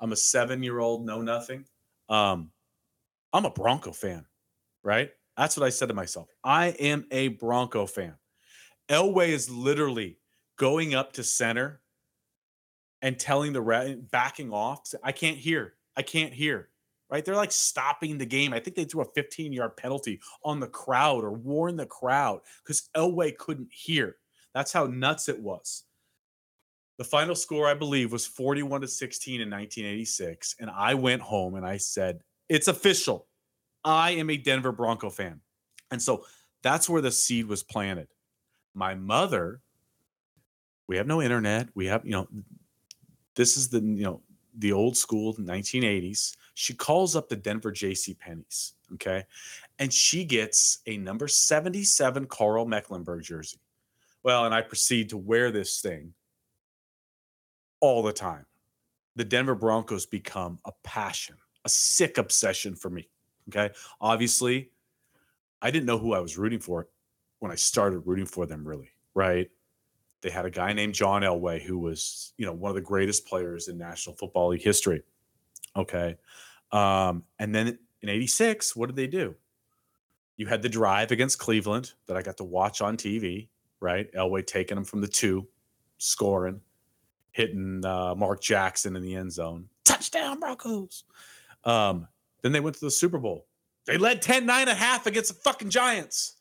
I'm 0.01 0.13
a 0.13 0.17
seven 0.17 0.63
year 0.63 0.81
old, 0.81 1.07
know 1.07 1.23
nothing. 1.23 1.67
Um, 2.09 2.51
I'm 3.33 3.45
a 3.45 3.51
Bronco 3.51 3.93
fan, 3.93 4.25
right? 4.83 5.11
That's 5.37 5.57
what 5.57 5.65
I 5.65 5.71
said 5.71 5.89
to 5.89 5.95
myself. 5.95 6.29
I 6.43 6.69
am 6.69 7.07
a 7.13 7.29
Bronco 7.29 7.87
fan. 7.87 8.15
Elway 8.89 9.29
is 9.29 9.49
literally 9.49 10.19
going 10.57 10.95
up 10.95 11.13
to 11.13 11.23
center 11.23 11.81
and 13.01 13.19
telling 13.19 13.53
the 13.53 13.63
re- 13.63 14.01
backing 14.11 14.53
off. 14.53 14.83
I 15.03 15.13
can't 15.13 15.37
hear. 15.37 15.75
I 15.97 16.03
can't 16.03 16.33
hear. 16.33 16.69
Right? 17.11 17.25
They're 17.25 17.35
like 17.35 17.51
stopping 17.51 18.19
the 18.19 18.27
game. 18.27 18.53
I 18.53 18.61
think 18.61 18.77
they 18.77 18.85
threw 18.85 19.03
a 19.03 19.13
15 19.17 19.53
yard 19.53 19.77
penalty 19.77 20.21
on 20.45 20.61
the 20.61 20.69
crowd 20.69 21.25
or 21.25 21.33
warned 21.33 21.79
the 21.79 21.87
crowd 21.87 22.41
because 22.63 22.89
Elway 22.97 23.37
couldn't 23.37 23.69
hear. 23.73 24.17
That's 24.55 24.73
how 24.73 24.87
nuts 24.87 25.29
it 25.29 25.41
was. 25.41 25.85
The 26.99 27.05
final 27.05 27.35
score, 27.35 27.67
I 27.67 27.75
believe, 27.75 28.13
was 28.13 28.27
41 28.27 28.83
to 28.83 28.89
16 28.89 29.41
in 29.41 29.51
1986. 29.51 30.57
And 30.61 30.71
I 30.71 30.95
went 30.95 31.23
home 31.23 31.55
and 31.55 31.67
I 31.67 31.79
said, 31.79 32.21
It's 32.49 32.69
official. 32.69 33.27
I 33.85 34.11
am 34.13 34.31
a 34.31 34.37
Denver 34.37 34.73
Bronco 34.73 35.11
fan. 35.11 35.41
And 35.91 36.01
so 36.01 36.25
that's 36.63 36.89
where 36.89 37.03
the 37.03 37.11
seed 37.11 37.47
was 37.47 37.63
planted. 37.63 38.09
My 38.75 38.95
mother, 38.95 39.63
we 40.87 40.97
have 40.99 41.07
no 41.07 41.23
internet. 41.23 41.69
We 41.75 41.87
have, 41.87 42.05
you 42.05 42.13
know, 42.13 42.29
this 43.35 43.57
is 43.57 43.69
the, 43.69 43.81
you 43.81 44.05
know, 44.05 44.21
the 44.57 44.73
old 44.73 44.97
school 44.97 45.35
1980s. 45.35 46.37
She 46.55 46.75
calls 46.75 47.17
up 47.17 47.29
the 47.29 47.37
Denver 47.37 47.73
JC 47.73 48.19
Penney's, 48.19 48.75
okay? 48.95 49.25
And 49.79 49.93
she 49.93 50.25
gets 50.25 50.81
a 50.87 50.97
number 50.97 51.29
77 51.29 52.27
Karl 52.27 52.67
Mecklenburg 52.67 53.23
jersey. 53.23 53.59
Well, 54.23 54.45
and 54.45 54.55
I 54.55 54.63
proceed 54.63 55.09
to 55.11 55.17
wear 55.17 55.51
this 55.51 55.81
thing 55.81 56.13
all 57.81 58.03
the 58.03 58.13
time. 58.13 58.47
The 59.17 59.25
Denver 59.25 59.55
Broncos 59.55 60.07
become 60.07 60.59
a 60.65 60.73
passion, 60.85 61.37
a 61.65 61.69
sick 61.69 62.19
obsession 62.19 62.75
for 62.77 62.91
me, 62.91 63.09
okay? 63.49 63.75
Obviously, 64.01 64.71
I 65.63 65.71
didn't 65.71 65.87
know 65.87 65.99
who 65.99 66.13
I 66.13 66.21
was 66.21 66.39
rooting 66.39 66.61
for 66.61 66.89
when 67.39 67.51
I 67.51 67.57
started 67.57 68.01
rooting 68.01 68.27
for 68.27 68.47
them 68.47 68.67
really, 68.67 68.91
right? 69.15 69.51
They 70.23 70.31
had 70.31 70.45
a 70.45 70.51
guy 70.51 70.73
named 70.73 70.95
John 70.95 71.23
Elway 71.23 71.63
who 71.63 71.79
was, 71.79 72.33
you 72.37 72.47
know, 72.47 72.53
one 72.53 72.71
of 72.71 72.75
the 72.75 72.81
greatest 72.81 73.27
players 73.27 73.69
in 73.69 73.79
National 73.79 74.15
Football 74.17 74.49
League 74.49 74.63
history. 74.63 75.03
Okay. 75.77 76.17
Um, 76.73 77.25
and 77.39 77.55
then 77.55 77.79
in 78.03 78.09
86, 78.09 78.77
what 78.77 78.87
did 78.87 78.97
they 78.97 79.07
do? 79.07 79.35
You 80.37 80.47
had 80.47 80.63
the 80.63 80.69
drive 80.69 81.11
against 81.11 81.39
Cleveland 81.39 81.93
that 82.07 82.17
I 82.17 82.23
got 82.23 82.39
to 82.39 82.45
watch 82.45 82.81
on 82.81 82.97
TV, 82.97 83.49
right? 83.81 84.11
Elway 84.13 84.47
taking 84.47 84.77
them 84.77 84.85
from 84.85 85.01
the 85.01 85.09
two, 85.09 85.47
scoring, 85.99 86.61
hitting 87.33 87.85
uh, 87.85 88.15
Mark 88.15 88.41
Jackson 88.41 88.97
in 88.97 89.03
the 89.03 89.15
end 89.15 89.33
zone. 89.33 89.69
Touchdown, 89.85 90.41
Broncos. 90.41 91.05
Um, 91.65 92.09
then 92.43 92.53
they 92.53 92.61
went 92.61 92.77
to 92.77 92.85
the 92.85 92.91
Super 92.91 93.19
Bowl. 93.19 93.47
They 93.87 93.99
led 93.99 94.23
10 94.23 94.47
9 94.47 94.61
and 94.63 94.71
a 94.71 94.75
half 94.75 95.07
against 95.07 95.29
the 95.29 95.41
fucking 95.41 95.71
Giants. 95.71 96.37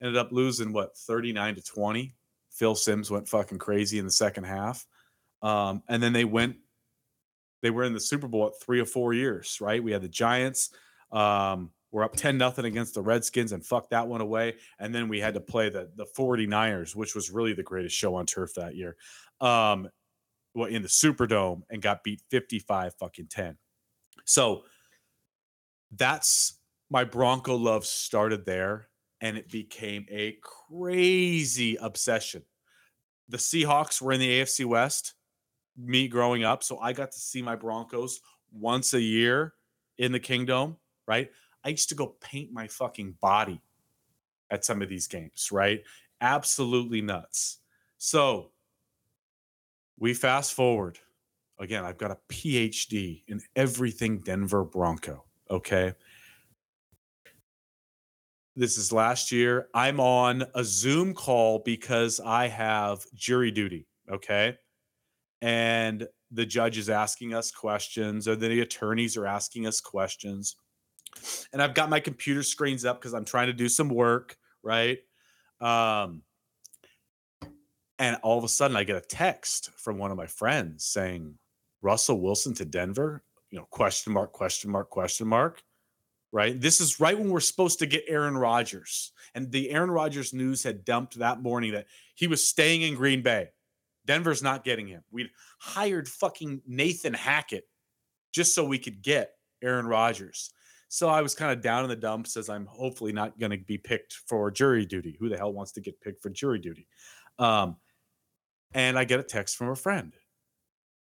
Ended 0.00 0.16
up 0.16 0.32
losing 0.32 0.72
what 0.72 0.96
39 0.96 1.56
to 1.56 1.62
20. 1.62 2.14
Phil 2.54 2.74
Simms 2.74 3.10
went 3.10 3.28
fucking 3.28 3.58
crazy 3.58 3.98
in 3.98 4.04
the 4.04 4.12
second 4.12 4.44
half. 4.44 4.86
Um, 5.42 5.82
and 5.88 6.02
then 6.02 6.12
they 6.12 6.24
went, 6.24 6.56
they 7.62 7.70
were 7.70 7.84
in 7.84 7.92
the 7.92 8.00
Super 8.00 8.28
Bowl 8.28 8.46
at 8.46 8.64
three 8.64 8.80
or 8.80 8.86
four 8.86 9.12
years, 9.12 9.58
right? 9.60 9.82
We 9.82 9.92
had 9.92 10.02
the 10.02 10.08
Giants. 10.08 10.70
Um, 11.12 11.70
we're 11.90 12.04
up 12.04 12.16
10 12.16 12.38
nothing 12.38 12.64
against 12.64 12.94
the 12.94 13.02
Redskins 13.02 13.52
and 13.52 13.64
fucked 13.64 13.90
that 13.90 14.08
one 14.08 14.20
away. 14.20 14.54
And 14.78 14.94
then 14.94 15.08
we 15.08 15.20
had 15.20 15.34
to 15.34 15.40
play 15.40 15.68
the 15.68 15.90
the 15.94 16.06
49ers, 16.18 16.96
which 16.96 17.14
was 17.14 17.30
really 17.30 17.52
the 17.52 17.62
greatest 17.62 17.96
show 17.96 18.16
on 18.16 18.26
turf 18.26 18.54
that 18.54 18.74
year. 18.74 18.96
Um, 19.40 19.88
in 20.56 20.82
the 20.82 20.88
Superdome 20.88 21.62
and 21.70 21.82
got 21.82 22.04
beat 22.04 22.20
55 22.30 22.94
fucking 22.94 23.26
10. 23.28 23.56
So 24.24 24.62
that's 25.96 26.58
my 26.90 27.04
Bronco 27.04 27.56
love 27.56 27.84
started 27.84 28.46
there 28.46 28.88
and 29.24 29.38
it 29.38 29.50
became 29.50 30.04
a 30.10 30.36
crazy 30.42 31.76
obsession. 31.76 32.42
The 33.30 33.38
Seahawks 33.38 34.02
were 34.02 34.12
in 34.12 34.20
the 34.20 34.42
AFC 34.42 34.66
West, 34.66 35.14
me 35.78 36.08
growing 36.08 36.44
up. 36.44 36.62
So 36.62 36.78
I 36.78 36.92
got 36.92 37.10
to 37.10 37.18
see 37.18 37.40
my 37.40 37.56
Broncos 37.56 38.20
once 38.52 38.92
a 38.92 39.00
year 39.00 39.54
in 39.96 40.12
the 40.12 40.20
Kingdome, 40.20 40.76
right? 41.08 41.30
I 41.64 41.70
used 41.70 41.88
to 41.88 41.94
go 41.94 42.16
paint 42.20 42.52
my 42.52 42.68
fucking 42.68 43.16
body 43.22 43.62
at 44.50 44.62
some 44.62 44.82
of 44.82 44.90
these 44.90 45.06
games, 45.06 45.48
right? 45.50 45.82
Absolutely 46.20 47.00
nuts. 47.00 47.60
So 47.96 48.50
we 49.98 50.12
fast 50.12 50.52
forward. 50.52 50.98
Again, 51.58 51.86
I've 51.86 51.96
got 51.96 52.10
a 52.10 52.18
PhD 52.28 53.22
in 53.26 53.40
everything 53.56 54.18
Denver 54.18 54.64
Bronco. 54.64 55.24
Okay. 55.50 55.94
This 58.56 58.78
is 58.78 58.92
last 58.92 59.32
year. 59.32 59.68
I'm 59.74 59.98
on 59.98 60.44
a 60.54 60.62
Zoom 60.62 61.12
call 61.12 61.58
because 61.58 62.20
I 62.20 62.46
have 62.46 63.04
jury 63.12 63.50
duty. 63.50 63.88
Okay. 64.08 64.56
And 65.42 66.06
the 66.30 66.46
judge 66.46 66.78
is 66.78 66.88
asking 66.88 67.34
us 67.34 67.50
questions, 67.50 68.28
or 68.28 68.36
the 68.36 68.60
attorneys 68.60 69.16
are 69.16 69.26
asking 69.26 69.66
us 69.66 69.80
questions. 69.80 70.56
And 71.52 71.60
I've 71.60 71.74
got 71.74 71.90
my 71.90 72.00
computer 72.00 72.42
screens 72.42 72.84
up 72.84 73.00
because 73.00 73.12
I'm 73.12 73.24
trying 73.24 73.48
to 73.48 73.52
do 73.52 73.68
some 73.68 73.88
work. 73.88 74.36
Right. 74.62 74.98
Um, 75.60 76.22
and 77.98 78.18
all 78.22 78.38
of 78.38 78.44
a 78.44 78.48
sudden, 78.48 78.76
I 78.76 78.84
get 78.84 78.96
a 78.96 79.00
text 79.00 79.70
from 79.76 79.98
one 79.98 80.10
of 80.10 80.16
my 80.16 80.26
friends 80.26 80.86
saying, 80.86 81.34
Russell 81.82 82.20
Wilson 82.20 82.54
to 82.54 82.64
Denver? 82.64 83.22
You 83.50 83.58
know, 83.58 83.66
question 83.70 84.12
mark, 84.12 84.32
question 84.32 84.70
mark, 84.70 84.90
question 84.90 85.26
mark 85.26 85.62
right? 86.34 86.60
This 86.60 86.80
is 86.80 86.98
right 86.98 87.16
when 87.16 87.30
we're 87.30 87.38
supposed 87.38 87.78
to 87.78 87.86
get 87.86 88.02
Aaron 88.08 88.36
Rodgers. 88.36 89.12
And 89.36 89.52
the 89.52 89.70
Aaron 89.70 89.90
Rodgers 89.90 90.34
news 90.34 90.64
had 90.64 90.84
dumped 90.84 91.20
that 91.20 91.40
morning 91.40 91.72
that 91.72 91.86
he 92.16 92.26
was 92.26 92.44
staying 92.44 92.82
in 92.82 92.96
Green 92.96 93.22
Bay. 93.22 93.50
Denver's 94.04 94.42
not 94.42 94.64
getting 94.64 94.88
him. 94.88 95.04
We'd 95.12 95.30
hired 95.60 96.08
fucking 96.08 96.62
Nathan 96.66 97.14
Hackett 97.14 97.68
just 98.32 98.52
so 98.52 98.64
we 98.64 98.80
could 98.80 99.00
get 99.00 99.30
Aaron 99.62 99.86
Rodgers. 99.86 100.50
So 100.88 101.08
I 101.08 101.22
was 101.22 101.36
kind 101.36 101.52
of 101.52 101.62
down 101.62 101.84
in 101.84 101.88
the 101.88 101.94
dumps 101.94 102.36
as 102.36 102.48
I'm 102.48 102.66
hopefully 102.66 103.12
not 103.12 103.38
going 103.38 103.52
to 103.52 103.58
be 103.58 103.78
picked 103.78 104.14
for 104.26 104.50
jury 104.50 104.86
duty. 104.86 105.16
Who 105.20 105.28
the 105.28 105.38
hell 105.38 105.52
wants 105.52 105.70
to 105.72 105.80
get 105.80 106.00
picked 106.00 106.20
for 106.20 106.30
jury 106.30 106.58
duty? 106.58 106.88
Um, 107.38 107.76
and 108.74 108.98
I 108.98 109.04
get 109.04 109.20
a 109.20 109.24
text 109.24 109.56
from 109.56 109.68
a 109.68 109.76
friend. 109.76 110.12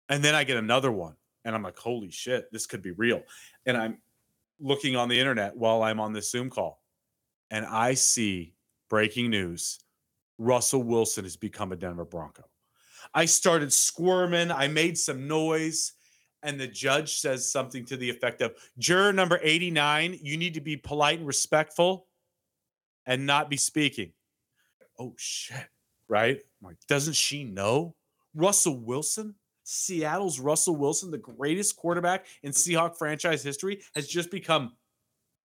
And 0.09 0.21
then 0.21 0.35
I 0.35 0.43
get 0.43 0.57
another 0.57 0.91
one. 0.91 1.15
And 1.45 1.55
I'm 1.55 1.63
like, 1.63 1.79
holy 1.79 2.11
shit, 2.11 2.51
this 2.51 2.65
could 2.65 2.81
be 2.81 2.91
real. 2.91 3.23
And 3.65 3.77
I'm 3.77 3.97
looking 4.63 4.95
on 4.95 5.09
the 5.09 5.19
internet 5.19 5.55
while 5.55 5.83
I'm 5.83 5.99
on 5.99 6.13
this 6.13 6.31
Zoom 6.31 6.49
call 6.49 6.81
and 7.51 7.65
I 7.65 7.93
see 7.93 8.55
breaking 8.89 9.29
news 9.29 9.79
Russell 10.39 10.81
Wilson 10.81 11.23
has 11.23 11.37
become 11.37 11.71
a 11.71 11.75
Denver 11.75 12.05
Bronco. 12.05 12.43
I 13.13 13.25
started 13.25 13.71
squirming, 13.71 14.51
I 14.51 14.67
made 14.67 14.97
some 14.97 15.27
noise, 15.27 15.93
and 16.41 16.59
the 16.59 16.67
judge 16.67 17.17
says 17.19 17.51
something 17.51 17.85
to 17.85 17.97
the 17.97 18.09
effect 18.09 18.41
of 18.41 18.55
Juror 18.79 19.13
number 19.13 19.39
89, 19.41 20.17
you 20.21 20.37
need 20.37 20.55
to 20.55 20.61
be 20.61 20.75
polite 20.75 21.19
and 21.19 21.27
respectful 21.27 22.07
and 23.05 23.25
not 23.27 23.49
be 23.49 23.57
speaking. 23.57 24.13
Oh, 24.99 25.13
shit. 25.17 25.67
Right? 26.07 26.37
I'm 26.37 26.67
like, 26.67 26.77
doesn't 26.87 27.15
she 27.15 27.43
know? 27.43 27.95
Russell 28.33 28.79
Wilson? 28.79 29.35
Seattle's 29.63 30.39
Russell 30.39 30.75
Wilson, 30.75 31.11
the 31.11 31.17
greatest 31.17 31.75
quarterback 31.75 32.25
in 32.43 32.51
Seahawk 32.51 32.97
franchise 32.97 33.43
history, 33.43 33.81
has 33.95 34.07
just 34.07 34.29
become 34.29 34.73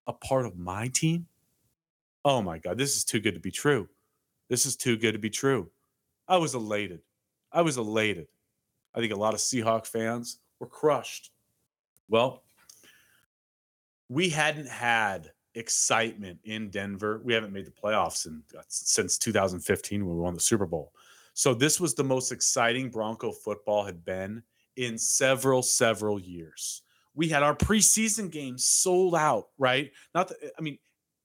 a 0.07 0.13
part 0.13 0.45
of 0.45 0.57
my 0.57 0.87
team. 0.87 1.27
Oh 2.25 2.41
my 2.41 2.57
God, 2.57 2.77
this 2.77 2.95
is 2.95 3.03
too 3.03 3.19
good 3.19 3.35
to 3.35 3.39
be 3.39 3.51
true. 3.51 3.87
This 4.49 4.65
is 4.65 4.75
too 4.75 4.97
good 4.97 5.13
to 5.13 5.19
be 5.19 5.29
true. 5.29 5.69
I 6.27 6.37
was 6.37 6.55
elated. 6.55 7.01
I 7.51 7.61
was 7.61 7.77
elated. 7.77 8.27
I 8.93 8.99
think 8.99 9.13
a 9.13 9.17
lot 9.17 9.33
of 9.33 9.39
Seahawk 9.39 9.85
fans 9.85 10.39
were 10.59 10.67
crushed. 10.67 11.31
Well, 12.09 12.43
we 14.09 14.29
hadn't 14.29 14.67
had 14.67 15.31
excitement 15.55 16.39
in 16.43 16.69
Denver. 16.69 17.21
We 17.23 17.33
haven't 17.33 17.53
made 17.53 17.65
the 17.65 17.71
playoffs 17.71 18.25
in, 18.25 18.43
uh, 18.57 18.61
since 18.67 19.17
2015 19.17 20.05
when 20.05 20.15
we 20.15 20.21
won 20.21 20.33
the 20.33 20.39
Super 20.39 20.65
Bowl. 20.65 20.93
So 21.37 21.53
this 21.53 21.79
was 21.79 21.93
the 21.93 22.03
most 22.03 22.31
exciting 22.31 22.89
Bronco 22.89 23.31
football 23.31 23.85
had 23.85 24.03
been 24.03 24.41
in 24.75 24.97
several, 24.97 25.61
several 25.61 26.19
years. 26.19 26.81
We 27.13 27.27
had 27.27 27.43
our 27.43 27.55
preseason 27.55 28.31
games 28.31 28.65
sold 28.65 29.13
out, 29.13 29.49
right? 29.59 29.91
Not, 30.15 30.29
the, 30.29 30.51
I 30.57 30.61
mean, 30.63 30.79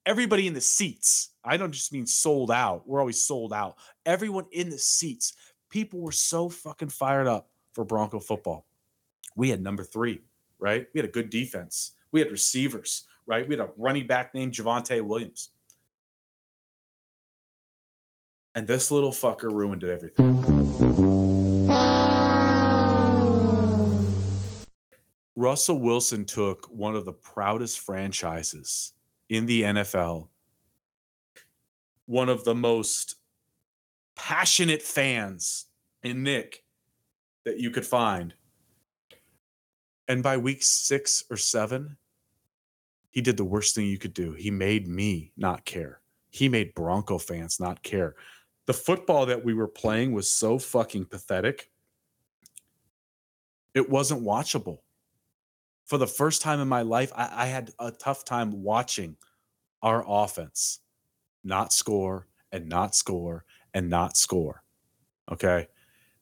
everybody 0.05 0.47
in 0.47 0.53
the 0.53 0.61
seats. 0.61 1.31
I 1.43 1.57
don't 1.57 1.73
just 1.73 1.95
mean 1.95 2.07
sold 2.07 2.51
out. 2.51 2.87
We're 2.87 3.01
always 3.01 3.23
sold 3.23 3.55
out. 3.55 3.77
Everyone 4.05 4.45
in 4.53 4.69
the 4.69 4.77
seats. 4.77 5.33
People 5.71 6.01
were 6.01 6.13
so 6.13 6.51
fucking 6.51 6.91
fired 6.91 7.27
up 7.27 7.49
for 7.73 7.83
Bronco 7.83 8.21
football. 8.21 8.67
We 9.35 9.49
had 9.49 9.63
number 9.63 9.83
three, 9.83 10.21
right? 10.59 10.89
We 10.93 10.99
had 10.99 11.09
a 11.09 11.13
good 11.13 11.31
defense. 11.31 11.93
We 12.11 12.21
had 12.21 12.31
receivers, 12.31 13.05
right? 13.25 13.49
We 13.49 13.57
had 13.57 13.67
a 13.67 13.71
running 13.79 14.07
back 14.07 14.35
named 14.35 14.53
Javonte 14.53 15.01
Williams. 15.01 15.53
And 18.55 18.67
this 18.67 18.91
little 18.91 19.13
fucker 19.13 19.51
ruined 19.51 19.83
everything. 19.83 20.43
Russell 25.35 25.81
Wilson 25.81 26.27
took 26.27 26.67
one 26.67 26.95
of 26.95 27.07
the 27.07 27.15
proudest 27.15 27.81
franchises 27.81 28.93
in 29.31 29.47
the 29.47 29.63
NFL, 29.63 30.29
one 32.05 32.29
of 32.29 32.45
the 32.45 32.55
most 32.55 33.17
passionate 34.17 34.83
fans 34.83 35.67
in 36.03 36.23
Nick 36.23 36.63
that 37.47 37.59
you 37.59 37.71
could 37.71 37.87
find. 37.87 38.35
And 40.09 40.23
by 40.23 40.37
week 40.37 40.63
six 40.63 41.25
or 41.31 41.39
seven, 41.39 41.97
he 43.11 43.23
did 43.23 43.39
the 43.39 43.45
worst 43.45 43.75
thing 43.75 43.87
you 43.87 43.99
could 43.99 44.15
do. 44.15 44.33
He 44.33 44.51
made 44.51 44.87
me 44.87 45.33
not 45.39 45.65
care. 45.65 46.01
He 46.29 46.51
made 46.51 46.75
Bronco 46.75 47.17
fans 47.17 47.59
not 47.59 47.83
care 47.83 48.15
the 48.67 48.75
football 48.75 49.27
that 49.27 49.45
we 49.45 49.55
were 49.55 49.69
playing 49.69 50.13
was 50.13 50.31
so 50.31 50.59
fucking 50.59 51.07
pathetic. 51.07 51.71
It 53.75 53.89
wasn't 53.89 54.23
watchable. 54.23 54.79
For 55.87 55.99
the 55.99 56.07
first 56.07 56.43
time 56.43 56.61
in 56.61 56.69
my 56.69 56.83
life, 56.83 57.13
I, 57.15 57.45
I 57.45 57.47
had 57.47 57.73
a 57.79 57.91
tough 57.91 58.25
time 58.25 58.63
watching 58.63 59.17
our 59.83 60.05
offense 60.07 60.81
not 61.43 61.73
score 61.73 62.29
and 62.53 62.69
not 62.69 62.95
score 62.95 63.45
and 63.75 63.89
not 63.89 64.17
score. 64.17 64.63
Okay. 65.31 65.67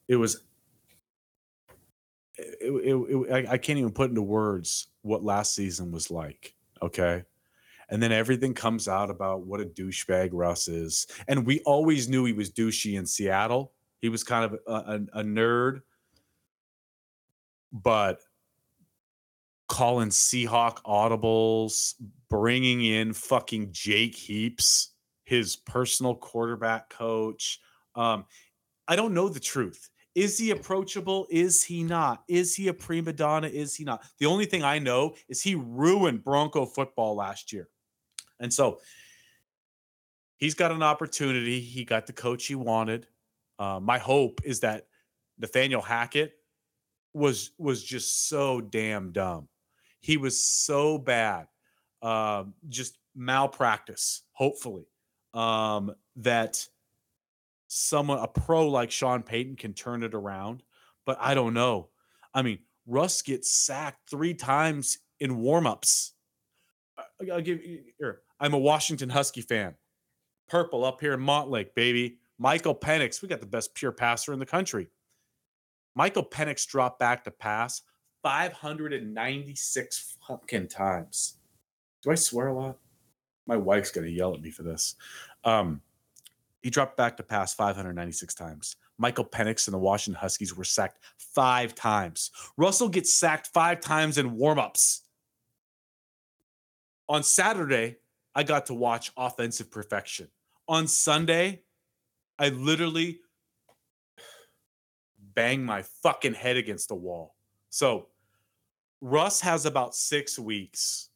It 0.09 0.17
was, 0.17 0.43
it, 2.37 2.57
it, 2.63 2.95
it, 2.95 3.33
I, 3.49 3.53
I 3.53 3.59
can't 3.59 3.79
even 3.79 3.93
put 3.93 4.09
into 4.09 4.23
words 4.23 4.89
what 5.03 5.23
last 5.23 5.55
season 5.55 5.93
was 5.93 6.11
like. 6.11 6.55
Okay 6.83 7.25
and 7.91 8.03
then 8.03 8.13
everything 8.13 8.55
comes 8.55 8.89
out 8.89 9.11
about 9.11 9.47
what 9.47 9.61
a 9.61 9.65
douchebag 9.65 10.31
Russ 10.33 10.69
is. 10.69 11.07
And 11.29 11.45
we 11.45 11.61
always 11.61 12.09
knew 12.09 12.25
he 12.25 12.33
was 12.33 12.51
douchey 12.51 12.97
in 12.97 13.05
Seattle. 13.05 13.73
He 14.01 14.09
was 14.09 14.25
kind 14.25 14.45
of 14.45 14.59
a, 14.67 14.73
a, 14.73 15.21
a 15.21 15.25
nerd, 15.25 15.83
but 17.73 18.21
calling 19.69 20.09
Seahawk 20.09 20.83
audibles, 20.85 21.95
bringing 22.29 22.85
in 22.85 23.13
fucking 23.13 23.73
Jake 23.73 24.15
Heaps, 24.15 24.91
his 25.25 25.57
personal 25.57 26.15
quarterback 26.15 26.89
coach. 26.89 27.61
Um, 27.95 28.25
I 28.89 28.97
don't 28.97 29.15
know 29.15 29.29
the 29.29 29.41
truth. 29.41 29.91
Is 30.15 30.39
he 30.39 30.51
approachable? 30.51 31.27
Is 31.31 31.63
he 31.63 31.85
not? 31.85 32.25
Is 32.27 32.55
he 32.55 32.69
a 32.69 32.75
prima 32.75 33.13
donna? 33.13 33.47
Is 33.47 33.77
he 33.77 33.85
not? 33.85 34.03
The 34.19 34.27
only 34.27 34.45
thing 34.45 34.65
I 34.65 34.81
know 34.81 35.15
is 35.29 35.41
he 35.41 35.55
ruined 35.55 36.25
Bronco 36.25 36.67
football 36.67 37.15
last 37.15 37.53
year. 37.53 37.69
And 38.41 38.53
so 38.53 38.81
he's 40.39 40.55
got 40.55 40.73
an 40.73 40.83
opportunity. 40.83 41.61
He 41.61 41.85
got 41.85 42.07
the 42.07 42.13
coach 42.13 42.47
he 42.47 42.55
wanted. 42.55 43.07
Uh, 43.59 43.79
my 43.81 43.99
hope 43.99 44.41
is 44.43 44.61
that 44.61 44.87
Nathaniel 45.39 45.83
Hackett 45.83 46.33
was 47.13 47.51
was 47.59 47.85
just 47.85 48.29
so 48.29 48.61
damn 48.61 49.13
dumb. 49.13 49.49
He 50.01 50.17
was 50.17 50.43
so 50.43 50.97
bad, 50.97 51.47
um, 52.03 52.55
just 52.69 52.99
malpractice. 53.15 54.23
Hopefully, 54.33 54.87
um, 55.35 55.95
that 56.17 56.67
someone 57.69 58.19
a 58.19 58.29
pro 58.29 58.69
like 58.69 58.91
Sean 58.91 59.23
Payton 59.23 59.57
can 59.57 59.75
turn 59.75 60.03
it 60.03 60.15
around. 60.15 60.63
But 61.05 61.19
I 61.21 61.35
don't 61.35 61.55
know. 61.55 61.89
I 62.33 62.43
mean, 62.43 62.61
Russ 62.87 63.23
gets 63.23 63.51
sacked 63.51 64.09
three 64.09 64.35
times 64.35 64.99
in 65.19 65.39
warmups. 65.39 66.13
I'll 67.31 67.41
give 67.41 67.63
you 67.65 67.81
here. 67.99 68.23
I'm 68.41 68.55
a 68.55 68.59
Washington 68.59 69.11
Husky 69.11 69.43
fan. 69.43 69.75
Purple 70.49 70.85
up 70.85 71.01
here 71.01 71.13
in 71.13 71.21
Montlake, 71.21 71.75
baby. 71.75 72.19
Michael 72.39 72.75
Penix, 72.75 73.21
we 73.21 73.29
got 73.29 73.41
the 73.41 73.47
best 73.47 73.75
pure 73.75 73.93
passer 73.93 74.33
in 74.33 74.39
the 74.39 74.47
country. 74.47 74.89
Michael 75.95 76.25
Penix 76.25 76.67
dropped 76.67 76.99
back 76.99 77.23
to 77.25 77.31
pass 77.31 77.83
596 78.23 80.17
fucking 80.27 80.69
times. 80.69 81.35
Do 82.03 82.11
I 82.11 82.15
swear 82.15 82.49
a 82.49 82.55
lot? 82.55 82.79
My 83.47 83.57
wife's 83.57 83.91
gonna 83.91 84.07
yell 84.07 84.35
at 84.35 84.41
me 84.41 84.51
for 84.51 84.63
this. 84.63 84.95
Um, 85.45 85.83
he 86.63 86.71
dropped 86.71 86.97
back 86.97 87.17
to 87.19 87.23
pass 87.23 87.53
596 87.53 88.35
times. 88.35 88.77
Michael 88.97 89.25
Penix 89.25 89.67
and 89.67 89.75
the 89.75 89.79
Washington 89.79 90.21
Huskies 90.21 90.55
were 90.55 90.65
sacked 90.65 90.99
five 91.19 91.75
times. 91.75 92.31
Russell 92.57 92.89
gets 92.89 93.13
sacked 93.13 93.49
five 93.49 93.81
times 93.81 94.19
in 94.19 94.37
warmups. 94.37 95.01
On 97.09 97.23
Saturday, 97.23 97.97
I 98.35 98.43
got 98.43 98.67
to 98.67 98.75
watch 98.75 99.13
offensive 99.17 99.71
perfection. 99.71 100.29
On 100.69 100.87
Sunday, 100.87 101.63
I 102.39 102.51
literally 102.51 103.21
banged 105.35 105.65
my 105.65 105.83
fucking 106.03 106.35
head 106.35 106.57
against 106.57 106.89
the 106.89 106.95
wall. 106.95 107.35
So, 107.71 108.09
Russ 109.01 109.41
has 109.41 109.65
about 109.67 109.95
six 109.95 110.39
weeks 110.39 111.09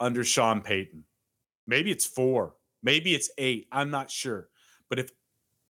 under 0.00 0.24
Sean 0.24 0.60
Payton. 0.60 1.04
Maybe 1.66 1.90
it's 1.90 2.06
four. 2.06 2.54
Maybe 2.82 3.14
it's 3.14 3.30
eight. 3.38 3.68
I'm 3.72 3.90
not 3.90 4.10
sure. 4.10 4.48
But 4.88 4.98
if 4.98 5.10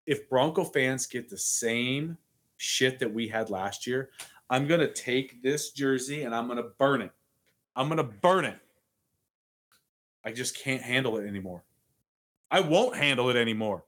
if 0.07 0.29
Bronco 0.29 0.63
fans 0.63 1.07
get 1.07 1.29
the 1.29 1.39
same 1.39 2.17
shit 2.59 2.99
that 3.01 3.13
we 3.13 3.27
had 3.27 3.51
last 3.51 3.87
year, 3.87 4.11
I'm 4.49 4.69
gonna 4.69 4.93
take 4.93 5.43
this 5.43 5.73
jersey 5.73 6.23
and 6.23 6.35
I'm 6.35 6.47
gonna 6.47 6.71
burn 6.79 7.03
it. 7.03 7.13
I'm 7.75 7.89
gonna 7.89 8.05
burn 8.05 8.45
it. 8.45 8.59
I 10.27 10.33
just 10.33 10.59
can't 10.59 10.83
handle 10.83 11.18
it 11.18 11.27
anymore. 11.29 11.62
I 12.51 12.59
won't 12.59 12.97
handle 12.97 13.31
it 13.31 13.37
anymore. 13.37 13.85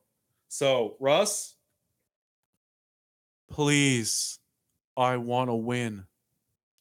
So, 0.47 0.95
Russ, 1.01 1.57
please, 3.51 4.39
I 4.97 5.17
want 5.17 5.51
to 5.51 5.55
win. 5.55 6.05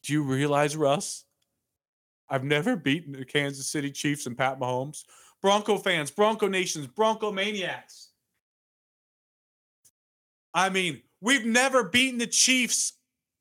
Do 0.04 0.12
you 0.12 0.22
realize, 0.22 0.76
Russ? 0.76 1.24
I've 2.30 2.44
never 2.44 2.76
beaten 2.76 3.12
the 3.12 3.24
Kansas 3.24 3.66
City 3.66 3.90
Chiefs 3.90 4.26
and 4.26 4.38
Pat 4.38 4.60
Mahomes. 4.60 5.02
Bronco 5.42 5.76
fans, 5.76 6.12
Bronco 6.12 6.46
nations, 6.46 6.86
Bronco 6.86 7.32
maniacs. 7.32 8.10
I 10.54 10.68
mean, 10.68 11.02
we've 11.20 11.44
never 11.44 11.82
beaten 11.82 12.18
the 12.18 12.26
Chiefs 12.28 12.92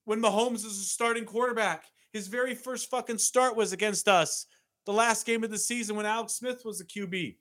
when 0.06 0.20
Mahomes 0.20 0.66
is 0.66 0.80
a 0.80 0.84
starting 0.84 1.26
quarterback. 1.26 1.86
His 2.12 2.28
very 2.28 2.56
first 2.56 2.90
fucking 2.90 3.20
start 3.20 3.56
was 3.56 3.72
against 3.72 4.08
us. 4.08 4.48
The 4.88 4.94
last 4.94 5.28
game 5.28 5.44
of 5.44 5.52
the 5.52 5.60
season 5.60 5.96
when 5.96 6.08
Alex 6.08 6.34
Smith 6.34 6.66
was 6.66 6.80
the 6.80 6.86
QB. 6.86 7.36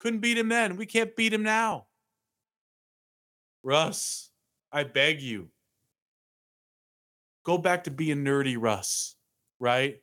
Couldn't 0.00 0.20
beat 0.20 0.36
him 0.36 0.48
then. 0.48 0.76
We 0.76 0.86
can't 0.86 1.14
beat 1.14 1.32
him 1.32 1.44
now. 1.44 1.86
Russ, 3.62 4.30
I 4.72 4.82
beg 4.82 5.22
you. 5.22 5.50
Go 7.44 7.56
back 7.58 7.84
to 7.84 7.92
being 7.92 8.24
nerdy, 8.24 8.56
Russ, 8.58 9.14
right? 9.60 10.00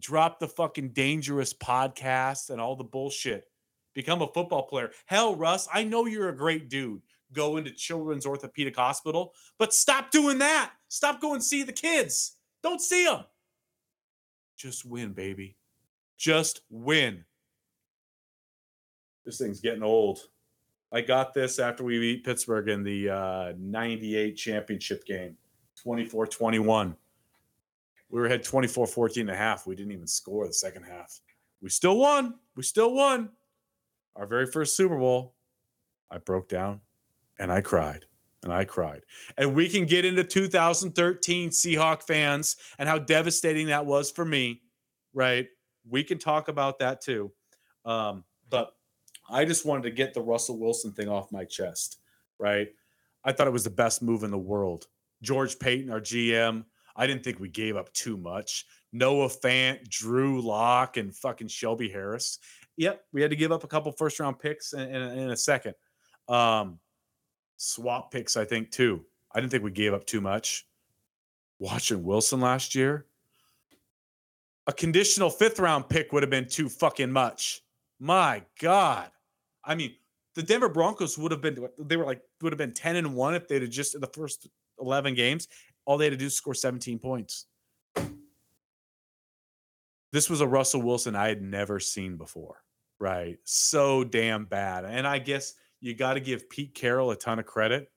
drop 0.00 0.40
the 0.40 0.48
fucking 0.48 0.90
dangerous 0.90 1.52
podcast 1.52 2.50
and 2.50 2.60
all 2.60 2.76
the 2.76 2.84
bullshit. 2.84 3.44
Become 3.94 4.22
a 4.22 4.28
football 4.28 4.66
player. 4.66 4.90
Hell, 5.06 5.36
Russ, 5.36 5.68
I 5.72 5.84
know 5.84 6.06
you're 6.06 6.28
a 6.28 6.36
great 6.36 6.68
dude. 6.68 7.02
Go 7.32 7.56
into 7.56 7.70
Children's 7.70 8.26
Orthopedic 8.26 8.76
Hospital, 8.76 9.34
but 9.58 9.74
stop 9.74 10.10
doing 10.10 10.38
that. 10.38 10.72
Stop 10.88 11.20
going 11.20 11.40
see 11.40 11.62
the 11.62 11.72
kids. 11.72 12.36
Don't 12.62 12.80
see 12.80 13.04
them. 13.04 13.24
Just 14.56 14.84
win, 14.84 15.12
baby. 15.12 15.56
Just 16.20 16.60
win. 16.70 17.24
This 19.24 19.38
thing's 19.38 19.60
getting 19.60 19.82
old. 19.82 20.20
I 20.92 21.00
got 21.00 21.34
this 21.34 21.58
after 21.58 21.82
we 21.82 21.98
beat 21.98 22.24
Pittsburgh 22.24 22.68
in 22.68 22.84
the 22.84 23.08
uh, 23.10 23.52
98 23.58 24.36
championship 24.36 25.04
game, 25.04 25.36
24 25.82 26.26
21 26.26 26.96
we 28.10 28.20
were 28.20 28.26
ahead 28.26 28.42
24 28.42 28.86
14 28.86 29.22
and 29.22 29.30
a 29.30 29.36
half. 29.36 29.66
We 29.66 29.76
didn't 29.76 29.92
even 29.92 30.06
score 30.06 30.46
the 30.46 30.52
second 30.52 30.84
half. 30.84 31.20
We 31.62 31.70
still 31.70 31.98
won. 31.98 32.34
We 32.56 32.62
still 32.62 32.92
won. 32.92 33.30
Our 34.16 34.26
very 34.26 34.46
first 34.46 34.76
Super 34.76 34.98
Bowl, 34.98 35.34
I 36.10 36.18
broke 36.18 36.48
down 36.48 36.80
and 37.38 37.52
I 37.52 37.60
cried 37.60 38.06
and 38.42 38.52
I 38.52 38.64
cried. 38.64 39.02
And 39.38 39.54
we 39.54 39.68
can 39.68 39.86
get 39.86 40.04
into 40.04 40.24
2013 40.24 41.50
Seahawk 41.50 42.02
fans 42.02 42.56
and 42.78 42.88
how 42.88 42.98
devastating 42.98 43.68
that 43.68 43.86
was 43.86 44.10
for 44.10 44.24
me, 44.24 44.62
right? 45.14 45.46
We 45.88 46.04
can 46.04 46.18
talk 46.18 46.48
about 46.48 46.78
that 46.80 47.00
too. 47.00 47.32
Um, 47.84 48.24
but 48.48 48.72
I 49.28 49.44
just 49.44 49.64
wanted 49.64 49.84
to 49.84 49.90
get 49.90 50.14
the 50.14 50.22
Russell 50.22 50.58
Wilson 50.58 50.92
thing 50.92 51.08
off 51.08 51.32
my 51.32 51.44
chest, 51.44 51.98
right? 52.38 52.68
I 53.24 53.32
thought 53.32 53.46
it 53.46 53.52
was 53.52 53.64
the 53.64 53.70
best 53.70 54.02
move 54.02 54.24
in 54.24 54.30
the 54.30 54.38
world. 54.38 54.86
George 55.22 55.58
Paton, 55.58 55.90
our 55.90 56.00
GM, 56.00 56.64
I 56.96 57.06
didn't 57.06 57.22
think 57.22 57.38
we 57.38 57.48
gave 57.48 57.76
up 57.76 57.92
too 57.92 58.16
much. 58.16 58.66
Noah 58.92 59.28
Fant, 59.28 59.88
Drew 59.88 60.40
Lock, 60.40 60.96
and 60.96 61.14
fucking 61.14 61.48
Shelby 61.48 61.88
Harris. 61.88 62.38
Yep, 62.76 63.02
we 63.12 63.22
had 63.22 63.30
to 63.30 63.36
give 63.36 63.52
up 63.52 63.62
a 63.62 63.68
couple 63.68 63.92
first 63.92 64.18
round 64.18 64.38
picks 64.38 64.72
in, 64.72 64.80
in, 64.80 65.02
in 65.18 65.30
a 65.30 65.36
second. 65.36 65.74
Um, 66.28 66.78
swap 67.56 68.10
picks, 68.10 68.36
I 68.36 68.44
think, 68.44 68.70
too. 68.70 69.04
I 69.32 69.40
didn't 69.40 69.52
think 69.52 69.62
we 69.62 69.70
gave 69.70 69.94
up 69.94 70.06
too 70.06 70.20
much. 70.20 70.66
Watching 71.58 72.02
Wilson 72.02 72.40
last 72.40 72.74
year, 72.74 73.06
a 74.66 74.72
conditional 74.72 75.30
fifth 75.30 75.58
round 75.58 75.88
pick 75.88 76.12
would 76.12 76.22
have 76.22 76.30
been 76.30 76.48
too 76.48 76.68
fucking 76.68 77.10
much. 77.10 77.62
My 77.98 78.42
God. 78.60 79.10
I 79.64 79.74
mean, 79.74 79.94
the 80.34 80.42
Denver 80.42 80.68
Broncos 80.68 81.18
would 81.18 81.32
have 81.32 81.42
been, 81.42 81.66
they 81.78 81.96
were 81.96 82.04
like, 82.04 82.22
would 82.40 82.52
have 82.52 82.58
been 82.58 82.72
10 82.72 82.96
and 82.96 83.14
1 83.14 83.34
if 83.34 83.48
they'd 83.48 83.62
have 83.62 83.70
just 83.70 83.94
in 83.94 84.00
the 84.00 84.06
first 84.06 84.48
11 84.78 85.14
games 85.14 85.48
all 85.84 85.98
they 85.98 86.04
had 86.04 86.12
to 86.12 86.16
do 86.16 86.26
is 86.26 86.36
score 86.36 86.54
17 86.54 86.98
points. 86.98 87.46
This 90.12 90.28
was 90.28 90.40
a 90.40 90.46
Russell 90.46 90.82
Wilson 90.82 91.14
I 91.14 91.28
had 91.28 91.42
never 91.42 91.78
seen 91.78 92.16
before, 92.16 92.62
right? 92.98 93.38
So 93.44 94.04
damn 94.04 94.44
bad. 94.44 94.84
And 94.84 95.06
I 95.06 95.18
guess 95.18 95.54
you 95.80 95.94
got 95.94 96.14
to 96.14 96.20
give 96.20 96.50
Pete 96.50 96.74
Carroll 96.74 97.10
a 97.10 97.16
ton 97.16 97.38
of 97.38 97.46
credit 97.46 97.90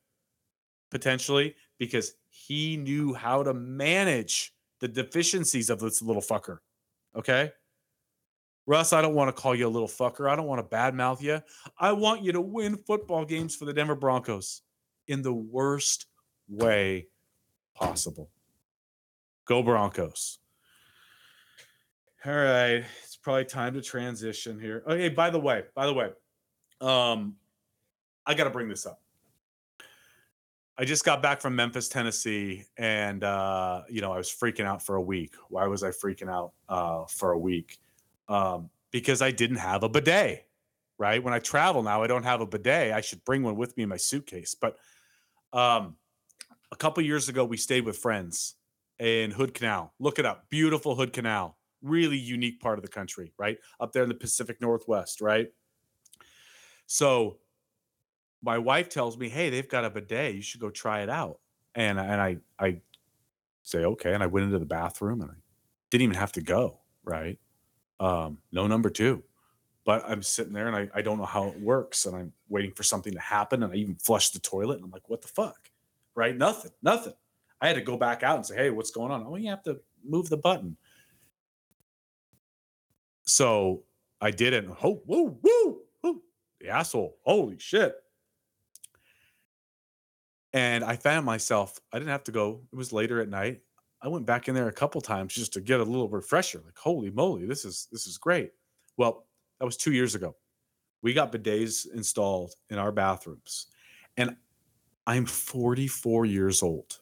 potentially 0.92 1.56
because 1.80 2.14
he 2.30 2.78
knew 2.78 3.14
how 3.14 3.44
to 3.44 3.54
manage 3.54 4.53
the 4.84 4.90
deficiencies 4.90 5.70
of 5.70 5.80
this 5.80 6.02
little 6.02 6.22
fucker. 6.22 6.58
Okay. 7.16 7.54
Russ, 8.66 8.92
I 8.92 9.02
don't 9.02 9.16
want 9.16 9.34
to 9.34 9.42
call 9.42 9.56
you 9.56 9.66
a 9.66 9.70
little 9.70 9.88
fucker. 9.88 10.30
I 10.30 10.36
don't 10.36 10.46
want 10.46 10.60
to 10.60 10.76
badmouth 10.76 11.22
you. 11.22 11.40
I 11.80 11.94
want 11.94 12.22
you 12.22 12.34
to 12.34 12.42
win 12.42 12.76
football 12.76 13.24
games 13.24 13.56
for 13.56 13.64
the 13.64 13.72
Denver 13.72 13.96
Broncos 13.96 14.62
in 15.08 15.22
the 15.22 15.32
worst 15.32 16.08
way 16.50 17.08
possible. 17.76 18.30
Go 19.46 19.64
Broncos. 19.64 20.40
All 22.26 22.34
right, 22.34 22.84
it's 23.04 23.16
probably 23.16 23.46
time 23.46 23.76
to 23.76 23.82
transition 23.82 24.60
here. 24.60 24.84
Okay, 24.86 25.08
by 25.08 25.30
the 25.30 25.40
way, 25.40 25.64
by 25.76 25.86
the 25.86 25.94
way, 25.94 26.10
um, 26.82 27.38
I 28.26 28.34
got 28.34 28.46
to 28.46 28.50
bring 28.50 28.68
this 28.68 28.86
up. 28.86 29.02
I 30.78 30.86
just 30.86 31.06
got 31.06 31.22
back 31.22 31.40
from 31.40 31.56
Memphis, 31.56 31.88
Tennessee, 31.88 32.66
and 32.78 33.24
uh, 33.24 33.84
you 33.90 34.02
know 34.02 34.12
I 34.12 34.18
was 34.18 34.30
freaking 34.30 34.66
out 34.66 34.82
for 34.82 34.96
a 34.96 35.02
week. 35.02 35.36
Why 35.50 35.68
was 35.68 35.84
I 35.84 35.90
freaking 35.90 36.30
out 36.30 36.54
uh, 36.68 37.06
for 37.06 37.32
a 37.32 37.38
week? 37.38 37.78
Um, 38.28 38.70
because 38.92 39.22
I 39.22 39.32
didn't 39.32 39.58
have 39.58 39.84
a 39.84 39.90
bidet. 39.90 40.48
Right 40.98 41.24
when 41.24 41.34
I 41.34 41.40
travel 41.40 41.84
now, 41.84 42.04
I 42.04 42.08
don't 42.08 42.24
have 42.24 42.42
a 42.42 42.46
bidet. 42.46 42.94
I 42.94 43.02
should 43.02 43.24
bring 43.26 43.44
one 43.44 43.56
with 43.56 43.76
me 43.76 43.84
in 43.84 43.90
my 43.90 43.98
suitcase. 43.98 44.56
But 44.56 44.78
um, 45.52 45.96
a 46.72 46.76
couple 46.76 47.04
years 47.04 47.30
ago, 47.30 47.46
we 47.46 47.58
stayed 47.58 47.86
with 47.86 47.98
friends 47.98 48.56
in 49.00 49.32
Hood 49.32 49.54
Canal. 49.54 49.94
Look 50.00 50.18
it 50.20 50.26
up. 50.26 50.50
Beautiful 50.50 50.96
Hood 50.96 51.12
Canal. 51.12 51.58
Really 51.82 52.18
unique 52.18 52.62
part 52.62 52.80
of 52.80 52.84
the 52.84 52.90
country, 52.90 53.34
right? 53.38 53.58
Up 53.80 53.92
there 53.92 54.04
in 54.04 54.10
the 54.10 54.16
Pacific 54.16 54.62
Northwest, 54.62 55.20
right? 55.20 55.52
So 56.86 57.38
my 58.44 58.60
wife 58.60 58.90
tells 58.90 59.18
me, 59.18 59.30
"Hey, 59.30 59.50
they've 59.52 59.70
got 59.70 59.86
a 59.86 59.92
bidet. 59.92 60.36
You 60.36 60.44
should 60.44 60.62
go 60.62 60.72
try 60.72 61.02
it 61.04 61.10
out." 61.10 61.40
And 61.76 62.00
and 62.00 62.22
I 62.22 62.40
I 62.60 62.82
say, 63.64 63.86
"Okay." 63.86 64.14
And 64.14 64.24
I 64.24 64.28
went 64.28 64.46
into 64.46 64.60
the 64.60 64.66
bathroom 64.66 65.22
and 65.22 65.32
I 65.32 65.36
didn't 65.92 66.04
even 66.04 66.18
have 66.18 66.34
to 66.34 66.42
go, 66.42 66.82
right? 67.04 67.40
Um, 68.00 68.40
no 68.52 68.68
number 68.68 68.90
2. 68.90 69.24
But 69.86 70.04
I'm 70.08 70.24
sitting 70.24 70.54
there 70.54 70.68
and 70.68 70.76
I 70.76 70.90
I 71.00 71.02
don't 71.04 71.18
know 71.20 71.26
how 71.26 71.48
it 71.50 71.60
works 71.62 72.06
and 72.06 72.16
I'm 72.16 72.34
waiting 72.50 72.74
for 72.74 72.84
something 72.84 73.14
to 73.14 73.20
happen 73.20 73.64
and 73.64 73.74
I 73.74 73.78
even 73.78 73.96
flushed 73.98 74.34
the 74.34 74.40
toilet 74.42 74.76
and 74.78 74.86
I'm 74.86 74.92
like, 74.92 75.10
"What 75.10 75.22
the 75.24 75.30
fuck?" 75.30 75.72
Right? 76.16 76.38
Nothing. 76.38 76.72
Nothing. 76.84 77.14
I 77.62 77.68
had 77.68 77.76
to 77.76 77.82
go 77.82 77.98
back 77.98 78.24
out 78.24 78.38
and 78.38 78.46
say, 78.46 78.56
"Hey, 78.58 78.70
what's 78.72 78.92
going 78.92 79.12
on?" 79.12 79.26
"Oh, 79.28 79.36
you 79.38 79.50
have 79.50 79.64
to 79.64 79.82
move 80.04 80.30
the 80.30 80.38
button." 80.38 80.78
So, 83.26 83.84
I 84.22 84.32
did 84.32 84.54
it. 84.54 84.66
Oh, 84.84 85.02
woo, 85.06 85.38
woo, 85.42 85.82
woo, 86.02 86.22
the 86.60 86.70
asshole. 86.70 87.18
Holy 87.24 87.58
shit. 87.60 87.96
And 90.54 90.84
I 90.84 90.96
found 90.96 91.26
myself 91.26 91.80
I 91.92 91.98
didn't 91.98 92.12
have 92.12 92.24
to 92.26 92.32
go. 92.32 92.62
It 92.72 92.76
was 92.76 92.94
later 92.94 93.20
at 93.22 93.30
night. 93.30 93.62
I 94.02 94.08
went 94.08 94.26
back 94.26 94.48
in 94.48 94.56
there 94.56 94.68
a 94.68 94.74
couple 94.74 95.02
times 95.02 95.34
just 95.34 95.54
to 95.54 95.62
get 95.62 95.80
a 95.80 95.84
little 95.84 96.10
refresher. 96.10 96.62
Like, 96.64 96.78
holy 96.78 97.10
moly, 97.10 97.46
this 97.46 97.66
is 97.66 97.88
this 97.92 98.06
is 98.06 98.18
great. 98.18 98.52
Well, 98.98 99.26
that 99.60 99.66
was 99.66 99.78
2 99.78 99.94
years 99.94 100.14
ago. 100.14 100.36
We 101.02 101.14
got 101.14 101.32
bidets 101.32 101.88
installed 101.94 102.54
in 102.70 102.78
our 102.78 102.92
bathrooms. 102.92 103.68
And 104.18 104.36
I'm 105.08 105.26
44 105.26 106.26
years 106.26 106.62
old. 106.62 107.00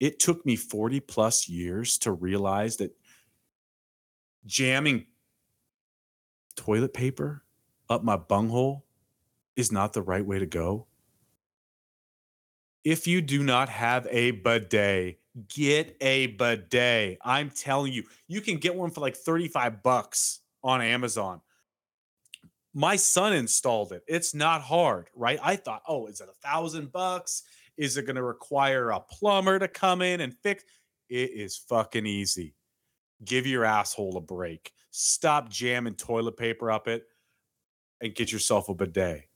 It 0.00 0.18
took 0.18 0.46
me 0.46 0.56
40 0.56 1.00
plus 1.00 1.48
years 1.48 1.98
to 1.98 2.12
realize 2.12 2.76
that 2.78 2.96
jamming 4.46 5.06
toilet 6.56 6.94
paper 6.94 7.44
up 7.90 8.02
my 8.02 8.16
bunghole 8.16 8.86
is 9.56 9.70
not 9.72 9.92
the 9.92 10.02
right 10.02 10.24
way 10.24 10.38
to 10.38 10.46
go. 10.46 10.86
If 12.84 13.06
you 13.06 13.20
do 13.20 13.42
not 13.42 13.68
have 13.68 14.06
a 14.10 14.32
bidet, 14.32 15.18
get 15.48 15.96
a 16.00 16.28
bidet. 16.28 17.18
I'm 17.22 17.50
telling 17.50 17.92
you, 17.92 18.04
you 18.26 18.40
can 18.40 18.56
get 18.56 18.74
one 18.74 18.90
for 18.90 19.00
like 19.00 19.16
35 19.16 19.82
bucks 19.82 20.40
on 20.62 20.80
Amazon. 20.80 21.40
My 22.74 22.96
son 22.96 23.32
installed 23.32 23.92
it. 23.92 24.02
It's 24.06 24.34
not 24.34 24.62
hard, 24.62 25.08
right? 25.14 25.38
I 25.42 25.56
thought, 25.56 25.82
oh, 25.88 26.06
is 26.06 26.20
it 26.20 26.28
a 26.28 26.48
thousand 26.48 26.92
bucks? 26.92 27.42
Is 27.76 27.96
it 27.96 28.06
going 28.06 28.16
to 28.16 28.22
require 28.22 28.90
a 28.90 29.00
plumber 29.00 29.58
to 29.58 29.68
come 29.68 30.02
in 30.02 30.20
and 30.20 30.34
fix? 30.42 30.64
It 31.08 31.30
is 31.30 31.56
fucking 31.56 32.06
easy. 32.06 32.54
Give 33.24 33.46
your 33.46 33.64
asshole 33.64 34.16
a 34.16 34.20
break. 34.20 34.72
Stop 34.90 35.48
jamming 35.48 35.94
toilet 35.94 36.36
paper 36.36 36.70
up 36.70 36.88
it 36.88 37.04
and 38.00 38.14
get 38.14 38.30
yourself 38.30 38.68
a 38.68 38.74
bidet. 38.74 39.27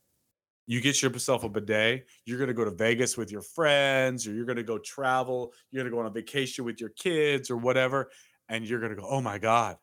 You 0.65 0.79
get 0.79 1.01
yourself 1.01 1.43
a 1.43 1.49
bidet, 1.49 2.05
you're 2.25 2.37
going 2.37 2.47
to 2.47 2.53
go 2.53 2.63
to 2.63 2.71
Vegas 2.71 3.17
with 3.17 3.31
your 3.31 3.41
friends, 3.41 4.25
or 4.25 4.33
you're 4.33 4.45
going 4.45 4.57
to 4.57 4.63
go 4.63 4.77
travel, 4.77 5.51
you're 5.71 5.83
going 5.83 5.91
to 5.91 5.95
go 5.95 5.99
on 5.99 6.05
a 6.05 6.09
vacation 6.09 6.63
with 6.63 6.79
your 6.79 6.91
kids 6.91 7.51
or 7.51 7.57
whatever. 7.57 8.09
And 8.49 8.65
you're 8.65 8.79
going 8.79 8.95
to 8.95 9.01
go, 9.01 9.07
oh 9.07 9.21
my 9.21 9.39
God, 9.39 9.77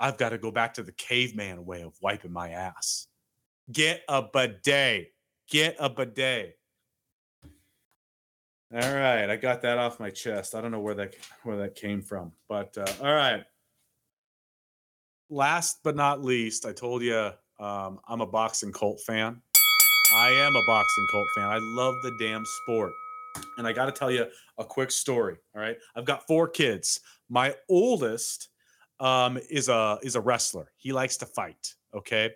I've 0.00 0.18
got 0.18 0.30
to 0.30 0.38
go 0.38 0.50
back 0.50 0.74
to 0.74 0.82
the 0.82 0.92
caveman 0.92 1.64
way 1.64 1.82
of 1.82 1.94
wiping 2.00 2.32
my 2.32 2.50
ass. 2.50 3.06
Get 3.70 4.02
a 4.08 4.22
bidet. 4.22 5.12
Get 5.50 5.76
a 5.78 5.88
bidet. 5.88 6.58
All 8.70 8.80
right, 8.80 9.30
I 9.30 9.36
got 9.36 9.62
that 9.62 9.78
off 9.78 9.98
my 9.98 10.10
chest. 10.10 10.54
I 10.54 10.60
don't 10.60 10.70
know 10.70 10.80
where 10.80 10.94
that 10.94 11.14
where 11.42 11.56
that 11.56 11.74
came 11.74 12.02
from, 12.02 12.32
but 12.50 12.76
uh, 12.76 12.86
all 13.00 13.14
right. 13.14 13.42
Last 15.30 15.78
but 15.82 15.96
not 15.96 16.22
least, 16.22 16.66
I 16.66 16.72
told 16.72 17.02
you 17.02 17.30
um, 17.58 17.98
I'm 18.06 18.20
a 18.20 18.26
boxing 18.26 18.72
cult 18.72 19.00
fan. 19.06 19.40
I 20.14 20.30
am 20.30 20.56
a 20.56 20.64
boxing 20.66 21.06
cult 21.10 21.28
fan. 21.36 21.44
I 21.44 21.58
love 21.58 21.94
the 22.02 22.12
damn 22.18 22.44
sport. 22.46 22.92
And 23.58 23.66
I 23.66 23.72
got 23.72 23.86
to 23.86 23.92
tell 23.92 24.10
you 24.10 24.26
a 24.56 24.64
quick 24.64 24.90
story. 24.90 25.36
All 25.54 25.60
right, 25.60 25.76
I've 25.94 26.06
got 26.06 26.26
four 26.26 26.48
kids. 26.48 27.00
My 27.28 27.54
oldest 27.68 28.48
um, 29.00 29.38
is 29.50 29.68
a 29.68 29.98
is 30.02 30.16
a 30.16 30.20
wrestler. 30.20 30.72
He 30.76 30.92
likes 30.92 31.18
to 31.18 31.26
fight. 31.26 31.74
Okay, 31.94 32.30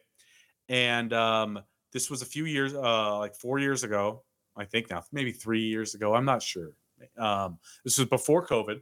and 0.68 1.12
um, 1.12 1.60
this 1.92 2.10
was 2.10 2.22
a 2.22 2.26
few 2.26 2.44
years, 2.44 2.74
uh, 2.74 3.18
like 3.18 3.34
four 3.34 3.58
years 3.58 3.84
ago. 3.84 4.22
I 4.56 4.64
think 4.64 4.90
now, 4.90 5.02
maybe 5.12 5.32
three 5.32 5.62
years 5.62 5.94
ago. 5.94 6.14
I'm 6.14 6.26
not 6.26 6.42
sure. 6.42 6.72
Um, 7.18 7.58
this 7.84 7.98
was 7.98 8.06
before 8.06 8.46
COVID. 8.46 8.80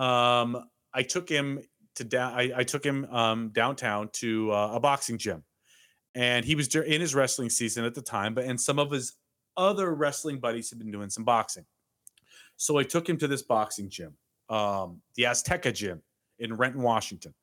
Um, 0.00 0.68
I 0.92 1.02
took 1.02 1.28
him 1.28 1.60
to 1.96 2.04
down. 2.04 2.34
I, 2.34 2.52
I, 2.56 2.64
took 2.64 2.84
him 2.84 3.06
um, 3.06 3.48
downtown 3.48 4.10
to 4.14 4.52
uh, 4.52 4.72
a 4.74 4.80
boxing 4.80 5.16
gym, 5.18 5.42
and 6.16 6.46
he 6.46 6.54
was 6.54 6.74
in 6.74 7.00
his 7.00 7.14
wrestling 7.14 7.50
season 7.50 7.84
at 7.84 7.94
the 7.94 8.02
time. 8.02 8.34
But 8.34 8.46
and 8.46 8.58
some 8.60 8.78
of 8.78 8.90
his 8.90 9.12
other 9.56 9.94
wrestling 9.94 10.40
buddies 10.40 10.70
had 10.70 10.78
been 10.78 10.90
doing 10.90 11.10
some 11.10 11.24
boxing. 11.24 11.66
So 12.56 12.78
I 12.78 12.82
took 12.82 13.08
him 13.08 13.18
to 13.18 13.28
this 13.28 13.42
boxing 13.42 13.90
gym, 13.90 14.14
um, 14.48 15.02
the 15.14 15.24
Azteca 15.24 15.72
gym 15.74 16.02
in 16.38 16.54
Renton, 16.54 16.82
Washington. 16.82 17.34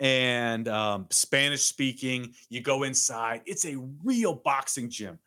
And 0.00 0.66
um, 0.68 1.06
Spanish 1.10 1.62
speaking, 1.62 2.34
you 2.48 2.62
go 2.62 2.82
inside. 2.82 3.42
It's 3.44 3.66
a 3.66 3.76
real 4.02 4.34
boxing 4.34 4.90
gym. 4.90 5.18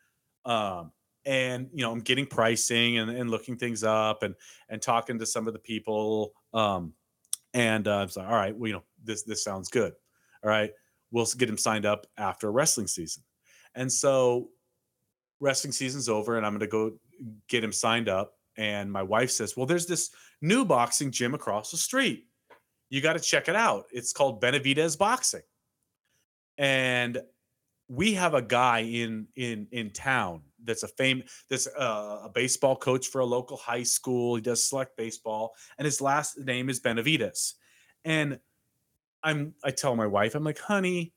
Um, 0.44 0.92
and 1.26 1.68
you 1.74 1.82
know 1.82 1.90
i'm 1.90 2.00
getting 2.00 2.24
pricing 2.24 2.98
and, 2.98 3.10
and 3.10 3.28
looking 3.28 3.56
things 3.56 3.82
up 3.82 4.22
and 4.22 4.34
and 4.68 4.80
talking 4.80 5.18
to 5.18 5.26
some 5.26 5.48
of 5.48 5.52
the 5.52 5.58
people 5.58 6.32
um 6.54 6.92
and 7.54 7.88
uh, 7.88 7.98
i'm 7.98 8.08
like 8.16 8.26
all 8.26 8.36
right 8.36 8.56
well 8.56 8.68
you 8.68 8.74
know 8.74 8.82
this 9.04 9.24
this 9.24 9.42
sounds 9.42 9.68
good 9.68 9.92
all 10.44 10.48
right 10.48 10.70
we'll 11.10 11.26
get 11.36 11.48
him 11.48 11.58
signed 11.58 11.86
up 11.86 12.06
after 12.16 12.50
wrestling 12.50 12.86
season 12.86 13.22
and 13.74 13.90
so 13.92 14.48
wrestling 15.40 15.72
season's 15.72 16.08
over 16.08 16.36
and 16.36 16.46
i'm 16.46 16.52
going 16.52 16.60
to 16.60 16.66
go 16.66 16.92
get 17.48 17.64
him 17.64 17.72
signed 17.72 18.08
up 18.08 18.34
and 18.56 18.90
my 18.90 19.02
wife 19.02 19.30
says 19.30 19.56
well 19.56 19.66
there's 19.66 19.86
this 19.86 20.10
new 20.40 20.64
boxing 20.64 21.10
gym 21.10 21.34
across 21.34 21.70
the 21.70 21.76
street 21.76 22.26
you 22.90 23.00
got 23.00 23.14
to 23.14 23.20
check 23.20 23.48
it 23.48 23.56
out 23.56 23.86
it's 23.92 24.12
called 24.12 24.42
benavidez 24.42 24.98
boxing 24.98 25.42
and 26.56 27.18
we 27.88 28.14
have 28.14 28.34
a 28.34 28.42
guy 28.42 28.80
in 28.80 29.26
in 29.36 29.66
in 29.72 29.90
town 29.90 30.42
that's 30.64 30.82
a 30.82 30.88
fame 30.88 31.22
that's 31.48 31.66
a, 31.66 31.82
a, 32.24 32.30
baseball 32.32 32.76
coach 32.76 33.08
for 33.08 33.20
a 33.20 33.24
local 33.24 33.56
high 33.56 33.82
school. 33.82 34.36
He 34.36 34.42
does 34.42 34.64
select 34.64 34.96
baseball, 34.96 35.54
and 35.78 35.86
his 35.86 36.00
last 36.00 36.38
name 36.38 36.68
is 36.68 36.80
Benavides. 36.80 37.54
And 38.04 38.38
I'm 39.22 39.54
I 39.64 39.70
tell 39.70 39.96
my 39.96 40.06
wife, 40.06 40.34
I'm 40.34 40.44
like, 40.44 40.58
honey, 40.58 41.12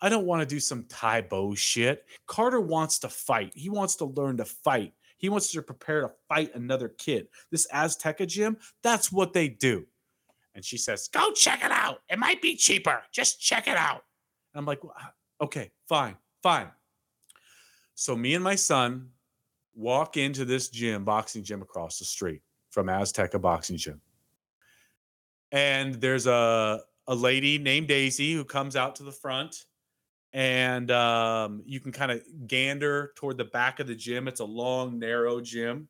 I 0.00 0.08
don't 0.08 0.26
want 0.26 0.40
to 0.40 0.46
do 0.46 0.60
some 0.60 0.84
Tae 0.84 1.22
Bo 1.22 1.54
shit. 1.54 2.04
Carter 2.26 2.60
wants 2.60 2.98
to 3.00 3.08
fight. 3.08 3.52
He 3.54 3.70
wants 3.70 3.96
to 3.96 4.06
learn 4.06 4.36
to 4.38 4.44
fight. 4.44 4.92
He 5.16 5.28
wants 5.28 5.50
to 5.52 5.62
prepare 5.62 6.02
to 6.02 6.10
fight 6.28 6.54
another 6.54 6.88
kid. 6.88 7.28
This 7.50 7.66
Azteca 7.72 8.26
gym, 8.26 8.58
that's 8.82 9.10
what 9.10 9.32
they 9.32 9.48
do. 9.48 9.86
And 10.54 10.64
she 10.64 10.76
says, 10.76 11.08
Go 11.08 11.32
check 11.32 11.64
it 11.64 11.70
out. 11.70 12.00
It 12.10 12.18
might 12.18 12.42
be 12.42 12.56
cheaper. 12.56 13.02
Just 13.12 13.40
check 13.40 13.66
it 13.66 13.76
out. 13.76 14.04
And 14.52 14.60
I'm 14.60 14.66
like, 14.66 14.80
Okay, 15.40 15.70
fine, 15.88 16.16
fine. 16.42 16.68
So 17.94 18.16
me 18.16 18.34
and 18.34 18.44
my 18.44 18.56
son 18.56 19.10
walk 19.74 20.16
into 20.16 20.44
this 20.44 20.68
gym, 20.68 21.04
boxing 21.04 21.44
gym 21.44 21.62
across 21.62 21.98
the 21.98 22.04
street 22.04 22.42
from 22.70 22.88
Azteca 22.88 23.40
Boxing 23.40 23.76
Gym. 23.76 24.00
And 25.52 25.94
there's 25.94 26.26
a 26.26 26.80
a 27.06 27.14
lady 27.14 27.58
named 27.58 27.88
Daisy 27.88 28.32
who 28.32 28.44
comes 28.44 28.76
out 28.76 28.96
to 28.96 29.02
the 29.02 29.12
front 29.12 29.66
and 30.32 30.90
um, 30.90 31.62
you 31.64 31.78
can 31.78 31.92
kind 31.92 32.10
of 32.10 32.22
gander 32.46 33.12
toward 33.16 33.38
the 33.38 33.44
back 33.44 33.78
of 33.78 33.86
the 33.86 33.94
gym. 33.94 34.26
It's 34.26 34.40
a 34.40 34.44
long, 34.44 34.98
narrow 34.98 35.40
gym. 35.40 35.88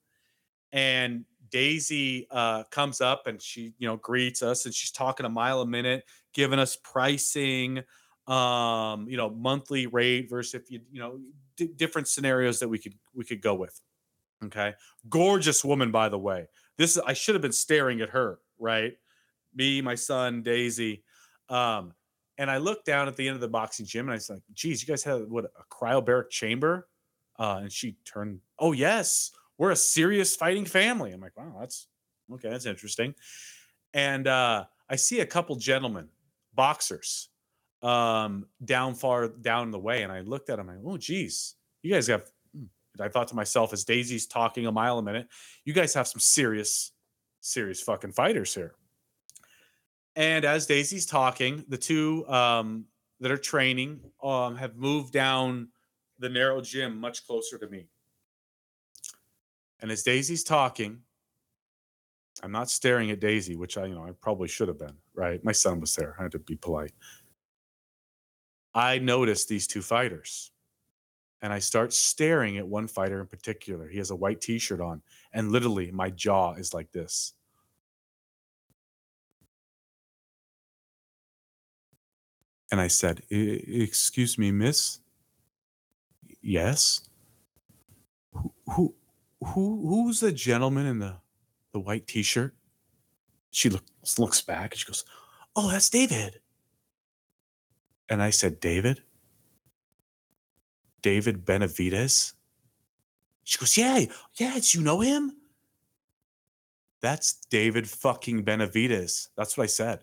And 0.71 1.25
Daisy 1.51 2.27
uh, 2.31 2.65
comes 2.65 3.01
up 3.01 3.27
and 3.27 3.41
she, 3.41 3.75
you 3.79 3.89
know, 3.89 3.97
greets 3.97 4.43
us 4.43 4.67
and 4.67 4.75
she's 4.75 4.91
talking 4.91 5.25
a 5.25 5.31
mile 5.31 5.63
a 5.63 5.67
minute, 5.67 6.05
giving 6.35 6.59
us 6.59 6.77
pricing, 6.77 7.83
um, 8.27 9.09
you 9.09 9.17
know, 9.17 9.31
monthly 9.31 9.87
rate 9.87 10.29
versus 10.29 10.55
if 10.55 10.71
you, 10.71 10.81
you 10.91 11.01
know, 11.01 11.21
d- 11.57 11.71
different 11.77 12.09
scenarios 12.09 12.59
that 12.59 12.69
we 12.69 12.79
could 12.79 12.95
we 13.15 13.25
could 13.25 13.41
go 13.41 13.55
with. 13.55 13.81
Okay, 14.45 14.75
gorgeous 15.09 15.65
woman, 15.65 15.91
by 15.91 16.09
the 16.09 16.19
way. 16.19 16.49
This 16.77 16.99
I 16.99 17.13
should 17.13 17.35
have 17.35 17.43
been 17.43 17.53
staring 17.53 18.01
at 18.01 18.11
her, 18.11 18.41
right? 18.59 18.95
Me, 19.55 19.81
my 19.81 19.95
son, 19.95 20.43
Daisy. 20.43 21.04
Um, 21.49 21.95
and 22.39 22.51
I 22.51 22.59
looked 22.59 22.87
down 22.87 23.09
at 23.09 23.17
the 23.17 23.27
end 23.27 23.35
of 23.35 23.41
the 23.41 23.49
boxing 23.49 23.87
gym 23.87 24.07
and 24.07 24.13
I 24.13 24.17
was 24.17 24.31
like, 24.31 24.43
geez, 24.53 24.83
you 24.83 24.89
guys 24.89 25.05
have 25.05 25.23
what 25.29 25.45
a 25.45 25.75
cryobaric 25.75 26.31
chamber? 26.31 26.89
Uh, 27.39 27.61
and 27.63 27.73
she 27.73 27.97
turned, 28.05 28.41
oh 28.59 28.73
yes, 28.73 29.31
we're 29.59 29.71
a 29.71 29.77
serious 29.77 30.35
fighting 30.35 30.65
family. 30.65 31.13
I'm 31.13 31.21
like, 31.21 31.37
wow, 31.37 31.57
that's 31.61 31.87
okay, 32.33 32.51
that's 32.51 32.67
interesting. 32.67 33.15
And 33.93 34.27
uh, 34.27 34.65
I 34.89 34.97
see 34.97 35.21
a 35.21 35.27
couple 35.27 35.57
gentlemen, 35.57 36.09
boxers, 36.55 37.29
um, 37.83 38.47
down 38.65 38.95
far 38.95 39.29
down 39.29 39.71
the 39.71 39.79
way. 39.79 40.03
And 40.03 40.11
I 40.11 40.21
looked 40.21 40.51
at 40.51 40.59
I'm 40.59 40.67
like, 40.67 40.79
oh, 40.85 40.97
geez, 40.97 41.55
you 41.83 41.93
guys 41.93 42.09
have, 42.09 42.31
hmm. 42.57 42.65
I 43.01 43.09
thought 43.09 43.29
to 43.29 43.37
myself, 43.37 43.73
as 43.73 43.85
Daisy's 43.85 44.27
talking 44.27 44.67
a 44.67 44.73
mile 44.73 44.99
a 44.99 45.03
minute, 45.03 45.29
you 45.65 45.73
guys 45.73 45.95
have 45.95 46.09
some 46.09 46.21
serious, 46.21 46.93
serious 47.41 47.81
fucking 47.81 48.13
fighters 48.13 48.55
here. 48.55 48.75
And 50.17 50.45
as 50.45 50.67
Daisy's 50.67 51.07
talking, 51.07 51.65
the 51.69 51.77
two 51.77 52.27
um, 52.29 52.85
that 53.21 53.31
are 53.31 53.37
training 53.37 54.01
um, 54.23 54.57
have 54.57 54.77
moved 54.77 55.13
down 55.13 55.69
the 56.19 56.29
narrow 56.29 56.61
gym 56.61 56.99
much 57.01 57.27
closer 57.27 57.59
to 57.59 57.69
me. 57.69 57.89
And 59.81 59.91
as 59.91 60.03
Daisy's 60.03 60.45
talking, 60.45 61.01
I'm 62.43 62.53
not 62.53 62.71
staring 62.71 63.11
at 63.11 63.21
Daisy, 63.21 63.57
which 63.57 63.77
I, 63.77 63.87
you 63.87 63.95
know, 63.95 64.05
I 64.05 64.13
probably 64.21 64.49
should 64.49 64.69
have 64.69 64.79
been, 64.79 64.97
right? 65.15 65.43
My 65.45 65.53
son 65.53 65.81
was 65.81 65.95
there. 65.95 66.15
I 66.19 66.23
had 66.23 66.33
to 66.33 66.39
be 66.39 66.57
polite. 66.57 66.93
I 68.75 68.99
noticed 68.99 69.49
these 69.49 69.67
two 69.67 69.83
fighters 69.83 70.51
and 71.45 71.53
I 71.53 71.59
start 71.59 71.93
staring 71.93 72.57
at 72.57 72.67
one 72.67 72.87
fighter 72.89 73.21
in 73.21 73.27
particular. 73.27 73.87
He 73.87 73.99
has 73.99 74.11
a 74.11 74.17
white 74.17 74.41
t 74.41 74.59
shirt 74.59 74.81
on, 74.81 75.03
and 75.35 75.53
literally 75.53 75.91
my 75.91 76.09
jaw 76.09 76.55
is 76.55 76.73
like 76.73 76.91
this. 76.91 77.35
And 82.71 82.81
I 82.81 82.89
said, 82.89 83.23
Excuse 83.31 84.39
me, 84.39 84.51
miss? 84.51 85.01
Yes. 86.43 87.09
Who, 88.33 88.53
who, 88.67 88.95
who 89.41 89.89
who's 89.89 90.21
the 90.21 90.33
gentleman 90.33 90.87
in 90.87 90.99
the, 90.99 91.17
the 91.73 91.81
white 91.81 92.07
t 92.07 92.23
shirt? 92.23 92.55
She 93.51 93.69
looks, 93.69 94.19
looks 94.19 94.41
back 94.43 94.73
and 94.73 94.79
she 94.81 94.87
goes, 94.87 95.05
Oh, 95.55 95.71
that's 95.71 95.89
David. 95.89 96.41
And 98.09 98.23
I 98.23 98.31
said, 98.31 98.61
David? 98.61 99.03
David 101.03 101.45
Benavidez? 101.45 102.33
She 103.45 103.59
goes, 103.59 103.77
Yeah, 103.77 104.07
yeah, 104.37 104.59
Do 104.59 104.79
you 104.79 104.85
know 104.85 105.01
him? 105.01 105.37
That's 107.01 107.35
David 107.51 107.89
fucking 107.89 108.45
Benavidez. 108.45 109.29
That's 109.37 109.57
what 109.57 109.65
I 109.65 109.67
said. 109.69 110.01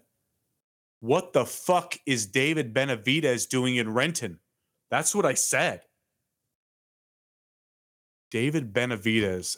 What 1.02 1.34
the 1.34 1.46
fuck 1.46 1.98
is 2.06 2.28
David 2.28 2.74
Benavidez 2.74 3.50
doing 3.50 3.76
in 3.76 3.92
Renton? 3.92 4.40
That's 4.92 5.16
what 5.16 5.26
I 5.26 5.34
said. 5.34 5.82
David 8.30 8.72
Benavidez, 8.72 9.58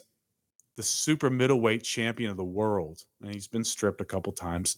the 0.76 0.82
super 0.82 1.28
middleweight 1.28 1.84
champion 1.84 2.30
of 2.30 2.38
the 2.38 2.44
world, 2.44 3.04
and 3.22 3.32
he's 3.32 3.46
been 3.46 3.62
stripped 3.62 4.00
a 4.00 4.06
couple 4.06 4.32
times, 4.32 4.76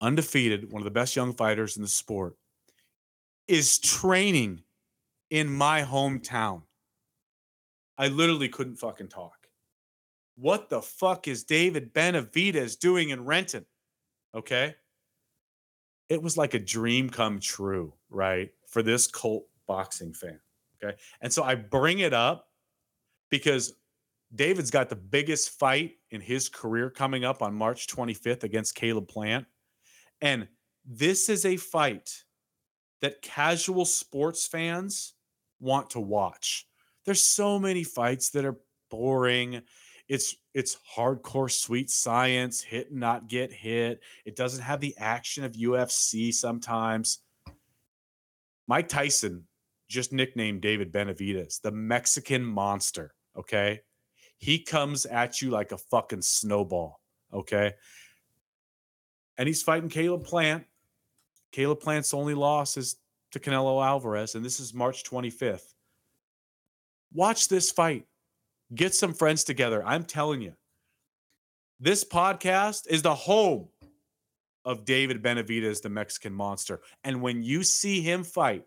undefeated, 0.00 0.72
one 0.72 0.80
of 0.80 0.84
the 0.84 0.90
best 0.90 1.14
young 1.14 1.34
fighters 1.34 1.76
in 1.76 1.82
the 1.82 1.88
sport, 1.88 2.36
is 3.46 3.78
training 3.78 4.62
in 5.28 5.48
my 5.48 5.82
hometown. 5.82 6.62
I 7.98 8.08
literally 8.08 8.48
couldn't 8.48 8.76
fucking 8.76 9.08
talk. 9.08 9.48
What 10.36 10.70
the 10.70 10.80
fuck 10.80 11.28
is 11.28 11.44
David 11.44 11.92
Benavidez 11.92 12.78
doing 12.78 13.10
in 13.10 13.26
Renton? 13.26 13.66
Okay. 14.34 14.74
It 16.10 16.22
was 16.22 16.36
like 16.36 16.52
a 16.52 16.58
dream 16.58 17.08
come 17.08 17.40
true, 17.40 17.94
right? 18.10 18.50
For 18.66 18.82
this 18.82 19.06
cult 19.06 19.46
boxing 19.66 20.12
fan. 20.12 20.40
Okay. 20.82 20.96
And 21.22 21.32
so 21.32 21.42
I 21.42 21.54
bring 21.54 22.00
it 22.00 22.12
up 22.12 22.48
because 23.30 23.74
David's 24.34 24.70
got 24.70 24.88
the 24.88 24.96
biggest 24.96 25.50
fight 25.50 25.92
in 26.10 26.20
his 26.20 26.48
career 26.48 26.90
coming 26.90 27.24
up 27.24 27.42
on 27.42 27.54
March 27.54 27.86
25th 27.86 28.44
against 28.44 28.74
Caleb 28.74 29.08
Plant. 29.08 29.46
And 30.20 30.48
this 30.84 31.28
is 31.28 31.46
a 31.46 31.56
fight 31.56 32.24
that 33.00 33.22
casual 33.22 33.84
sports 33.84 34.46
fans 34.46 35.14
want 35.58 35.90
to 35.90 36.00
watch. 36.00 36.66
There's 37.04 37.22
so 37.22 37.58
many 37.58 37.82
fights 37.82 38.30
that 38.30 38.44
are 38.44 38.58
boring. 38.90 39.62
It's 40.10 40.34
it's 40.54 40.76
hardcore 40.96 41.48
sweet 41.48 41.88
science, 41.88 42.60
hit 42.60 42.90
and 42.90 42.98
not 42.98 43.28
get 43.28 43.52
hit. 43.52 44.00
It 44.24 44.34
doesn't 44.34 44.64
have 44.64 44.80
the 44.80 44.96
action 44.98 45.44
of 45.44 45.52
UFC 45.52 46.34
sometimes. 46.34 47.20
Mike 48.66 48.88
Tyson 48.88 49.44
just 49.88 50.12
nicknamed 50.12 50.62
David 50.62 50.92
Benavidez 50.92 51.60
the 51.60 51.70
Mexican 51.70 52.44
monster, 52.44 53.14
okay? 53.38 53.82
He 54.36 54.58
comes 54.58 55.06
at 55.06 55.40
you 55.40 55.50
like 55.50 55.70
a 55.70 55.78
fucking 55.78 56.22
snowball, 56.22 57.00
okay? 57.32 57.74
And 59.38 59.46
he's 59.46 59.62
fighting 59.62 59.90
Caleb 59.90 60.24
Plant. 60.24 60.64
Caleb 61.52 61.78
Plant's 61.78 62.14
only 62.14 62.34
loss 62.34 62.76
is 62.76 62.96
to 63.30 63.38
Canelo 63.38 63.86
Alvarez, 63.86 64.34
and 64.34 64.44
this 64.44 64.58
is 64.58 64.74
March 64.74 65.04
25th. 65.04 65.72
Watch 67.12 67.46
this 67.46 67.70
fight. 67.70 68.06
Get 68.74 68.94
some 68.94 69.14
friends 69.14 69.44
together. 69.44 69.84
I'm 69.84 70.04
telling 70.04 70.40
you, 70.40 70.54
this 71.78 72.04
podcast 72.04 72.86
is 72.88 73.02
the 73.02 73.14
home 73.14 73.68
of 74.64 74.84
David 74.84 75.22
Benavidez, 75.22 75.82
the 75.82 75.88
Mexican 75.88 76.32
monster. 76.32 76.80
And 77.02 77.22
when 77.22 77.42
you 77.42 77.62
see 77.62 78.00
him 78.00 78.22
fight, 78.22 78.64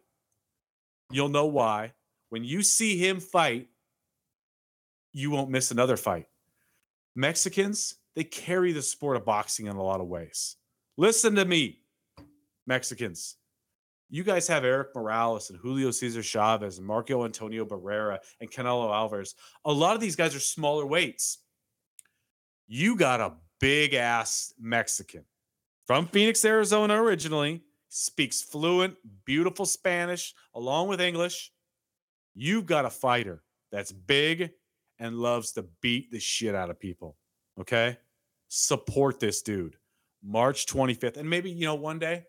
you'll 1.12 1.30
know 1.30 1.46
why. 1.46 1.94
When 2.30 2.44
you 2.44 2.64
see 2.64 2.98
him 2.98 3.20
fight, 3.20 3.70
you 5.14 5.30
won't 5.30 5.52
miss 5.52 5.72
another 5.72 5.96
fight. 5.96 6.26
Mexicans, 7.16 7.96
they 8.16 8.24
carry 8.24 8.74
the 8.74 8.82
sport 8.82 9.18
of 9.18 9.26
boxing 9.26 9.68
in 9.68 9.76
a 9.76 9.84
lot 9.84 10.02
of 10.02 10.08
ways. 10.08 10.56
Listen 10.98 11.36
to 11.36 11.46
me, 11.46 11.82
Mexicans 12.66 13.38
you 14.14 14.24
guys 14.24 14.48
have 14.48 14.64
Erik 14.64 14.90
Morales 14.94 15.50
and 15.50 15.58
Julio 15.58 15.90
Cesar 15.90 16.22
Chavez 16.22 16.78
and 16.78 16.86
Marco 16.86 17.26
Antonio 17.26 17.66
Barrera 17.66 18.20
and 18.40 18.52
Canelo 18.52 18.94
Alvarez. 18.94 19.34
A 19.66 19.72
lot 19.72 19.96
of 19.96 20.02
these 20.02 20.16
guys 20.16 20.36
are 20.36 20.40
smaller 20.40 20.86
weights. 20.86 21.40
You 22.68 22.96
got 22.96 23.22
a 23.22 23.34
big 23.60 23.96
ass 23.96 24.54
Mexican 24.60 25.26
from 25.88 26.06
Phoenix, 26.06 26.46
Arizona 26.46 27.02
originally, 27.02 27.64
speaks 27.90 28.44
fluent, 28.44 28.98
beautiful 29.26 29.66
Spanish 29.66 30.36
along 30.54 30.90
with 30.90 31.02
English. 31.02 31.52
You've 32.36 32.68
got 32.68 32.86
a 32.86 32.92
fighter 32.92 33.42
that's 33.72 33.92
big 33.92 34.52
and 35.00 35.16
loves 35.16 35.54
to 35.54 35.66
beat 35.82 36.12
the 36.12 36.20
shit 36.20 36.54
out 36.54 36.70
of 36.70 36.80
people. 36.80 37.18
Okay? 37.60 37.98
Support 38.48 39.20
this 39.20 39.42
dude. 39.42 39.76
March 40.24 40.68
25th. 40.68 41.18
And 41.18 41.28
maybe, 41.28 41.50
you 41.50 41.66
know, 41.66 41.74
one 41.74 41.98
day 41.98 42.26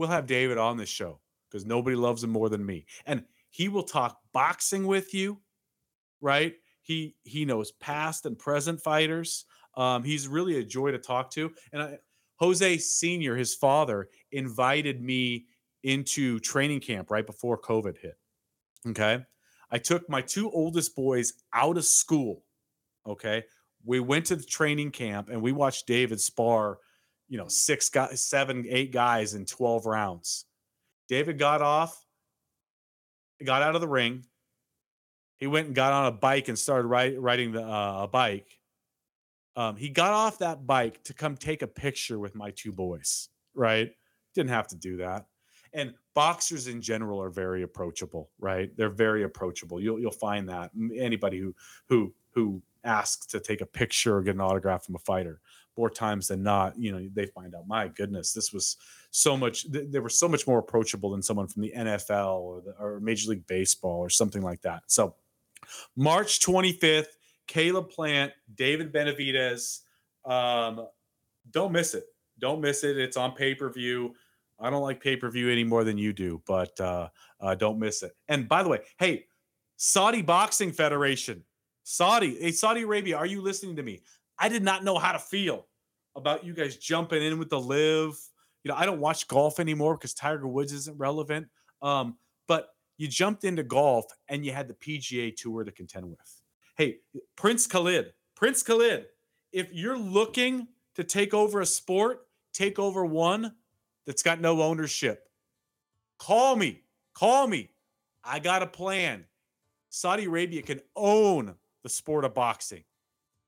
we'll 0.00 0.08
have 0.08 0.26
David 0.26 0.56
on 0.56 0.78
this 0.78 0.88
show 0.88 1.20
because 1.48 1.66
nobody 1.66 1.94
loves 1.94 2.24
him 2.24 2.30
more 2.30 2.48
than 2.48 2.64
me. 2.64 2.86
And 3.04 3.22
he 3.50 3.68
will 3.68 3.82
talk 3.82 4.18
boxing 4.32 4.86
with 4.86 5.12
you, 5.12 5.42
right? 6.22 6.54
He 6.80 7.16
he 7.22 7.44
knows 7.44 7.72
past 7.72 8.24
and 8.24 8.38
present 8.38 8.80
fighters. 8.80 9.44
Um, 9.76 10.02
he's 10.02 10.26
really 10.26 10.56
a 10.56 10.64
joy 10.64 10.90
to 10.90 10.98
talk 10.98 11.30
to. 11.32 11.52
And 11.72 11.82
I, 11.82 11.98
Jose 12.36 12.78
Senior, 12.78 13.36
his 13.36 13.54
father, 13.54 14.08
invited 14.32 15.02
me 15.02 15.44
into 15.82 16.40
training 16.40 16.80
camp 16.80 17.10
right 17.10 17.26
before 17.26 17.60
COVID 17.60 17.98
hit. 17.98 18.16
Okay, 18.88 19.22
I 19.70 19.76
took 19.76 20.08
my 20.08 20.22
two 20.22 20.50
oldest 20.50 20.96
boys 20.96 21.34
out 21.52 21.76
of 21.76 21.84
school. 21.84 22.42
Okay, 23.06 23.44
we 23.84 24.00
went 24.00 24.24
to 24.26 24.36
the 24.36 24.44
training 24.44 24.92
camp 24.92 25.28
and 25.28 25.42
we 25.42 25.52
watched 25.52 25.86
David 25.86 26.22
spar 26.22 26.78
you 27.30 27.38
know, 27.38 27.48
six 27.48 27.88
guys, 27.88 28.22
seven, 28.22 28.66
eight 28.68 28.92
guys 28.92 29.34
in 29.34 29.46
12 29.46 29.86
rounds. 29.86 30.44
David 31.08 31.38
got 31.38 31.62
off, 31.62 32.04
got 33.42 33.62
out 33.62 33.76
of 33.76 33.80
the 33.80 33.88
ring. 33.88 34.26
He 35.36 35.46
went 35.46 35.68
and 35.68 35.74
got 35.74 35.92
on 35.92 36.06
a 36.06 36.12
bike 36.12 36.48
and 36.48 36.58
started 36.58 36.88
riding 36.88 37.52
the 37.52 37.62
uh, 37.62 38.02
a 38.02 38.08
bike. 38.08 38.58
Um, 39.56 39.76
he 39.76 39.88
got 39.88 40.12
off 40.12 40.38
that 40.38 40.66
bike 40.66 41.02
to 41.04 41.14
come 41.14 41.36
take 41.36 41.62
a 41.62 41.66
picture 41.66 42.18
with 42.18 42.34
my 42.34 42.50
two 42.50 42.72
boys. 42.72 43.28
Right? 43.54 43.92
Didn't 44.34 44.50
have 44.50 44.68
to 44.68 44.76
do 44.76 44.98
that. 44.98 45.26
And 45.72 45.94
boxers 46.14 46.66
in 46.66 46.82
general 46.82 47.22
are 47.22 47.30
very 47.30 47.62
approachable. 47.62 48.30
Right? 48.40 48.76
They're 48.76 48.90
very 48.90 49.22
approachable. 49.22 49.80
You'll 49.80 50.00
you'll 50.00 50.10
find 50.10 50.48
that 50.48 50.72
anybody 50.94 51.38
who 51.38 51.54
who 51.88 52.12
who 52.32 52.60
asks 52.82 53.26
to 53.26 53.40
take 53.40 53.60
a 53.60 53.66
picture 53.66 54.16
or 54.16 54.22
get 54.22 54.34
an 54.34 54.40
autograph 54.40 54.84
from 54.84 54.96
a 54.96 54.98
fighter 54.98 55.40
more 55.76 55.90
times 55.90 56.28
than 56.28 56.42
not, 56.42 56.78
you 56.78 56.92
know, 56.92 57.08
they 57.12 57.26
find 57.26 57.54
out, 57.54 57.66
my 57.66 57.88
goodness, 57.88 58.32
this 58.32 58.52
was 58.52 58.76
so 59.10 59.36
much, 59.36 59.66
they 59.70 59.98
were 59.98 60.08
so 60.08 60.28
much 60.28 60.46
more 60.46 60.58
approachable 60.58 61.10
than 61.10 61.22
someone 61.22 61.46
from 61.46 61.62
the 61.62 61.72
NFL 61.76 62.40
or, 62.40 62.60
the, 62.60 62.72
or 62.78 63.00
Major 63.00 63.30
League 63.30 63.46
Baseball 63.46 63.98
or 63.98 64.10
something 64.10 64.42
like 64.42 64.60
that. 64.62 64.82
So, 64.86 65.14
March 65.96 66.40
25th, 66.40 67.06
Caleb 67.46 67.90
Plant, 67.90 68.32
David 68.54 68.92
Benavidez. 68.92 69.80
Um, 70.24 70.86
don't 71.50 71.72
miss 71.72 71.94
it. 71.94 72.04
Don't 72.38 72.60
miss 72.60 72.84
it. 72.84 72.98
It's 72.98 73.16
on 73.16 73.32
pay 73.32 73.54
per 73.54 73.70
view. 73.70 74.14
I 74.58 74.70
don't 74.70 74.82
like 74.82 75.02
pay 75.02 75.16
per 75.16 75.30
view 75.30 75.50
any 75.50 75.64
more 75.64 75.84
than 75.84 75.98
you 75.98 76.12
do, 76.12 76.42
but 76.46 76.78
uh, 76.80 77.08
uh, 77.40 77.54
don't 77.54 77.78
miss 77.78 78.02
it. 78.02 78.12
And 78.28 78.48
by 78.48 78.62
the 78.62 78.68
way, 78.68 78.80
hey, 78.98 79.24
Saudi 79.76 80.22
Boxing 80.22 80.72
Federation, 80.72 81.42
Saudi, 81.82 82.36
hey, 82.38 82.52
Saudi 82.52 82.82
Arabia, 82.82 83.16
are 83.16 83.26
you 83.26 83.40
listening 83.40 83.76
to 83.76 83.82
me? 83.82 84.02
I 84.40 84.48
did 84.48 84.64
not 84.64 84.82
know 84.82 84.98
how 84.98 85.12
to 85.12 85.18
feel 85.18 85.66
about 86.16 86.44
you 86.44 86.54
guys 86.54 86.76
jumping 86.76 87.22
in 87.22 87.38
with 87.38 87.50
the 87.50 87.60
LIV. 87.60 88.18
You 88.64 88.70
know, 88.70 88.74
I 88.74 88.86
don't 88.86 89.00
watch 89.00 89.28
golf 89.28 89.60
anymore 89.60 89.96
because 89.96 90.14
Tiger 90.14 90.48
Woods 90.48 90.72
isn't 90.72 90.98
relevant. 90.98 91.48
Um, 91.82 92.16
but 92.48 92.70
you 92.96 93.06
jumped 93.06 93.44
into 93.44 93.62
golf 93.62 94.06
and 94.28 94.44
you 94.44 94.52
had 94.52 94.66
the 94.66 94.74
PGA 94.74 95.36
Tour 95.36 95.64
to 95.64 95.70
contend 95.70 96.08
with. 96.08 96.42
Hey, 96.76 96.96
Prince 97.36 97.66
Khalid, 97.66 98.12
Prince 98.34 98.62
Khalid, 98.62 99.06
if 99.52 99.68
you're 99.72 99.98
looking 99.98 100.68
to 100.94 101.04
take 101.04 101.34
over 101.34 101.60
a 101.60 101.66
sport, 101.66 102.26
take 102.52 102.78
over 102.78 103.04
one 103.04 103.54
that's 104.06 104.22
got 104.22 104.40
no 104.40 104.62
ownership, 104.62 105.28
call 106.18 106.56
me. 106.56 106.82
Call 107.14 107.46
me. 107.46 107.70
I 108.24 108.38
got 108.38 108.62
a 108.62 108.66
plan. 108.66 109.26
Saudi 109.90 110.24
Arabia 110.24 110.62
can 110.62 110.80
own 110.96 111.54
the 111.82 111.88
sport 111.88 112.24
of 112.24 112.34
boxing. 112.34 112.84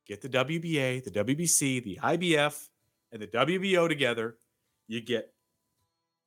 Get 0.06 0.20
the 0.20 0.28
WBA, 0.28 1.04
the 1.04 1.10
WBC, 1.10 1.82
the 1.84 1.98
IBF, 2.02 2.68
and 3.12 3.22
the 3.22 3.26
WBO 3.28 3.88
together. 3.88 4.36
You 4.88 5.00
get 5.00 5.32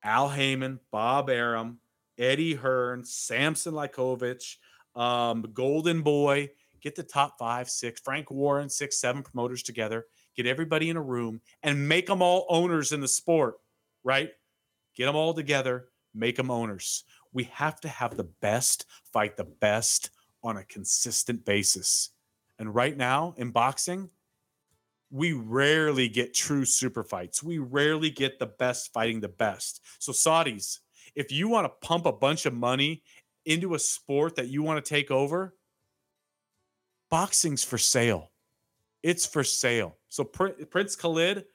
Al 0.04 0.30
Haymon, 0.30 0.80
Bob 0.92 1.30
Arum, 1.30 1.80
Eddie 2.18 2.54
Hearn, 2.54 3.04
Sampson 3.04 3.74
Lewkowicz, 3.74 4.58
um, 4.96 5.42
Golden 5.54 6.02
Boy. 6.02 6.52
Get 6.82 6.96
the 6.96 7.04
top 7.04 7.38
five, 7.40 7.70
six, 7.70 8.00
Frank 8.00 8.30
Warren, 8.32 8.70
six, 8.70 9.00
seven 9.00 9.24
promoters 9.24 9.64
together. 9.64 10.06
Get 10.36 10.46
everybody 10.46 10.90
in 10.90 10.98
a 10.98 11.02
room 11.02 11.42
and 11.64 11.88
make 11.88 12.08
them 12.08 12.22
all 12.22 12.46
owners 12.50 12.92
in 12.92 13.02
the 13.02 13.08
sport, 13.08 13.56
right? 14.04 14.32
Get 14.96 15.08
them 15.08 15.16
all 15.16 15.34
together, 15.34 15.90
make 16.14 16.36
them 16.36 16.52
owners. 16.52 17.04
We 17.34 17.46
have 17.46 17.82
to 17.82 17.90
have 17.90 18.16
the 18.16 18.30
best 18.42 18.86
fight 19.12 19.36
the 19.36 19.46
best 19.46 20.12
on 20.44 20.58
a 20.58 20.64
consistent 20.64 21.44
basis. 21.44 22.12
And 22.60 22.74
right 22.74 22.96
now 22.96 23.34
in 23.38 23.52
boxing, 23.52 24.10
we 25.12 25.34
rarely 25.34 26.10
get 26.10 26.34
true 26.34 26.66
super 26.66 27.04
fights. 27.04 27.44
We 27.44 27.58
rarely 27.58 28.10
get 28.10 28.40
the 28.40 28.48
best 28.48 28.92
fighting 28.94 29.22
the 29.22 29.30
best. 29.30 29.82
So, 30.00 30.12
Saudis, 30.12 30.80
if 31.16 31.32
you 31.32 31.48
want 31.48 31.66
to 31.66 31.88
pump 31.88 32.06
a 32.06 32.12
bunch 32.12 32.46
of 32.46 32.54
money 32.54 33.04
into 33.46 33.76
a 33.76 33.80
sport 33.80 34.36
that 34.36 34.48
you 34.48 34.64
want 34.64 34.84
to 34.84 34.90
take 34.90 35.12
over, 35.12 35.56
boxing's 37.10 37.64
for 37.64 37.78
sale. 37.78 38.32
It's 39.04 39.26
for 39.26 39.44
sale. 39.44 39.98
So, 40.10 40.24
Prince 40.24 40.96
Khalid, 40.96 41.46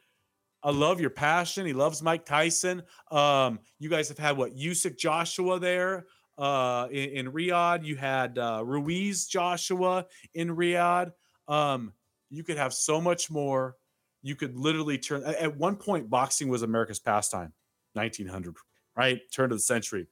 I 0.63 0.71
love 0.71 1.01
your 1.01 1.11
passion. 1.11 1.67
He 1.67 1.73
loves 1.73 2.03
Mike 2.03 2.25
Tyson. 2.25 2.83
Um, 3.11 3.59
you 3.79 3.89
guys 3.89 4.09
have 4.09 4.19
had 4.19 4.37
what 4.37 4.57
Usyk 4.57 4.99
Joshua 4.99 5.59
there 5.59 6.07
uh, 6.41 6.88
in, 6.91 7.11
in 7.11 7.32
Riyadh. 7.32 7.84
You 7.84 7.97
had 7.97 8.38
uh, 8.38 8.62
Ruiz 8.64 9.26
Joshua 9.26 10.07
in 10.34 10.57
Riyadh. 10.57 11.12
Um, 11.47 11.93
you 12.30 12.43
could 12.43 12.57
have 12.57 12.72
so 12.72 13.01
much 13.01 13.30
more. 13.30 13.76
You 14.22 14.34
could 14.34 14.57
literally 14.57 14.99
turn. 14.99 15.22
At 15.22 15.57
one 15.57 15.76
point, 15.76 16.09
boxing 16.09 16.49
was 16.49 16.62
America's 16.62 16.99
pastime, 16.99 17.53
1900, 17.93 18.57
right? 18.97 19.20
Turn 19.32 19.53
of 19.53 19.59
the 19.59 19.62
century. 19.62 20.07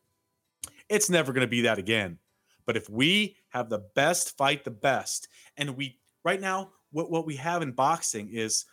It's 0.89 1.11
never 1.11 1.33
going 1.33 1.47
to 1.47 1.51
be 1.51 1.63
that 1.63 1.79
again. 1.79 2.19
But 2.67 2.77
if 2.77 2.89
we 2.91 3.37
have 3.49 3.71
the 3.71 3.85
best 3.95 4.37
fight 4.37 4.65
the 4.65 4.71
best, 4.71 5.29
and 5.57 5.77
we 5.77 5.99
right 6.25 6.41
now, 6.41 6.73
what, 6.91 7.11
what 7.11 7.27
we 7.27 7.37
have 7.37 7.63
in 7.63 7.73
boxing 7.73 8.29
is 8.31 8.67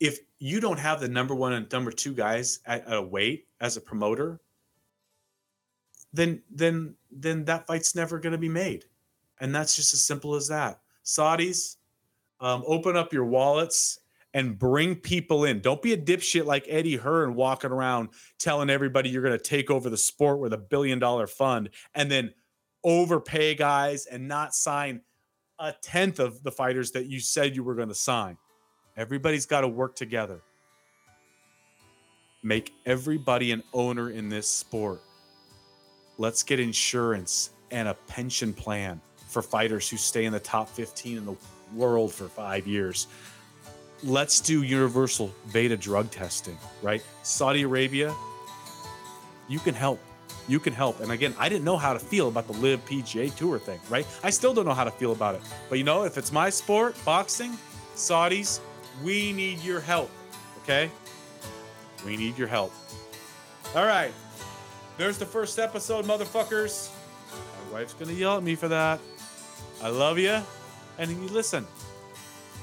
if 0.00 0.18
you 0.38 0.60
don't 0.60 0.78
have 0.78 1.00
the 1.00 1.08
number 1.08 1.34
one 1.34 1.52
and 1.52 1.70
number 1.72 1.90
two 1.90 2.14
guys 2.14 2.60
at, 2.66 2.86
at 2.86 2.96
a 2.96 3.02
weight 3.02 3.46
as 3.60 3.76
a 3.76 3.80
promoter, 3.80 4.40
then 6.12 6.42
then 6.50 6.94
then 7.10 7.44
that 7.44 7.66
fight's 7.66 7.94
never 7.94 8.18
going 8.18 8.32
to 8.32 8.38
be 8.38 8.48
made, 8.48 8.84
and 9.40 9.54
that's 9.54 9.76
just 9.76 9.94
as 9.94 10.04
simple 10.04 10.34
as 10.34 10.48
that. 10.48 10.80
Saudis, 11.04 11.76
um, 12.40 12.62
open 12.66 12.96
up 12.96 13.12
your 13.12 13.24
wallets 13.24 14.00
and 14.32 14.58
bring 14.58 14.94
people 14.94 15.44
in. 15.44 15.60
Don't 15.60 15.82
be 15.82 15.92
a 15.92 15.96
dipshit 15.96 16.44
like 16.44 16.64
Eddie 16.68 16.96
Hearn 16.96 17.34
walking 17.34 17.70
around 17.70 18.10
telling 18.38 18.70
everybody 18.70 19.10
you're 19.10 19.22
going 19.22 19.36
to 19.36 19.42
take 19.42 19.70
over 19.70 19.90
the 19.90 19.96
sport 19.96 20.38
with 20.38 20.52
a 20.52 20.58
billion 20.58 20.98
dollar 20.98 21.26
fund 21.26 21.70
and 21.94 22.10
then 22.10 22.32
overpay 22.84 23.54
guys 23.54 24.06
and 24.06 24.28
not 24.28 24.54
sign 24.54 25.00
a 25.58 25.74
tenth 25.82 26.18
of 26.18 26.42
the 26.42 26.50
fighters 26.50 26.92
that 26.92 27.06
you 27.06 27.20
said 27.20 27.54
you 27.54 27.62
were 27.62 27.74
going 27.74 27.88
to 27.88 27.94
sign. 27.94 28.36
Everybody's 28.96 29.46
got 29.46 29.62
to 29.62 29.68
work 29.68 29.94
together. 29.94 30.40
Make 32.42 32.72
everybody 32.86 33.52
an 33.52 33.62
owner 33.74 34.10
in 34.10 34.28
this 34.28 34.48
sport. 34.48 35.02
Let's 36.20 36.42
get 36.42 36.60
insurance 36.60 37.48
and 37.70 37.88
a 37.88 37.94
pension 37.94 38.52
plan 38.52 39.00
for 39.28 39.40
fighters 39.40 39.88
who 39.88 39.96
stay 39.96 40.26
in 40.26 40.34
the 40.34 40.38
top 40.38 40.68
15 40.68 41.16
in 41.16 41.24
the 41.24 41.34
world 41.74 42.12
for 42.12 42.28
five 42.28 42.66
years. 42.66 43.06
Let's 44.04 44.42
do 44.42 44.62
universal 44.62 45.32
VADA 45.46 45.78
drug 45.78 46.10
testing, 46.10 46.58
right? 46.82 47.02
Saudi 47.22 47.62
Arabia, 47.62 48.14
you 49.48 49.60
can 49.60 49.72
help. 49.72 49.98
You 50.46 50.60
can 50.60 50.74
help. 50.74 51.00
And 51.00 51.10
again, 51.10 51.34
I 51.38 51.48
didn't 51.48 51.64
know 51.64 51.78
how 51.78 51.94
to 51.94 51.98
feel 51.98 52.28
about 52.28 52.46
the 52.46 52.52
LIV 52.52 52.84
PGA 52.84 53.34
Tour 53.34 53.58
thing, 53.58 53.80
right? 53.88 54.06
I 54.22 54.28
still 54.28 54.52
don't 54.52 54.66
know 54.66 54.74
how 54.74 54.84
to 54.84 54.90
feel 54.90 55.12
about 55.12 55.36
it. 55.36 55.40
But 55.70 55.78
you 55.78 55.84
know, 55.84 56.04
if 56.04 56.18
it's 56.18 56.32
my 56.32 56.50
sport, 56.50 57.02
boxing, 57.02 57.56
Saudis, 57.94 58.60
we 59.02 59.32
need 59.32 59.60
your 59.60 59.80
help. 59.80 60.10
Okay? 60.64 60.90
We 62.04 62.18
need 62.18 62.36
your 62.36 62.48
help. 62.48 62.74
All 63.74 63.86
right. 63.86 64.12
There's 65.00 65.16
the 65.16 65.24
first 65.24 65.58
episode, 65.58 66.04
motherfuckers. 66.04 66.90
My 67.32 67.78
wife's 67.78 67.94
going 67.94 68.08
to 68.08 68.14
yell 68.14 68.36
at 68.36 68.42
me 68.42 68.54
for 68.54 68.68
that. 68.68 69.00
I 69.82 69.88
love 69.88 70.18
you. 70.18 70.42
And 70.98 71.30
listen, 71.30 71.66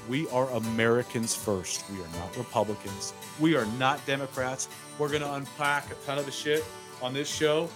we 0.08 0.28
are 0.28 0.48
Americans 0.50 1.34
first. 1.34 1.82
We 1.90 1.96
are 1.96 2.08
not 2.20 2.36
Republicans. 2.36 3.12
We 3.40 3.56
are 3.56 3.66
not 3.76 4.06
Democrats. 4.06 4.68
We're 5.00 5.08
going 5.08 5.22
to 5.22 5.34
unpack 5.34 5.90
a 5.90 5.94
ton 6.06 6.16
of 6.16 6.26
the 6.26 6.30
shit 6.30 6.64
on 7.02 7.12
this 7.12 7.28
show. 7.28 7.68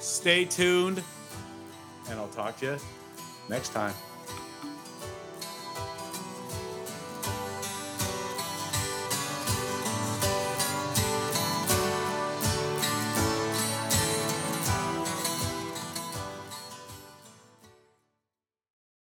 Stay 0.00 0.46
tuned, 0.46 1.02
and 2.08 2.18
I'll 2.18 2.28
talk 2.28 2.56
to 2.60 2.64
you 2.64 2.78
next 3.50 3.74
time. 3.74 3.92